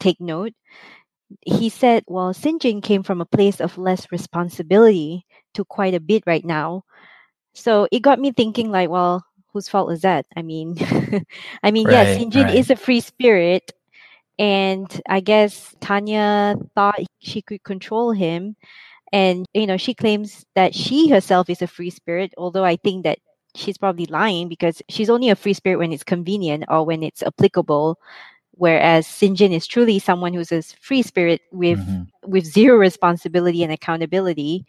take 0.00 0.20
note. 0.20 0.52
He 1.42 1.68
said, 1.70 2.04
"Well, 2.08 2.32
Syngin 2.34 2.82
came 2.82 3.02
from 3.02 3.20
a 3.20 3.26
place 3.26 3.60
of 3.60 3.78
less 3.78 4.10
responsibility 4.12 5.26
to 5.54 5.64
quite 5.64 5.94
a 5.94 6.00
bit 6.00 6.24
right 6.26 6.44
now." 6.44 6.84
So 7.54 7.88
it 7.92 8.00
got 8.02 8.20
me 8.20 8.32
thinking, 8.32 8.70
like, 8.70 8.90
well, 8.90 9.24
whose 9.52 9.68
fault 9.68 9.92
is 9.92 10.02
that? 10.02 10.26
I 10.36 10.42
mean, 10.42 10.76
I 11.62 11.70
mean, 11.70 11.88
yes, 11.88 12.10
Right, 12.10 12.16
Syngin 12.16 12.48
right. 12.48 12.54
is 12.54 12.70
a 12.70 12.76
free 12.76 13.00
spirit, 13.00 13.72
and 14.38 14.86
I 15.08 15.20
guess 15.20 15.74
Tanya 15.80 16.56
thought 16.74 17.00
she 17.20 17.42
could 17.42 17.62
control 17.64 18.12
him, 18.12 18.56
and 19.12 19.46
you 19.54 19.66
know, 19.66 19.76
she 19.78 19.94
claims 19.94 20.44
that 20.54 20.74
she 20.74 21.08
herself 21.08 21.50
is 21.50 21.62
a 21.62 21.66
free 21.68 21.90
spirit. 21.90 22.32
Although 22.38 22.64
I 22.64 22.76
think 22.76 23.04
that 23.04 23.18
she's 23.56 23.78
probably 23.78 24.06
lying 24.06 24.48
because 24.48 24.82
she's 24.88 25.10
only 25.10 25.30
a 25.30 25.36
free 25.36 25.54
spirit 25.54 25.78
when 25.78 25.92
it's 25.92 26.04
convenient 26.04 26.64
or 26.68 26.84
when 26.84 27.02
it's 27.02 27.22
applicable. 27.22 27.98
Whereas 28.52 29.06
Syngin 29.06 29.52
is 29.52 29.66
truly 29.66 29.98
someone 29.98 30.32
who's 30.32 30.52
a 30.52 30.62
free 30.62 31.02
spirit 31.02 31.42
with 31.52 31.78
Mhm. 31.78 32.06
with 32.26 32.44
zero 32.44 32.76
responsibility 32.76 33.62
and 33.62 33.72
accountability. 33.72 34.66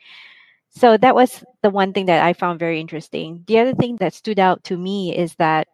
So 0.69 0.97
that 0.97 1.15
was 1.15 1.43
the 1.63 1.69
one 1.69 1.93
thing 1.93 2.05
that 2.05 2.23
I 2.23 2.33
found 2.33 2.59
very 2.59 2.79
interesting. 2.79 3.43
The 3.47 3.59
other 3.59 3.73
thing 3.73 3.95
that 3.97 4.13
stood 4.13 4.39
out 4.39 4.63
to 4.65 4.77
me 4.77 5.15
is 5.15 5.35
that 5.35 5.67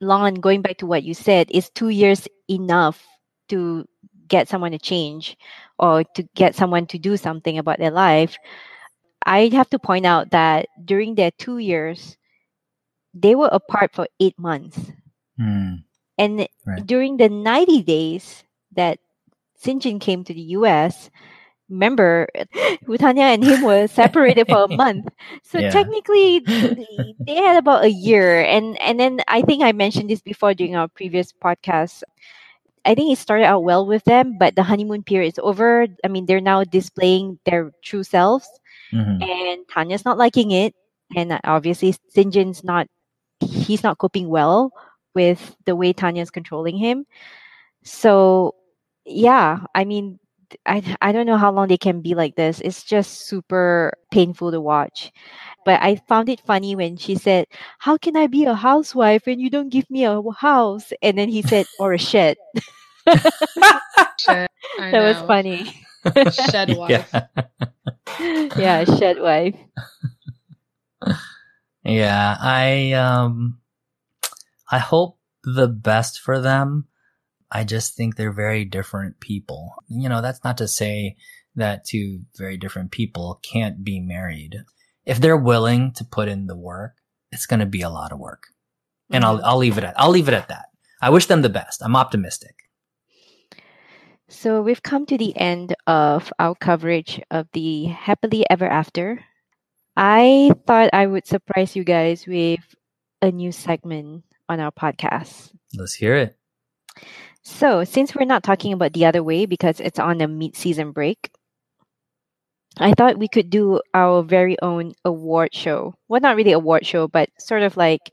Lon, 0.00 0.34
going 0.34 0.62
back 0.62 0.78
to 0.78 0.86
what 0.86 1.04
you 1.04 1.14
said, 1.14 1.50
is 1.50 1.70
two 1.70 1.90
years 1.90 2.26
enough 2.48 3.06
to 3.48 3.86
get 4.26 4.48
someone 4.48 4.72
to 4.72 4.78
change 4.78 5.36
or 5.78 6.02
to 6.14 6.22
get 6.34 6.54
someone 6.54 6.86
to 6.86 6.98
do 6.98 7.16
something 7.16 7.58
about 7.58 7.78
their 7.78 7.90
life? 7.92 8.36
I 9.26 9.48
have 9.48 9.70
to 9.70 9.78
point 9.78 10.06
out 10.06 10.30
that 10.30 10.68
during 10.84 11.14
their 11.14 11.30
two 11.32 11.58
years, 11.58 12.16
they 13.14 13.34
were 13.34 13.50
apart 13.52 13.92
for 13.94 14.06
eight 14.20 14.38
months. 14.38 14.92
Mm. 15.38 15.84
And 16.18 16.48
Right. 16.66 16.86
during 16.86 17.16
the 17.16 17.28
90 17.28 17.82
days 17.82 18.44
that 18.74 18.98
Syngin 19.62 20.00
came 20.00 20.24
to 20.24 20.34
the 20.34 20.54
US, 20.56 21.10
remember, 21.68 22.28
Tanya 22.98 23.24
and 23.24 23.44
him 23.44 23.62
were 23.62 23.86
separated 23.88 24.48
for 24.48 24.64
a 24.64 24.68
month. 24.68 25.08
So 25.42 25.60
Yeah. 25.60 25.70
technically, 25.70 26.40
they 26.40 27.14
they 27.26 27.34
had 27.36 27.56
about 27.56 27.84
a 27.84 27.90
year. 27.90 28.40
And, 28.42 28.80
and 28.80 28.98
then 29.00 29.20
I 29.28 29.42
think 29.42 29.62
I 29.62 29.72
mentioned 29.72 30.10
this 30.10 30.22
before 30.22 30.54
during 30.54 30.76
our 30.76 30.88
previous 30.88 31.32
podcast. 31.32 32.02
I 32.84 32.94
think 32.94 33.12
it 33.12 33.18
started 33.18 33.44
out 33.44 33.64
well 33.64 33.86
with 33.86 34.04
them, 34.04 34.36
but 34.38 34.56
the 34.56 34.62
honeymoon 34.62 35.02
period 35.04 35.34
is 35.34 35.40
over. 35.42 35.86
I 36.04 36.08
mean, 36.08 36.26
they're 36.26 36.40
now 36.40 36.64
displaying 36.64 37.38
their 37.44 37.72
true 37.82 38.04
selves 38.04 38.48
Mhm. 38.92 39.22
and 39.22 39.68
Tanya's 39.68 40.04
not 40.04 40.18
liking 40.18 40.50
it, 40.52 40.74
and 41.16 41.38
obviously 41.44 41.94
Syngin's 42.14 42.64
not 42.64 42.86
he's 43.40 43.82
not 43.82 43.98
coping 43.98 44.28
well 44.28 44.72
with 45.14 45.56
the 45.66 45.76
way 45.76 45.92
Tanya's 45.92 46.30
controlling 46.30 46.76
him. 46.76 47.06
So 47.84 48.54
yeah, 49.04 49.60
I 49.74 49.84
mean 49.84 50.18
I 50.66 50.82
I 51.00 51.12
don't 51.12 51.26
know 51.26 51.36
how 51.38 51.50
long 51.52 51.68
they 51.68 51.78
can 51.78 52.00
be 52.02 52.14
like 52.14 52.36
this. 52.36 52.60
It's 52.60 52.84
just 52.84 53.26
super 53.28 53.92
painful 54.12 54.50
to 54.52 54.60
watch. 54.60 55.12
But 55.64 55.80
I 55.82 55.96
found 56.08 56.28
it 56.28 56.40
funny 56.46 56.74
when 56.76 56.96
she 56.96 57.14
said, 57.16 57.46
"How 57.78 57.96
can 57.98 58.16
I 58.16 58.26
be 58.26 58.44
a 58.44 58.54
housewife 58.54 59.26
when 59.26 59.40
you 59.40 59.50
don't 59.50 59.70
give 59.70 59.88
me 59.90 60.04
a 60.04 60.20
house?" 60.38 60.92
And 61.02 61.18
then 61.18 61.28
he 61.28 61.42
said, 61.42 61.66
"Or 61.78 61.92
a 61.94 61.98
shed." 61.98 62.36
Shed. 64.18 64.48
I 64.78 64.90
that 64.92 65.00
was 65.00 65.20
funny. 65.22 65.86
Shed 66.32 66.70
wife. 66.76 67.08
Yeah. 67.12 67.26
yeah, 68.56 68.84
shed 68.84 69.20
wife. 69.20 69.56
Yeah, 71.84 72.36
I 72.38 72.92
um 72.92 73.58
I 74.70 74.78
hope 74.78 75.18
the 75.42 75.68
best 75.68 76.20
for 76.20 76.40
them. 76.40 76.86
I 77.50 77.64
just 77.64 77.96
think 77.96 78.14
they're 78.16 78.32
very 78.32 78.64
different 78.64 79.18
people. 79.20 79.74
You 79.88 80.08
know, 80.08 80.20
that's 80.22 80.44
not 80.44 80.58
to 80.58 80.68
say 80.68 81.16
that 81.56 81.84
two 81.84 82.20
very 82.36 82.56
different 82.56 82.92
people 82.92 83.40
can't 83.42 83.82
be 83.82 83.98
married. 83.98 84.56
If 85.04 85.20
they're 85.20 85.36
willing 85.36 85.92
to 85.94 86.04
put 86.04 86.28
in 86.28 86.46
the 86.46 86.56
work, 86.56 86.94
it's 87.32 87.46
going 87.46 87.60
to 87.60 87.66
be 87.66 87.82
a 87.82 87.90
lot 87.90 88.12
of 88.12 88.20
work. 88.20 88.44
And 89.10 89.24
I'll 89.24 89.44
I'll 89.44 89.56
leave 89.56 89.76
it 89.78 89.84
at 89.84 89.98
I'll 89.98 90.10
leave 90.10 90.28
it 90.28 90.34
at 90.34 90.48
that. 90.48 90.66
I 91.02 91.10
wish 91.10 91.26
them 91.26 91.42
the 91.42 91.48
best. 91.48 91.82
I'm 91.82 91.96
optimistic. 91.96 92.54
So 94.30 94.62
we've 94.62 94.82
come 94.82 95.06
to 95.06 95.18
the 95.18 95.36
end 95.36 95.74
of 95.88 96.32
our 96.38 96.54
coverage 96.54 97.20
of 97.32 97.48
the 97.52 97.86
Happily 97.86 98.46
Ever 98.48 98.64
After. 98.64 99.24
I 99.96 100.52
thought 100.68 100.90
I 100.92 101.08
would 101.08 101.26
surprise 101.26 101.74
you 101.74 101.82
guys 101.82 102.28
with 102.28 102.60
a 103.20 103.32
new 103.32 103.50
segment 103.50 104.22
on 104.48 104.60
our 104.60 104.70
podcast. 104.70 105.50
Let's 105.74 105.94
hear 105.94 106.14
it. 106.14 106.36
So, 107.42 107.82
since 107.82 108.14
we're 108.14 108.24
not 108.24 108.44
talking 108.44 108.72
about 108.72 108.92
the 108.92 109.04
other 109.04 109.20
way 109.24 109.46
because 109.46 109.80
it's 109.80 109.98
on 109.98 110.20
a 110.20 110.28
mid 110.28 110.54
season 110.54 110.92
break, 110.92 111.32
I 112.78 112.92
thought 112.92 113.18
we 113.18 113.26
could 113.26 113.50
do 113.50 113.80
our 113.94 114.22
very 114.22 114.56
own 114.62 114.92
award 115.04 115.52
show. 115.52 115.96
Well, 116.06 116.20
not 116.20 116.36
really 116.36 116.52
award 116.52 116.86
show, 116.86 117.08
but 117.08 117.30
sort 117.36 117.64
of 117.64 117.76
like 117.76 118.12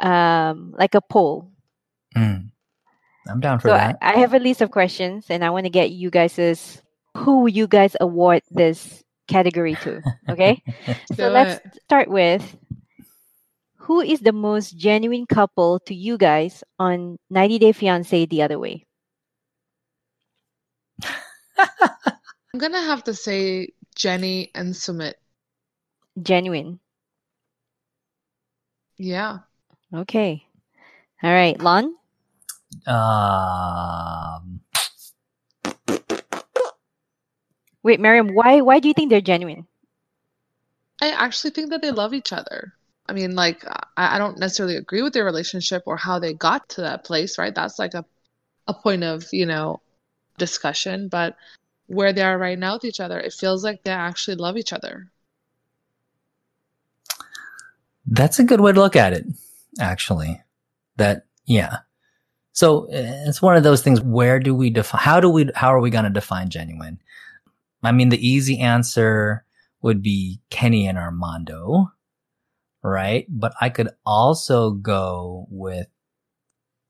um 0.00 0.76
like 0.78 0.94
a 0.94 1.00
poll. 1.00 1.50
Mm. 2.16 2.52
I'm 3.28 3.40
down 3.40 3.58
for 3.58 3.68
So 3.68 3.74
I, 3.74 3.78
that. 3.78 3.98
I 4.00 4.12
have 4.18 4.34
a 4.34 4.38
list 4.38 4.60
of 4.60 4.70
questions, 4.70 5.26
and 5.30 5.44
I 5.44 5.50
want 5.50 5.66
to 5.66 5.70
get 5.70 5.90
you 5.90 6.10
guys' 6.10 6.82
who 7.16 7.46
you 7.46 7.66
guys 7.66 7.96
award 8.00 8.42
this 8.50 9.02
category 9.28 9.76
to. 9.76 10.02
Okay, 10.28 10.62
so 11.16 11.28
Do 11.28 11.34
let's 11.34 11.60
uh, 11.64 11.70
start 11.84 12.08
with 12.08 12.56
who 13.76 14.00
is 14.00 14.20
the 14.20 14.32
most 14.32 14.76
genuine 14.76 15.26
couple 15.26 15.78
to 15.86 15.94
you 15.94 16.18
guys 16.18 16.64
on 16.78 17.18
90 17.30 17.58
Day 17.58 17.72
Fiance 17.72 18.26
the 18.26 18.42
other 18.42 18.58
way. 18.58 18.84
I'm 21.58 22.58
gonna 22.58 22.82
have 22.82 23.04
to 23.04 23.14
say 23.14 23.70
Jenny 23.94 24.50
and 24.54 24.74
Sumit. 24.74 25.14
Genuine. 26.20 26.80
Yeah. 28.98 29.38
Okay. 29.94 30.42
All 31.22 31.32
right, 31.32 31.60
Lon. 31.60 31.94
Um 32.86 34.60
Wait, 37.86 38.00
Miriam. 38.00 38.34
Why? 38.34 38.62
Why 38.62 38.80
do 38.80 38.88
you 38.88 38.94
think 38.94 39.10
they're 39.10 39.20
genuine? 39.20 39.64
I 41.00 41.10
actually 41.10 41.50
think 41.50 41.70
that 41.70 41.82
they 41.82 41.92
love 41.92 42.14
each 42.14 42.32
other. 42.32 42.72
I 43.08 43.12
mean, 43.12 43.36
like, 43.36 43.64
I, 43.64 44.16
I 44.16 44.18
don't 44.18 44.40
necessarily 44.40 44.74
agree 44.74 45.02
with 45.02 45.12
their 45.12 45.24
relationship 45.24 45.84
or 45.86 45.96
how 45.96 46.18
they 46.18 46.34
got 46.34 46.68
to 46.70 46.80
that 46.80 47.04
place, 47.04 47.38
right? 47.38 47.54
That's 47.54 47.78
like 47.78 47.94
a, 47.94 48.04
a 48.66 48.74
point 48.74 49.04
of, 49.04 49.26
you 49.32 49.46
know, 49.46 49.80
discussion. 50.36 51.06
But 51.06 51.36
where 51.86 52.12
they 52.12 52.22
are 52.22 52.36
right 52.36 52.58
now 52.58 52.74
with 52.74 52.84
each 52.84 52.98
other, 52.98 53.20
it 53.20 53.32
feels 53.32 53.62
like 53.62 53.84
they 53.84 53.92
actually 53.92 54.36
love 54.36 54.56
each 54.56 54.72
other. 54.72 55.08
That's 58.04 58.40
a 58.40 58.44
good 58.44 58.60
way 58.60 58.72
to 58.72 58.80
look 58.80 58.96
at 58.96 59.12
it, 59.12 59.26
actually. 59.78 60.42
That, 60.96 61.26
yeah. 61.44 61.78
So 62.56 62.86
eh, 62.86 63.24
it's 63.26 63.42
one 63.42 63.56
of 63.56 63.62
those 63.62 63.82
things. 63.82 64.00
Where 64.00 64.40
do 64.40 64.54
we 64.54 64.70
define, 64.70 65.02
how 65.02 65.20
do 65.20 65.28
we, 65.28 65.50
how 65.54 65.72
are 65.74 65.80
we 65.80 65.90
going 65.90 66.04
to 66.04 66.10
define 66.10 66.48
genuine? 66.48 66.98
I 67.82 67.92
mean, 67.92 68.08
the 68.08 68.26
easy 68.26 68.58
answer 68.58 69.44
would 69.82 70.02
be 70.02 70.40
Kenny 70.48 70.88
and 70.88 70.96
Armando, 70.96 71.92
right? 72.82 73.26
But 73.28 73.52
I 73.60 73.68
could 73.68 73.90
also 74.06 74.70
go 74.70 75.46
with 75.50 75.86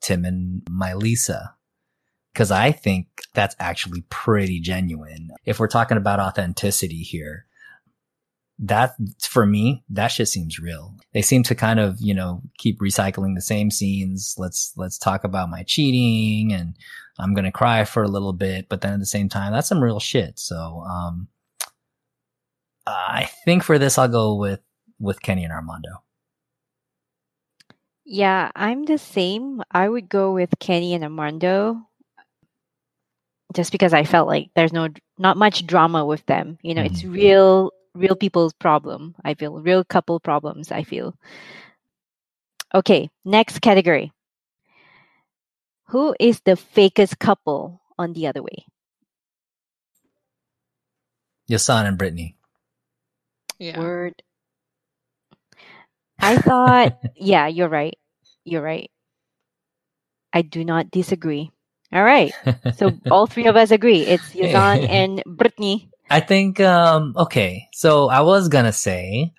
Tim 0.01 0.25
and 0.25 0.63
Melyza 0.71 1.51
because 2.33 2.53
I 2.53 2.71
think 2.71 3.09
that's 3.35 3.57
actually 3.59 4.05
pretty 4.09 4.61
genuine. 4.61 5.31
If 5.45 5.59
we're 5.59 5.67
talking 5.67 5.97
about 5.97 6.21
authenticity 6.21 7.03
here, 7.03 7.46
that 8.59 8.95
for 9.21 9.45
me, 9.47 9.85
that 9.91 10.09
shit 10.09 10.29
seems 10.29 10.59
real. 10.59 10.95
They 11.13 11.23
seem 11.23 11.43
to 11.45 11.55
kind 11.55 11.79
of, 11.79 12.01
you 12.01 12.15
know, 12.15 12.43
keep 12.59 12.81
recycling 12.81 13.35
the 13.35 13.43
same 13.43 13.71
scenes. 13.71 14.35
Let's, 14.39 14.73
let's 14.77 14.99
talk 14.99 15.25
about 15.25 15.51
my 15.51 15.63
cheating 15.63 16.53
and 16.53 16.75
I'm 17.19 17.35
going 17.35 17.45
to 17.45 17.53
cry 17.53 17.85
for 17.85 18.03
a 18.03 18.09
little 18.09 18.33
bit, 18.33 18.69
but 18.69 18.81
then 18.81 18.95
at 18.95 19.01
the 19.01 19.07
same 19.07 19.29
time, 19.29 19.53
that's 19.53 19.69
some 19.69 19.83
real 19.83 20.01
shit. 20.01 20.39
So, 20.39 20.85
um, 20.89 21.29
I 22.87 23.29
think 23.45 23.63
for 23.63 23.79
this, 23.79 23.99
I'll 23.99 24.09
go 24.09 24.35
with, 24.37 24.61
with 24.99 25.21
Kenny 25.21 25.45
and 25.45 25.53
Armando. 25.53 26.03
Yeah, 28.05 28.53
I'm 28.55 28.85
the 28.85 28.99
same. 28.99 29.63
I 29.71 29.89
would 29.89 30.09
go 30.09 30.33
with 30.33 30.51
Kenny 30.61 30.95
and 30.95 31.03
Armando 31.03 31.83
just 33.55 33.73
because 33.73 33.93
I 33.93 34.05
felt 34.05 34.29
like 34.29 34.51
there's 34.55 34.73
no 34.73 34.89
not 35.19 35.37
much 35.37 35.67
drama 35.67 36.05
with 36.05 36.25
them. 36.27 36.59
You 36.63 36.75
know, 36.75 36.83
it's 36.83 37.03
Mhm. 37.03 37.13
real 37.13 37.73
real 37.97 38.17
people's 38.17 38.55
problem. 38.55 39.17
I 39.25 39.35
feel 39.35 39.61
real 39.61 39.85
couple 39.85 40.21
problems, 40.21 40.73
I 40.73 40.85
feel. 40.85 41.17
Okay, 42.75 43.11
next 43.25 43.61
category. 43.61 44.13
Who 45.89 46.15
is 46.21 46.41
the 46.43 46.53
fakest 46.57 47.19
couple 47.19 47.81
on 47.99 48.13
the 48.15 48.29
other 48.29 48.43
way? 48.43 48.67
Yazan 51.51 51.87
and 51.87 51.99
Brittany. 51.99 52.37
Yeah. 53.59 53.79
Word. 53.79 54.15
I 56.21 56.39
thought, 56.39 56.99
yeah, 57.17 57.49
you're 57.49 57.69
right. 57.69 57.99
You're 58.45 58.63
right. 58.63 58.91
I 60.33 60.43
do 60.43 60.65
not 60.65 60.91
disagree. 60.91 61.51
All 61.93 62.05
right. 62.05 62.35
So 62.71 62.93
all 63.11 63.27
three 63.27 63.47
of 63.47 63.57
us 63.57 63.71
agree. 63.71 64.07
It's 64.07 64.35
Yazan 64.35 64.87
and 64.89 65.23
Brittany. 65.27 65.91
I 66.11 66.21
think 66.21 66.61
um 66.61 67.15
okay. 67.17 67.69
So 67.73 68.09
I 68.09 68.21
was 68.21 68.49
gonna 68.49 68.73
say 68.73 69.33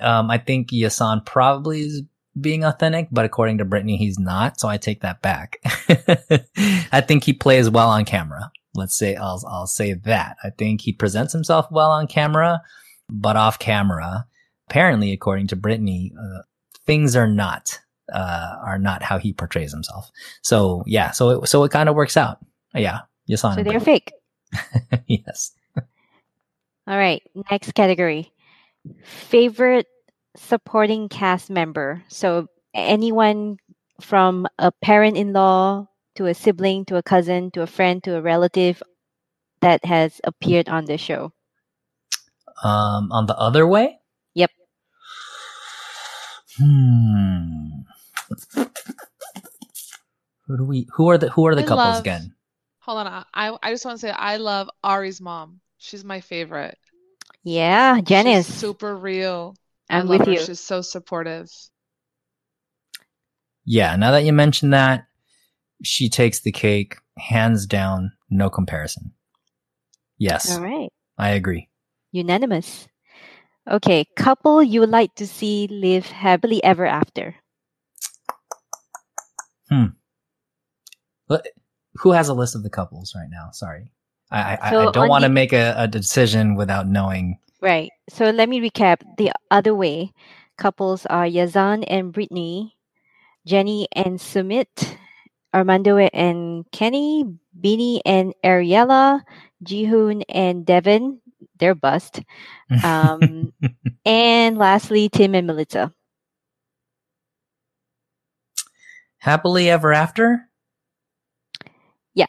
um 0.00 0.30
I 0.30 0.38
think 0.38 0.70
Yazan 0.70 1.24
probably 1.24 1.80
is 1.82 2.02
being 2.40 2.64
authentic, 2.64 3.08
but 3.12 3.24
according 3.24 3.58
to 3.58 3.64
Brittany, 3.64 3.96
he's 3.96 4.18
not. 4.18 4.58
So 4.58 4.68
I 4.68 4.76
take 4.76 5.02
that 5.02 5.22
back. 5.22 5.58
I 6.92 7.00
think 7.00 7.24
he 7.24 7.32
plays 7.32 7.70
well 7.70 7.88
on 7.88 8.04
camera. 8.04 8.50
Let's 8.74 8.96
say 8.96 9.14
I'll 9.14 9.42
I'll 9.46 9.66
say 9.66 9.94
that. 9.94 10.36
I 10.42 10.50
think 10.50 10.80
he 10.80 10.92
presents 10.92 11.32
himself 11.32 11.66
well 11.70 11.90
on 11.90 12.06
camera, 12.06 12.60
but 13.08 13.36
off 13.36 13.58
camera, 13.58 14.26
apparently, 14.68 15.12
according 15.12 15.48
to 15.48 15.56
Brittany, 15.56 16.12
uh, 16.18 16.42
things 16.86 17.14
are 17.14 17.28
not 17.28 17.80
uh 18.12 18.56
are 18.64 18.78
not 18.78 19.02
how 19.02 19.18
he 19.18 19.32
portrays 19.32 19.72
himself. 19.72 20.10
So 20.42 20.82
yeah, 20.86 21.12
so 21.12 21.42
it 21.42 21.48
so 21.48 21.62
it 21.64 21.70
kind 21.70 21.88
of 21.88 21.94
works 21.94 22.16
out. 22.16 22.38
Yeah, 22.74 23.00
Yazan. 23.30 23.54
So 23.54 23.62
they're 23.62 23.78
Brittany. 23.78 23.84
fake. 23.84 24.12
yes. 25.06 25.52
All 26.86 26.98
right. 26.98 27.22
Next 27.50 27.72
category. 27.74 28.32
Favorite 29.04 29.86
supporting 30.36 31.08
cast 31.08 31.48
member. 31.50 32.02
So 32.08 32.48
anyone 32.74 33.56
from 34.00 34.46
a 34.58 34.70
parent 34.72 35.16
in 35.16 35.32
law 35.32 35.88
to 36.16 36.26
a 36.26 36.34
sibling 36.34 36.84
to 36.86 36.96
a 36.96 37.02
cousin 37.02 37.50
to 37.52 37.62
a 37.62 37.66
friend 37.66 38.02
to 38.04 38.16
a 38.16 38.22
relative 38.22 38.82
that 39.60 39.84
has 39.84 40.20
appeared 40.24 40.68
on 40.68 40.84
the 40.84 40.98
show. 40.98 41.32
Um, 42.62 43.10
on 43.10 43.26
the 43.26 43.36
other 43.36 43.66
way? 43.66 43.98
Yep. 44.34 44.50
Hmm. 46.58 47.68
Who 50.46 50.56
do 50.58 50.64
we? 50.64 50.86
Who 50.94 51.08
are 51.08 51.18
the 51.18 51.30
Who 51.30 51.46
are 51.46 51.54
the 51.54 51.62
I 51.62 51.66
couples 51.66 51.78
love- 51.96 52.00
again? 52.00 52.34
Hold 52.80 53.06
on. 53.06 53.24
I 53.32 53.56
I 53.62 53.70
just 53.72 53.84
want 53.86 53.98
to 53.98 54.06
say 54.06 54.10
I 54.12 54.36
love 54.36 54.68
Ari's 54.84 55.20
mom. 55.20 55.60
She's 55.84 56.02
my 56.04 56.20
favorite. 56.20 56.78
Yeah, 57.42 58.00
Janice. 58.00 58.46
She's 58.46 58.54
super 58.54 58.96
real. 58.96 59.54
I 59.90 59.98
I'm 59.98 60.06
love 60.06 60.20
with 60.20 60.28
her. 60.28 60.32
you. 60.32 60.38
She's 60.38 60.60
so 60.60 60.80
supportive. 60.80 61.50
Yeah. 63.66 63.94
Now 63.96 64.10
that 64.12 64.24
you 64.24 64.32
mention 64.32 64.70
that, 64.70 65.06
she 65.82 66.08
takes 66.08 66.40
the 66.40 66.52
cake, 66.52 66.96
hands 67.18 67.66
down, 67.66 68.12
no 68.30 68.48
comparison. 68.48 69.12
Yes, 70.16 70.50
All 70.50 70.62
right. 70.62 70.90
I 71.18 71.30
agree. 71.30 71.68
Unanimous. 72.12 72.88
Okay, 73.70 74.06
couple 74.16 74.62
you 74.62 74.80
would 74.80 74.90
like 74.90 75.14
to 75.16 75.26
see 75.26 75.66
live 75.70 76.06
happily 76.06 76.62
ever 76.64 76.86
after. 76.86 77.34
Hmm. 79.68 79.86
But 81.28 81.48
who 81.96 82.12
has 82.12 82.28
a 82.28 82.34
list 82.34 82.54
of 82.54 82.62
the 82.62 82.70
couples 82.70 83.14
right 83.14 83.28
now? 83.30 83.50
Sorry, 83.52 83.90
I 84.30 84.58
I, 84.60 84.70
So 84.70 84.88
I 84.88 84.92
don't 84.92 85.08
want 85.08 85.24
to 85.24 85.30
make 85.30 85.52
a, 85.52 85.74
a 85.76 85.88
decision 85.88 86.54
without 86.54 86.88
knowing. 86.88 87.38
Right. 87.60 87.90
So 88.08 88.30
let 88.30 88.48
me 88.48 88.60
recap 88.60 89.02
the 89.16 89.32
other 89.50 89.74
way. 89.74 90.12
Couples 90.58 91.06
are 91.06 91.26
Yazan 91.26 91.84
and 91.88 92.12
Brittany, 92.12 92.76
Jenny 93.46 93.88
and 93.92 94.18
Sumit, 94.18 94.96
Armando 95.54 95.98
and 95.98 96.70
Kenny, 96.72 97.24
Beanie 97.58 98.00
and 98.04 98.34
Ariela, 98.44 99.22
Jihoon 99.64 100.22
and 100.28 100.66
Deavan, 100.66 101.18
they're 101.58 101.74
bust. 101.74 102.22
Um, 102.82 103.52
and 104.04 104.58
lastly, 104.58 105.08
Tim 105.08 105.34
and 105.34 105.48
Melyza. 105.48 105.92
Happily 109.18 109.70
ever 109.70 109.92
after? 109.92 110.50
Yeah. 112.14 112.26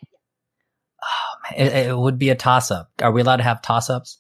Oh, 1.04 1.35
man, 1.35 1.35
it, 1.56 1.88
it 1.88 1.98
would 1.98 2.18
be 2.18 2.30
a 2.30 2.36
toss 2.36 2.72
up. 2.72 2.92
Are 3.02 3.12
we 3.12 3.22
allowed 3.22 3.38
to 3.38 3.44
have 3.44 3.62
toss 3.62 3.90
ups? 3.90 4.20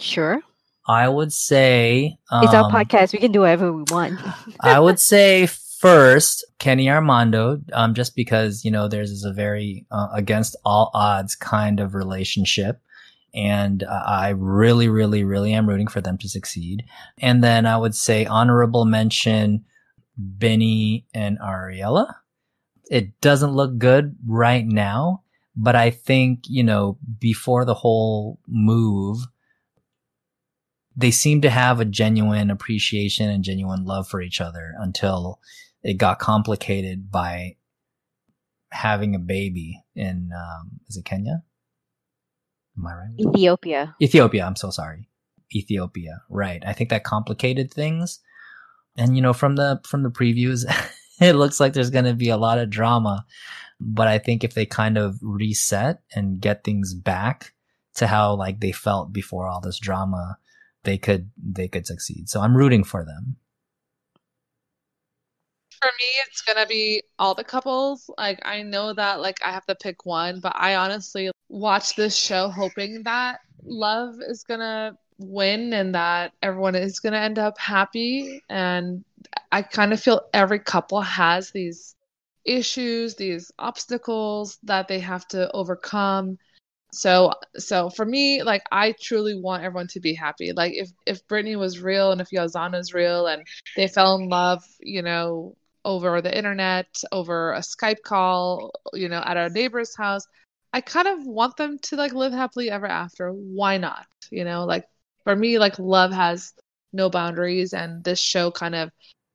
Sure. 0.00 0.40
I 0.86 1.08
would 1.08 1.32
say 1.32 2.18
It's 2.32 2.54
our 2.54 2.64
um, 2.64 2.72
podcast. 2.72 3.12
We 3.12 3.18
can 3.18 3.32
do 3.32 3.40
whatever 3.40 3.72
we 3.72 3.84
want. 3.90 4.18
I 4.60 4.80
would 4.80 4.98
say 5.12 5.46
first 5.46 6.44
Kenny 6.58 6.90
Armando, 6.90 7.60
um, 7.72 7.94
just 7.94 8.16
because 8.16 8.64
you 8.64 8.70
know 8.70 8.88
theirs 8.88 9.10
is 9.10 9.24
a 9.24 9.32
very 9.32 9.86
uh, 9.90 10.08
against 10.12 10.56
all 10.64 10.90
odds 10.94 11.36
kind 11.36 11.78
of 11.78 11.94
relationship, 11.94 12.80
and 13.34 13.82
uh, 13.82 14.02
I 14.06 14.30
really, 14.30 14.88
really, 14.88 15.24
really 15.24 15.52
am 15.52 15.68
rooting 15.68 15.88
for 15.88 16.00
them 16.00 16.18
to 16.18 16.28
succeed. 16.28 16.84
And 17.18 17.44
then 17.44 17.66
I 17.66 17.76
would 17.76 17.94
say 17.94 18.24
honorable 18.24 18.84
mention 18.84 19.64
Benny 20.16 21.06
and 21.14 21.38
Ariela. 21.38 22.14
It 22.90 23.20
doesn't 23.20 23.52
look 23.52 23.76
good 23.78 24.16
right 24.26 24.66
now, 24.66 25.22
but 25.58 25.74
I 25.74 25.90
think 25.90 26.44
you 26.48 26.62
know 26.62 26.96
before 27.18 27.64
the 27.64 27.74
whole 27.74 28.38
move 28.46 29.18
they 30.96 31.10
seem 31.12 31.40
to 31.42 31.50
have 31.50 31.78
a 31.78 31.84
genuine 31.84 32.50
appreciation 32.50 33.28
and 33.28 33.44
genuine 33.44 33.84
love 33.84 34.08
for 34.08 34.20
each 34.20 34.40
other 34.40 34.74
until 34.78 35.40
it 35.82 35.94
got 35.94 36.18
complicated 36.18 37.10
by 37.10 37.56
having 38.70 39.14
a 39.14 39.18
baby 39.18 39.82
in 39.94 40.30
um, 40.36 40.80
is 40.88 40.96
it 40.96 41.04
Kenya? 41.04 41.44
Am 42.76 42.86
I 42.86 42.94
right? 42.94 43.14
Ethiopia. 43.20 43.94
Ethiopia. 44.02 44.44
I'm 44.44 44.56
so 44.56 44.70
sorry. 44.70 45.08
Ethiopia. 45.54 46.22
Right. 46.28 46.62
I 46.66 46.72
think 46.72 46.90
that 46.90 47.04
complicated 47.04 47.72
things. 47.72 48.20
And 48.96 49.14
you 49.14 49.22
know, 49.22 49.32
from 49.32 49.54
the 49.54 49.80
from 49.86 50.02
the 50.02 50.10
previews, 50.10 50.64
it 51.20 51.34
looks 51.34 51.60
like 51.60 51.72
there's 51.72 51.90
going 51.90 52.04
to 52.04 52.14
be 52.14 52.28
a 52.28 52.36
lot 52.36 52.58
of 52.58 52.70
drama. 52.70 53.24
But 53.80 54.08
I 54.08 54.18
think 54.18 54.42
if 54.42 54.54
they 54.54 54.66
kind 54.66 54.98
of 54.98 55.18
reset 55.22 56.00
and 56.14 56.40
get 56.40 56.64
things 56.64 56.94
back 56.94 57.52
to 57.94 58.06
how 58.06 58.34
like 58.34 58.60
they 58.60 58.72
felt 58.72 59.12
before 59.12 59.46
all 59.46 59.60
this 59.60 59.78
drama, 59.78 60.38
they 60.84 60.98
could 60.98 61.30
they 61.36 61.68
could 61.68 61.86
succeed. 61.86 62.28
So 62.28 62.40
I'm 62.40 62.56
rooting 62.56 62.84
for 62.84 63.04
them. 63.04 63.36
For 65.80 65.90
me, 65.98 66.06
it's 66.26 66.42
gonna 66.42 66.66
be 66.66 67.02
all 67.18 67.34
the 67.34 67.44
couples. 67.44 68.10
Like 68.18 68.40
I 68.44 68.62
know 68.62 68.92
that 68.94 69.20
like 69.20 69.38
I 69.44 69.52
have 69.52 69.66
to 69.66 69.76
pick 69.76 70.04
one, 70.04 70.40
but 70.40 70.52
I 70.56 70.74
honestly 70.74 71.30
watch 71.48 71.94
this 71.94 72.16
show 72.16 72.48
hoping 72.48 73.02
that 73.04 73.40
love 73.62 74.16
is 74.20 74.42
gonna 74.42 74.96
win 75.18 75.72
and 75.72 75.94
that 75.94 76.32
everyone 76.42 76.74
is 76.74 77.00
gonna 77.00 77.18
end 77.18 77.38
up 77.38 77.58
happy. 77.58 78.42
And 78.48 79.04
I 79.52 79.62
kind 79.62 79.92
of 79.92 80.00
feel 80.00 80.22
every 80.32 80.58
couple 80.58 81.00
has 81.00 81.50
these 81.50 81.94
issues, 82.48 83.14
these 83.14 83.52
obstacles 83.58 84.58
that 84.64 84.88
they 84.88 84.98
have 85.00 85.26
to 85.28 85.50
overcome. 85.52 86.38
So 86.92 87.32
so 87.56 87.90
for 87.90 88.04
me, 88.06 88.42
like 88.42 88.62
I 88.72 88.94
truly 89.00 89.34
want 89.38 89.62
everyone 89.62 89.88
to 89.88 90.00
be 90.00 90.14
happy. 90.14 90.52
Like 90.52 90.72
if 90.74 90.90
if 91.06 91.26
Brittany 91.28 91.56
was 91.56 91.80
real 91.80 92.12
and 92.12 92.20
if 92.20 92.30
Yazana's 92.30 92.94
real 92.94 93.26
and 93.26 93.46
they 93.76 93.88
fell 93.88 94.16
in 94.16 94.28
love, 94.28 94.64
you 94.80 95.02
know, 95.02 95.56
over 95.84 96.20
the 96.22 96.36
internet, 96.36 96.86
over 97.12 97.52
a 97.52 97.60
Skype 97.60 98.02
call, 98.02 98.72
you 98.94 99.08
know, 99.08 99.22
at 99.24 99.36
our 99.36 99.50
neighbor's 99.50 99.96
house, 99.96 100.26
I 100.72 100.80
kind 100.80 101.08
of 101.08 101.26
want 101.26 101.56
them 101.56 101.78
to 101.84 101.96
like 101.96 102.12
live 102.14 102.32
happily 102.32 102.70
ever 102.70 102.86
after. 102.86 103.30
Why 103.30 103.78
not? 103.78 104.06
You 104.30 104.44
know, 104.44 104.64
like 104.64 104.84
for 105.24 105.36
me, 105.36 105.58
like 105.58 105.78
love 105.78 106.12
has 106.12 106.52
no 106.92 107.10
boundaries, 107.10 107.74
and 107.74 108.02
this 108.04 108.20
show 108.20 108.50
kind 108.50 108.74
of 108.74 108.90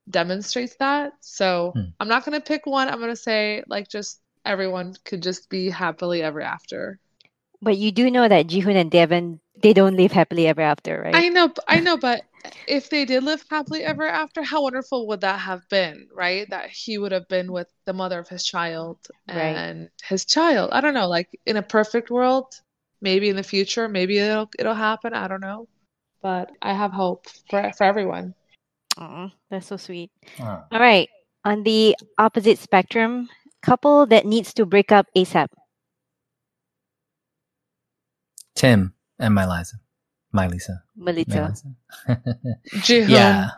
demonstrates 0.10 0.76
that. 0.78 1.14
So 1.22 1.76
Hmm. 1.76 1.90
I'm 2.00 2.08
not 2.08 2.26
gonna 2.26 2.42
pick 2.42 2.66
one. 2.66 2.90
I'm 2.90 3.00
gonna 3.00 3.16
say 3.16 3.64
like 3.68 3.88
just 3.90 4.22
everyone 4.46 4.96
could 5.06 5.22
just 5.24 5.50
be 5.50 5.70
happily 5.70 6.22
ever 6.24 6.42
after. 6.42 7.00
But 7.62 7.78
you 7.78 7.92
do 7.92 8.10
know 8.12 8.28
that 8.28 8.48
Jihoon 8.48 8.76
and 8.76 8.92
Deavan, 8.92 9.40
they 9.62 9.74
don't 9.74 9.96
live 9.96 10.12
happily 10.12 10.48
ever 10.48 10.62
after, 10.62 11.02
right? 11.02 11.14
I 11.14 11.30
know, 11.30 11.54
I 11.68 11.80
know, 11.80 11.98
but 11.98 12.24
if 12.68 12.90
they 12.90 13.06
did 13.06 13.24
live 13.24 13.44
happily 13.50 13.84
ever 13.84 14.08
after, 14.08 14.42
how 14.44 14.62
wonderful 14.64 15.08
would 15.08 15.22
that 15.22 15.40
have 15.40 15.68
been, 15.70 16.08
right? 16.14 16.48
That 16.50 16.70
he 16.70 16.98
would 16.98 17.12
have 17.12 17.28
been 17.28 17.52
with 17.52 17.68
the 17.86 17.94
mother 17.94 18.20
of 18.20 18.28
his 18.30 18.44
child 18.44 19.00
Right. 19.28 19.64
and 19.64 19.90
his 20.04 20.26
child. 20.26 20.72
I 20.74 20.82
don't 20.82 20.94
know, 20.94 21.08
like 21.08 21.30
in 21.46 21.58
a 21.58 21.64
perfect 21.64 22.10
world, 22.10 22.62
maybe 23.02 23.30
in 23.30 23.36
the 23.36 23.44
future, 23.44 23.88
maybe 23.88 24.18
it'll 24.18 24.50
it'll 24.60 24.74
happen. 24.76 25.14
I 25.14 25.28
don't 25.28 25.42
know, 25.42 25.68
but 26.22 26.52
I 26.62 26.74
have 26.74 26.92
hope 26.92 27.28
for 27.50 27.72
for 27.74 27.84
everyone. 27.84 28.36
Aw, 28.98 29.32
that's 29.50 29.68
so 29.68 29.78
sweet. 29.78 30.12
Uh, 30.40 30.62
All 30.72 30.80
right. 30.80 31.10
On 31.46 31.64
the 31.64 31.96
opposite 32.18 32.58
spectrum, 32.60 33.30
couple 33.62 34.06
that 34.08 34.26
needs 34.26 34.54
to 34.54 34.66
break 34.66 34.92
up 34.92 35.08
ASAP. 35.16 35.48
Tim 38.56 38.94
and 39.20 39.34
my 39.34 39.46
Liza. 39.46 39.78
My 40.32 40.48
Lisa. 40.48 40.84
Melita. 40.96 41.54
Yeah. 42.88 43.50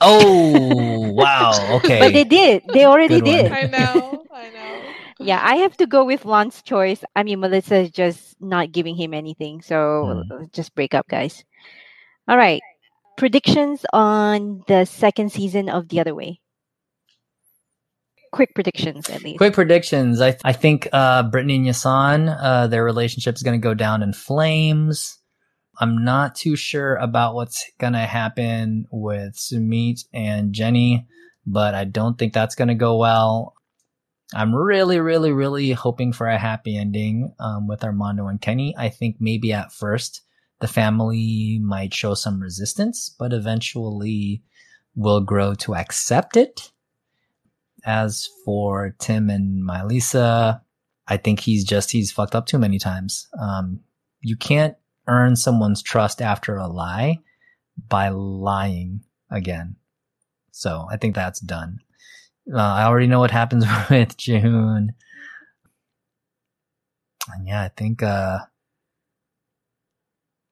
Oh 0.00 1.12
wow. 1.12 1.74
Okay. 1.76 1.98
But 2.00 2.12
they 2.12 2.24
did. 2.24 2.62
They 2.72 2.84
already 2.84 3.20
Good 3.20 3.24
one. 3.24 3.34
did. 3.36 3.52
I 3.52 3.66
know, 3.66 4.24
I 4.32 4.50
know. 4.50 4.94
Yeah, 5.20 5.40
I 5.42 5.56
have 5.56 5.76
to 5.78 5.86
go 5.86 6.04
with 6.04 6.24
Lon's 6.24 6.60
choice. 6.60 7.02
I 7.14 7.22
mean, 7.22 7.38
Melyza 7.38 7.84
is 7.84 7.90
just 7.90 8.34
not 8.40 8.72
giving 8.72 8.96
him 8.96 9.14
anything. 9.14 9.62
So 9.62 10.24
Hmm. 10.28 10.44
just 10.52 10.74
break 10.74 10.92
up, 10.92 11.06
guys. 11.08 11.44
All 12.28 12.36
right. 12.36 12.60
Predictions 13.16 13.86
on 13.92 14.62
the 14.66 14.84
second 14.84 15.30
season 15.32 15.68
of 15.68 15.88
The 15.88 16.00
Other 16.00 16.14
Way. 16.14 16.40
Quick 18.32 18.54
predictions, 18.54 19.08
at 19.08 19.22
least. 19.22 19.38
Quick 19.38 19.54
predictions. 19.54 20.20
I 20.20 20.36
I 20.44 20.52
think 20.52 20.88
uh, 20.92 21.22
Brittany 21.22 21.56
and 21.56 21.66
Yazan, 21.66 22.36
uh, 22.40 22.66
their 22.66 22.84
relationship 22.84 23.36
is 23.36 23.44
going 23.44 23.60
to 23.60 23.62
go 23.62 23.74
down 23.74 24.02
in 24.02 24.12
flames. 24.12 25.18
I'm 25.78 26.04
not 26.04 26.34
too 26.34 26.56
sure 26.56 26.96
about 26.96 27.34
what's 27.34 27.70
going 27.78 27.92
to 27.92 28.00
happen 28.00 28.86
with 28.90 29.34
Sumit 29.34 30.04
and 30.12 30.52
Jenny, 30.52 31.06
but 31.46 31.74
I 31.74 31.84
don't 31.84 32.18
think 32.18 32.32
that's 32.32 32.54
going 32.54 32.68
to 32.68 32.74
go 32.74 32.96
well. 32.96 33.54
I'm 34.34 34.54
really, 34.54 34.98
really, 34.98 35.32
really 35.32 35.70
hoping 35.72 36.12
for 36.12 36.26
a 36.26 36.38
happy 36.38 36.76
ending 36.76 37.34
um, 37.38 37.68
with 37.68 37.84
Armando 37.84 38.26
and 38.26 38.40
Kenny. 38.40 38.74
I 38.76 38.88
think 38.88 39.16
maybe 39.20 39.52
at 39.52 39.72
first 39.72 40.22
the 40.64 40.68
family 40.68 41.60
might 41.62 41.92
show 41.92 42.14
some 42.14 42.40
resistance, 42.40 43.14
but 43.18 43.34
eventually 43.34 44.42
will 44.96 45.20
grow 45.20 45.52
to 45.52 45.74
accept 45.74 46.38
it. 46.38 46.70
As 47.84 48.30
for 48.46 48.96
Tim 48.98 49.28
and 49.28 49.62
Melyza, 49.62 50.62
I 51.06 51.18
think 51.18 51.40
he's 51.40 51.64
just 51.64 51.92
he's 51.92 52.10
fucked 52.10 52.34
up 52.34 52.46
too 52.46 52.58
many 52.58 52.78
times. 52.78 53.28
Um, 53.38 53.80
you 54.22 54.36
can't 54.38 54.74
earn 55.06 55.36
someone's 55.36 55.82
trust 55.82 56.22
after 56.22 56.56
a 56.56 56.66
lie 56.66 57.18
by 57.90 58.08
lying 58.08 59.02
again. 59.30 59.76
So 60.50 60.86
I 60.90 60.96
think 60.96 61.14
that's 61.14 61.40
done. 61.40 61.80
Uh, 62.50 62.56
I 62.56 62.84
already 62.84 63.06
know 63.06 63.20
what 63.20 63.32
happens 63.32 63.66
with 63.90 64.16
June. 64.16 64.94
And 67.34 67.46
yeah, 67.46 67.64
I 67.64 67.68
think 67.68 68.02
uh, 68.02 68.38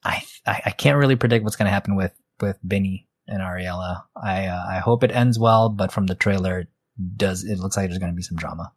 I, 0.04 0.24
I 0.46 0.62
I 0.66 0.70
can't 0.70 0.98
really 0.98 1.16
predict 1.16 1.44
what's 1.44 1.56
going 1.56 1.66
to 1.66 1.72
happen 1.72 1.96
with 1.96 2.12
with 2.40 2.58
Benny 2.62 3.08
and 3.28 3.40
Ariela. 3.42 4.02
I 4.16 4.46
uh, 4.46 4.64
I 4.68 4.78
hope 4.78 5.04
it 5.04 5.12
ends 5.12 5.38
well, 5.38 5.68
but 5.68 5.92
from 5.92 6.06
the 6.06 6.14
trailer, 6.14 6.60
it 6.60 6.68
does 7.16 7.44
it 7.44 7.58
looks 7.58 7.76
like 7.76 7.88
there's 7.88 7.98
going 7.98 8.12
to 8.12 8.16
be 8.16 8.22
some 8.22 8.36
drama. 8.38 8.72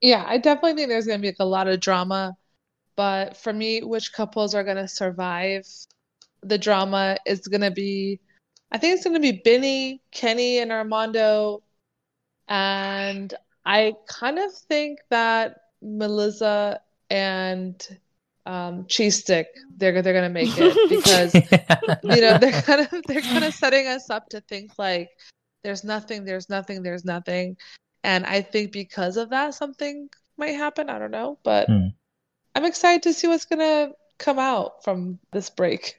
Yeah, 0.00 0.24
I 0.26 0.38
definitely 0.38 0.74
think 0.74 0.88
there's 0.88 1.06
going 1.06 1.20
to 1.20 1.32
be 1.32 1.36
a 1.40 1.46
lot 1.46 1.66
of 1.68 1.80
drama, 1.80 2.36
but 2.96 3.36
for 3.36 3.52
me, 3.52 3.82
which 3.82 4.12
couples 4.12 4.54
are 4.54 4.64
going 4.64 4.76
to 4.76 4.88
survive 4.88 5.66
the 6.42 6.58
drama 6.58 7.16
is 7.26 7.40
going 7.48 7.62
to 7.62 7.70
be, 7.70 8.20
I 8.70 8.78
think 8.78 8.94
it's 8.94 9.04
going 9.04 9.14
to 9.14 9.20
be 9.20 9.40
Benny, 9.44 10.02
Kenny, 10.12 10.58
and 10.58 10.72
Armando, 10.72 11.62
and 12.48 13.32
I 13.64 13.94
kind 14.08 14.38
of 14.38 14.52
think 14.54 15.00
that 15.10 15.56
Melyza 15.82 16.78
and 17.10 18.00
um, 18.46 18.86
Cheese 18.88 19.20
Stick 19.20 19.48
they're 19.76 20.02
they're 20.02 20.12
going 20.12 20.24
to 20.24 20.28
make 20.28 20.52
it 20.56 20.76
because 20.88 21.34
you 21.34 22.20
know 22.20 22.38
they're 22.38 22.62
kind 22.62 22.80
of 22.82 23.02
they're 23.06 23.20
kind 23.22 23.44
of 23.44 23.54
setting 23.54 23.86
us 23.86 24.10
up 24.10 24.28
to 24.28 24.40
think 24.42 24.72
like 24.78 25.10
there's 25.62 25.84
nothing 25.84 26.24
there's 26.24 26.50
nothing 26.50 26.82
there's 26.82 27.04
nothing 27.04 27.56
and 28.02 28.26
i 28.26 28.42
think 28.42 28.70
because 28.70 29.16
of 29.16 29.30
that 29.30 29.54
something 29.54 30.08
might 30.36 30.52
happen 30.52 30.90
i 30.90 30.98
don't 30.98 31.10
know 31.10 31.38
but 31.42 31.66
Hmm. 31.68 31.88
i'm 32.54 32.64
excited 32.64 33.02
to 33.04 33.12
see 33.12 33.28
what's 33.28 33.46
gonna 33.46 33.92
come 34.18 34.38
out 34.38 34.84
from 34.84 35.18
this 35.32 35.50
break 35.50 35.96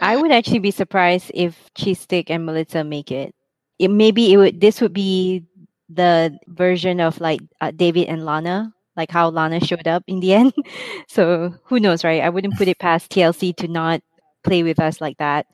I 0.00 0.16
would 0.16 0.32
actually 0.32 0.58
be 0.58 0.72
surprised 0.72 1.30
if 1.34 1.72
Cheese 1.74 2.00
Stick 2.00 2.28
and 2.28 2.46
Melyza 2.46 2.86
make 2.86 3.10
it. 3.12 3.32
It 3.78 3.88
maybe 3.88 4.32
it 4.32 4.36
would. 4.36 4.60
This 4.60 4.80
would 4.80 4.92
be 4.92 5.44
the 5.88 6.36
version 6.48 7.00
of 7.00 7.20
like 7.20 7.40
uh, 7.60 7.70
David 7.70 8.08
and 8.08 8.24
Lana, 8.26 8.74
like 8.96 9.10
how 9.10 9.28
Lana 9.28 9.60
showed 9.60 9.88
up 9.88 10.04
in 10.06 10.20
the 10.20 10.34
end. 10.34 10.52
so 11.08 11.54
who 11.64 11.80
knows, 11.80 12.04
right? 12.04 12.22
I 12.22 12.28
wouldn't 12.28 12.56
put 12.56 12.68
it 12.68 12.78
past 12.78 13.10
TLC 13.10 13.56
to 13.56 13.68
not 13.68 14.00
play 14.42 14.62
with 14.62 14.78
us 14.78 15.00
like 15.00 15.18
that. 15.18 15.46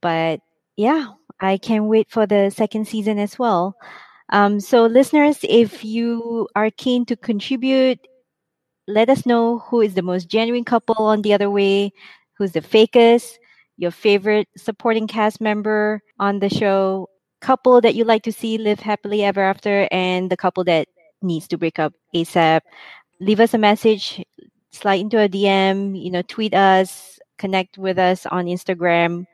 But 0.00 0.40
yeah, 0.76 1.08
I 1.40 1.58
can't 1.58 1.86
wait 1.86 2.10
for 2.10 2.26
the 2.26 2.50
second 2.50 2.86
season 2.86 3.18
as 3.18 3.38
well. 3.38 3.76
Um, 4.30 4.60
so 4.60 4.86
listeners, 4.86 5.38
if 5.42 5.84
you 5.84 6.48
are 6.54 6.70
keen 6.70 7.04
to 7.06 7.16
contribute, 7.16 7.98
let 8.86 9.08
us 9.08 9.26
know 9.26 9.58
who 9.58 9.80
is 9.80 9.94
the 9.94 10.02
most 10.02 10.28
genuine 10.28 10.64
couple 10.64 11.04
on 11.04 11.22
the 11.22 11.32
other 11.32 11.50
way, 11.50 11.92
who's 12.38 12.52
the 12.52 12.60
fakest, 12.60 13.34
your 13.76 13.90
favorite 13.90 14.48
supporting 14.56 15.06
cast 15.06 15.40
member 15.40 16.02
on 16.18 16.38
the 16.38 16.48
show, 16.48 17.08
couple 17.40 17.80
that 17.80 17.94
you 17.94 18.04
like 18.04 18.22
to 18.22 18.32
see 18.32 18.58
live 18.58 18.80
happily 18.80 19.24
ever 19.24 19.40
after, 19.40 19.88
and 19.90 20.30
the 20.30 20.36
couple 20.36 20.62
that 20.64 20.86
needs 21.22 21.48
to 21.48 21.58
break 21.58 21.78
up 21.78 21.92
ASAP. 22.14 22.60
Leave 23.20 23.40
us 23.40 23.54
a 23.54 23.58
message, 23.58 24.24
slide 24.72 25.00
into 25.00 25.20
a 25.20 25.28
DM, 25.28 26.00
you 26.00 26.10
know, 26.10 26.22
tweet 26.22 26.54
us, 26.54 27.18
connect 27.38 27.78
with 27.78 27.98
us 27.98 28.26
on 28.26 28.46
Instagram. 28.46 29.26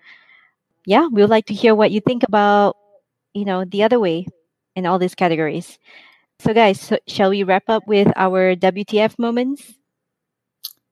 Yeah, 0.85 1.09
we 1.09 1.23
would 1.23 1.31
like 1.31 1.47
to 1.47 1.55
hear 1.55 1.75
what 1.75 1.91
you 1.91 2.01
think 2.01 2.23
about, 2.23 2.77
you 3.35 3.45
know, 3.45 3.65
the 3.65 3.83
other 3.83 3.99
way 3.99 4.27
in 4.75 4.87
all 4.87 4.99
these 4.99 5.15
categories. 5.15 5.79
So, 6.39 6.53
guys, 6.53 6.81
so 6.81 6.99
shall 7.07 7.31
we 7.31 7.43
wrap 7.43 7.65
up 7.69 7.87
with 7.87 8.09
our 8.17 8.55
WTF 8.55 9.19
moments? 9.19 9.75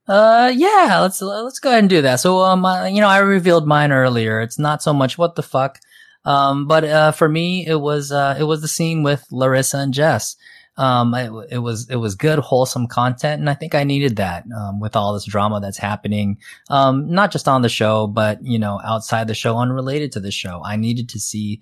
Uh, 0.07 0.53
yeah, 0.55 0.99
let's 1.01 1.23
let's 1.23 1.59
go 1.59 1.71
ahead 1.71 1.81
and 1.81 1.89
do 1.89 2.03
that. 2.03 2.21
So, 2.21 2.41
um, 2.41 2.65
uh, 2.65 2.87
you 2.87 3.01
know, 3.01 3.09
I 3.09 3.19
revealed 3.19 3.67
mine 3.67 3.93
earlier. 3.93 4.41
It's 4.41 4.59
not 4.59 4.83
so 4.83 4.93
much 4.93 5.17
what 5.17 5.35
the 5.35 5.43
fuck, 5.43 5.79
um, 6.25 6.67
but 6.67 6.85
uh, 6.85 7.13
for 7.13 7.29
me, 7.29 7.67
it 7.67 7.81
was 7.81 8.13
uh, 8.13 8.37
it 8.39 8.45
was 8.45 8.61
the 8.61 8.69
scene 8.69 9.03
with 9.03 9.25
Larissa 9.31 9.79
and 9.79 9.95
Jess. 9.95 10.37
Um, 10.77 11.15
it, 11.15 11.31
it 11.51 11.59
was 11.59 11.89
it 11.89 11.97
was 11.97 12.15
good, 12.15 12.39
wholesome 12.41 12.89
content, 12.89 13.41
and 13.41 13.49
I 13.49 13.55
think 13.55 13.75
I 13.75 13.85
needed 13.85 14.17
that 14.17 14.45
um, 14.57 14.81
with 14.81 14.97
all 14.97 15.15
this 15.15 15.25
drama 15.25 15.61
that's 15.61 15.79
happening. 15.79 16.39
Um, 16.69 17.11
not 17.11 17.31
just 17.31 17.47
on 17.47 17.63
the 17.63 17.69
show, 17.69 18.07
but 18.07 18.45
you 18.45 18.59
know, 18.59 18.81
outside 18.85 19.29
the 19.29 19.35
show, 19.35 19.57
unrelated 19.57 20.13
to 20.13 20.21
the 20.21 20.33
show. 20.33 20.63
I 20.65 20.77
needed 20.77 21.09
to 21.11 21.21
see 21.21 21.61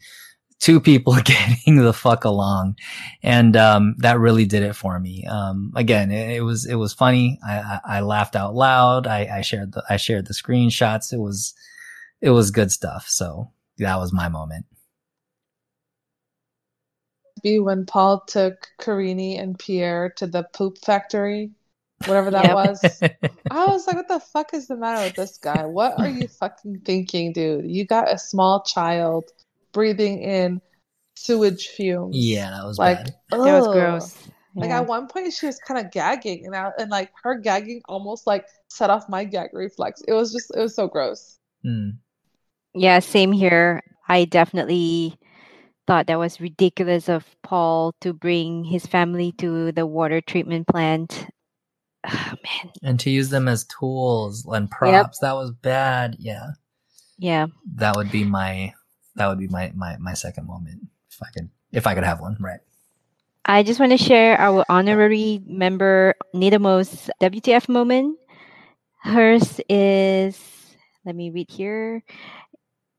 two 0.61 0.81
people 0.81 1.15
getting 1.25 1.77
the 1.77 1.93
fuck 1.93 2.25
along, 2.25 2.77
and 3.23 3.57
um, 3.57 3.97
that 3.99 4.19
really 4.19 4.47
did 4.47 4.63
it 4.63 4.75
for 4.75 4.99
me. 4.99 5.27
Um, 5.27 5.73
again, 5.77 6.11
it, 6.11 6.37
it 6.37 6.41
was 6.41 6.65
it 6.65 6.77
was 6.77 6.95
funny. 6.95 7.39
I, 7.47 7.59
I, 7.59 7.81
I 7.85 8.01
laughed 8.01 8.37
out 8.37 8.55
loud. 8.55 9.07
I, 9.07 9.29
I 9.39 9.41
shared 9.43 9.73
the 9.73 9.85
I 9.91 9.99
shared 9.99 10.27
the 10.27 10.35
screenshots. 10.35 11.13
It 11.13 11.19
was 11.19 11.53
it 12.23 12.31
was 12.31 12.51
good 12.51 12.73
stuff. 12.73 13.09
So 13.09 13.51
that 13.79 13.97
was 13.99 14.13
my 14.13 14.29
moment. 14.29 14.65
Be 17.43 17.59
when 17.59 17.87
paul 17.87 18.21
took 18.27 18.69
karine 18.81 19.39
and 19.41 19.59
pierre 19.59 20.11
to 20.17 20.27
the 20.27 20.45
poop 20.55 20.79
factory 20.79 21.51
whatever 22.05 22.31
that 22.31 22.49
Yep. 22.49 22.55
was 22.55 23.03
I 23.51 23.67
was 23.67 23.87
like, 23.87 23.97
what 23.97 24.09
the 24.09 24.19
fuck 24.21 24.55
is 24.55 24.67
the 24.69 24.77
matter 24.77 25.03
with 25.05 25.15
this 25.15 25.37
guy? 25.37 25.67
What 25.67 25.99
are 25.99 26.09
you 26.09 26.27
fucking 26.27 26.81
thinking, 26.87 27.33
dude? 27.35 27.67
You 27.71 27.85
got 27.85 28.11
a 28.11 28.19
small 28.19 28.63
child 28.63 29.25
breathing 29.73 30.23
in 30.23 30.63
sewage 31.17 31.69
fumes. 31.69 32.17
yeah, 32.17 32.51
that 32.51 32.65
was 32.65 32.79
Like, 32.79 32.99
bad. 32.99 33.15
That 33.31 33.39
was 33.39 33.69
gross. 33.69 34.29
Like 34.57 34.71
Yeah. 34.71 34.81
at 34.81 34.87
one 34.87 35.07
point 35.09 35.33
she 35.35 35.47
was 35.47 35.59
kind 35.59 35.85
of 35.85 35.93
gagging 35.93 36.47
and 36.47 36.57
I, 36.57 36.71
and 36.79 36.91
like 36.91 37.13
her 37.23 37.35
gagging 37.37 37.83
almost 37.89 38.27
like 38.27 38.47
set 38.69 38.91
off 38.91 39.09
my 39.09 39.25
gag 39.25 39.51
reflex. 39.53 40.01
It 40.09 40.13
was 40.15 40.33
just 40.33 40.51
it 40.55 40.61
was 40.61 40.75
so 40.75 40.89
gross. 40.89 41.39
Hmm. 41.63 41.91
Yeah, 42.75 42.99
same 43.01 43.33
here. 43.33 43.83
I 44.09 44.25
definitely 44.25 45.19
thought 45.87 46.07
that 46.07 46.19
was 46.19 46.41
ridiculous 46.41 47.09
of 47.09 47.25
Paul 47.43 47.95
to 48.01 48.13
bring 48.13 48.65
his 48.65 48.87
family 48.87 49.33
to 49.39 49.73
the 49.73 49.87
water 49.87 50.21
treatment 50.21 50.67
plant. 50.69 51.27
Ah, 52.05 52.35
man, 52.65 52.73
And 52.83 53.01
to 53.01 53.11
use 53.11 53.31
them 53.31 53.49
as 53.49 53.65
tools 53.65 54.47
and 54.47 54.71
props, 54.71 55.19
that 55.21 55.35
was 55.35 55.51
bad. 55.53 56.17
Yeah, 56.19 56.51
yeah. 57.19 57.47
that 57.77 57.97
would 57.97 58.11
be 58.11 58.25
my 58.25 58.75
that 59.17 59.29
would 59.29 59.39
be 59.39 59.49
my 59.49 59.73
my 59.75 59.97
my 59.99 60.15
second 60.15 60.47
moment 60.47 60.83
if 61.11 61.19
I 61.23 61.31
could 61.35 61.51
if 61.73 61.87
I 61.87 61.95
could 61.95 62.05
have 62.05 62.21
one. 62.21 62.37
Right. 62.41 62.61
I 63.45 63.65
just 63.65 63.81
want 63.81 63.91
to 63.91 63.99
share 63.99 64.39
our 64.39 64.65
honorary 64.69 65.43
member 65.47 66.15
Nidamo's 66.33 67.11
WTF 67.21 67.69
moment. 67.69 68.19
Hers 69.03 69.61
is, 69.69 70.39
let 71.05 71.17
me 71.17 71.31
read 71.31 71.51
here, 71.51 72.05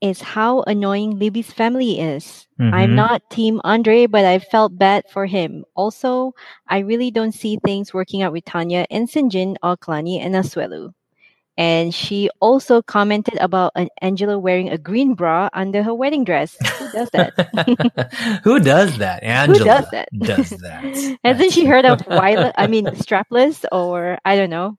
is 0.04 0.20
how 0.22 0.62
annoying 0.68 1.18
Libby's 1.18 1.52
family 1.52 2.00
is. 2.04 2.46
I'm 2.60 2.92
Mhm. 2.92 2.96
not 2.96 3.30
Team 3.32 3.62
Andrei, 3.64 4.06
but 4.06 4.26
I 4.26 4.40
felt 4.40 4.78
bad 4.78 5.06
for 5.10 5.26
him. 5.26 5.64
Also, 5.76 6.34
I 6.68 6.80
really 6.80 7.10
don't 7.12 7.32
see 7.32 7.58
things 7.64 7.94
working 7.94 8.22
out 8.22 8.34
with 8.34 8.44
Tanya 8.46 8.86
and 8.92 9.08
Syngin, 9.08 9.56
Kalani, 9.64 10.20
and 10.20 10.36
Asuelu. 10.36 10.92
And 11.58 11.94
she 11.94 12.30
also 12.42 12.82
commented 12.82 13.38
about 13.40 13.72
an 13.76 13.88
Angela 14.02 14.40
wearing 14.40 14.70
a 14.70 14.78
green 14.78 15.14
bra 15.14 15.50
under 15.54 15.84
her 15.84 15.94
wedding 15.94 16.24
dress. 16.26 16.58
Who 16.80 16.90
does 16.92 17.10
that? 17.12 17.34
Who 18.44 18.60
does 18.60 18.98
that? 18.98 19.24
Angela 19.24 19.58
Who 19.60 19.66
does 19.66 19.90
that? 19.92 20.10
does 20.20 20.50
that. 20.62 20.84
Hasn't 21.24 21.52
she 21.54 21.66
heard 21.66 21.86
of 21.86 22.02
wireless? 22.08 22.54
I 22.58 22.68
mean, 22.68 22.88
strapless, 22.98 23.66
or 23.72 24.18
I 24.26 24.36
don't 24.36 24.50
know. 24.50 24.78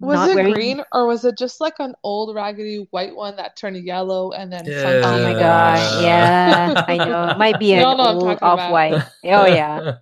Was 0.00 0.16
not 0.16 0.30
it 0.30 0.34
wearing. 0.34 0.54
green 0.54 0.82
or 0.92 1.06
was 1.06 1.24
it 1.26 1.36
just 1.36 1.60
like 1.60 1.74
an 1.78 1.94
old 2.02 2.34
raggedy 2.34 2.86
white 2.90 3.14
one 3.14 3.36
that 3.36 3.56
turned 3.56 3.76
yellow 3.84 4.32
and 4.32 4.50
then 4.50 4.64
Yeah. 4.64 5.02
Oh 5.04 5.22
my 5.22 5.34
funky? 5.34 5.40
god! 5.40 6.02
Yeah, 6.02 6.84
I 6.88 6.96
know. 6.96 7.28
It 7.28 7.38
might 7.38 7.58
be 7.58 7.74
an 7.74 7.80
Y'all 7.80 7.96
know 7.98 8.16
what 8.16 8.42
I'm 8.42 8.50
old 8.50 8.60
off 8.60 8.72
white. 8.72 9.02
Oh 9.24 9.46
yeah. 9.46 9.96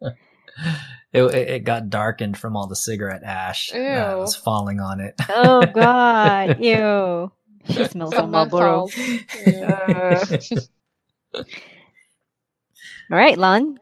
It, 1.12 1.22
it 1.24 1.48
it 1.50 1.64
got 1.64 1.90
darkened 1.90 2.38
from 2.38 2.56
all 2.56 2.66
the 2.68 2.74
cigarette 2.76 3.22
ash 3.22 3.68
that 3.70 4.12
Ew. 4.14 4.18
was 4.20 4.34
falling 4.34 4.80
on 4.80 4.98
it. 5.00 5.14
Oh 5.28 5.60
god. 5.74 6.58
Ew. 6.58 7.30
She 7.68 7.84
smells 7.84 8.14
Some 8.14 8.30
like 8.32 8.50
Marlboro. 8.50 8.88
Yeah. 9.46 10.22
Uh, 11.34 11.42
all 13.10 13.18
right, 13.18 13.36
Lon. 13.36 13.78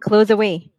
Close 0.00 0.30
away. 0.30 0.70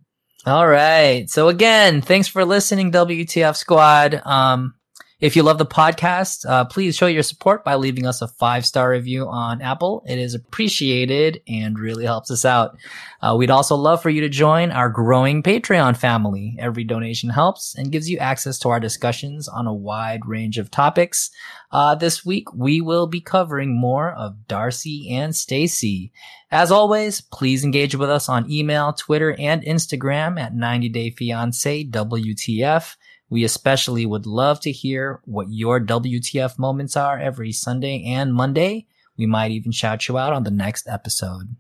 All 0.47 0.65
right. 0.65 1.29
So 1.29 1.49
again, 1.49 2.01
thanks 2.01 2.29
for 2.29 2.45
listening, 2.45 2.93
WTF 2.93 3.57
Squad. 3.57 4.21
Um, 4.25 4.75
if 5.19 5.35
you 5.35 5.41
love 5.41 5.57
the 5.57 5.65
podcast, 5.65 6.47
uh, 6.47 6.65
please 6.65 6.95
show 6.95 7.07
your 7.07 7.23
support 7.23 7.63
by 7.63 7.73
leaving 7.73 8.05
us 8.05 8.21
a 8.21 8.27
five 8.27 8.67
star 8.67 8.91
review 8.91 9.27
on 9.27 9.63
Apple. 9.63 10.03
It 10.07 10.19
is 10.19 10.35
appreciated 10.35 11.41
and 11.47 11.79
really 11.79 12.05
helps 12.05 12.29
us 12.29 12.45
out. 12.45 12.77
Uh, 13.19 13.35
we'd 13.35 13.49
also 13.49 13.75
love 13.75 13.99
for 13.99 14.11
you 14.11 14.21
to 14.21 14.29
join 14.29 14.69
our 14.69 14.89
growing 14.89 15.41
Patreon 15.41 15.97
family. 15.97 16.55
Every 16.59 16.83
donation 16.83 17.31
helps 17.31 17.73
and 17.75 17.91
gives 17.91 18.07
you 18.07 18.19
access 18.19 18.59
to 18.59 18.69
our 18.69 18.79
discussions 18.79 19.47
on 19.47 19.65
a 19.65 19.73
wide 19.73 20.27
range 20.27 20.59
of 20.59 20.69
topics. 20.69 21.31
Uh, 21.71 21.95
this 21.95 22.23
week 22.23 22.53
we 22.53 22.79
will 22.79 23.07
be 23.07 23.19
covering 23.19 23.75
more 23.75 24.11
of 24.11 24.47
Darcy 24.47 25.09
and 25.09 25.35
Stacy. 25.35 26.11
As 26.51 26.71
always, 26.71 27.21
please 27.21 27.63
engage 27.63 27.95
with 27.95 28.09
us 28.09 28.29
on 28.29 28.49
email, 28.51 28.93
Twitter, 28.93 29.35
and 29.39 29.63
Instagram 29.63 30.39
at 30.39 30.53
90 30.53 30.89
Day 30.89 31.09
Fiance 31.09 31.85
WTF. 31.85 32.95
We 33.29 33.43
especially 33.43 34.05
would 34.05 34.25
love 34.25 34.59
to 34.61 34.71
hear 34.71 35.19
what 35.25 35.47
your 35.49 35.79
WTF 35.79 36.57
moments 36.57 36.95
are 36.95 37.19
every 37.19 37.51
Sunday 37.51 38.03
and 38.05 38.33
Monday. 38.33 38.87
We 39.17 39.25
might 39.25 39.51
even 39.51 39.71
shout 39.71 40.07
you 40.07 40.17
out 40.17 40.33
on 40.33 40.43
the 40.43 40.51
next 40.51 40.87
episode. 40.87 41.55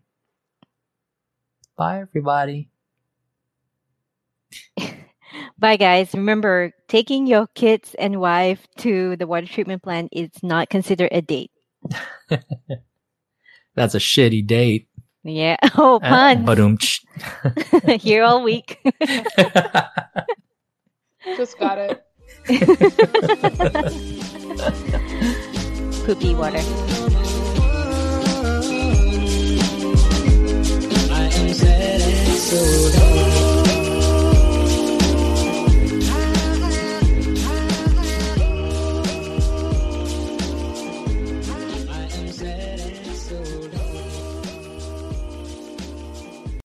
Bye, 1.75 2.01
everybody. 2.01 2.69
Bye, 5.59 5.77
guys. 5.77 6.13
Remember, 6.13 6.71
taking 6.87 7.27
your 7.27 7.47
kids 7.47 7.95
and 7.99 8.19
wife 8.19 8.65
to 8.77 9.15
the 9.17 9.27
water 9.27 9.47
treatment 9.47 9.83
plant 9.83 10.09
is 10.11 10.29
not 10.41 10.69
considered 10.69 11.09
a 11.11 11.21
date. 11.21 11.51
That's 13.75 13.93
a 13.95 13.99
shitty 13.99 14.45
date. 14.47 14.87
Yeah. 15.23 15.57
Oh, 15.77 15.99
uh, 16.01 16.35
pun. 16.35 16.45
Here 17.99 18.23
all 18.23 18.41
week. 18.41 18.79
Just 21.35 21.59
got 21.59 21.77
it. 21.77 22.03
Poopy 26.05 26.33
water. 26.35 26.61
I 31.11 31.29
am 31.33 31.53
sad 31.53 32.01
and 32.01 32.37
so 32.37 33.56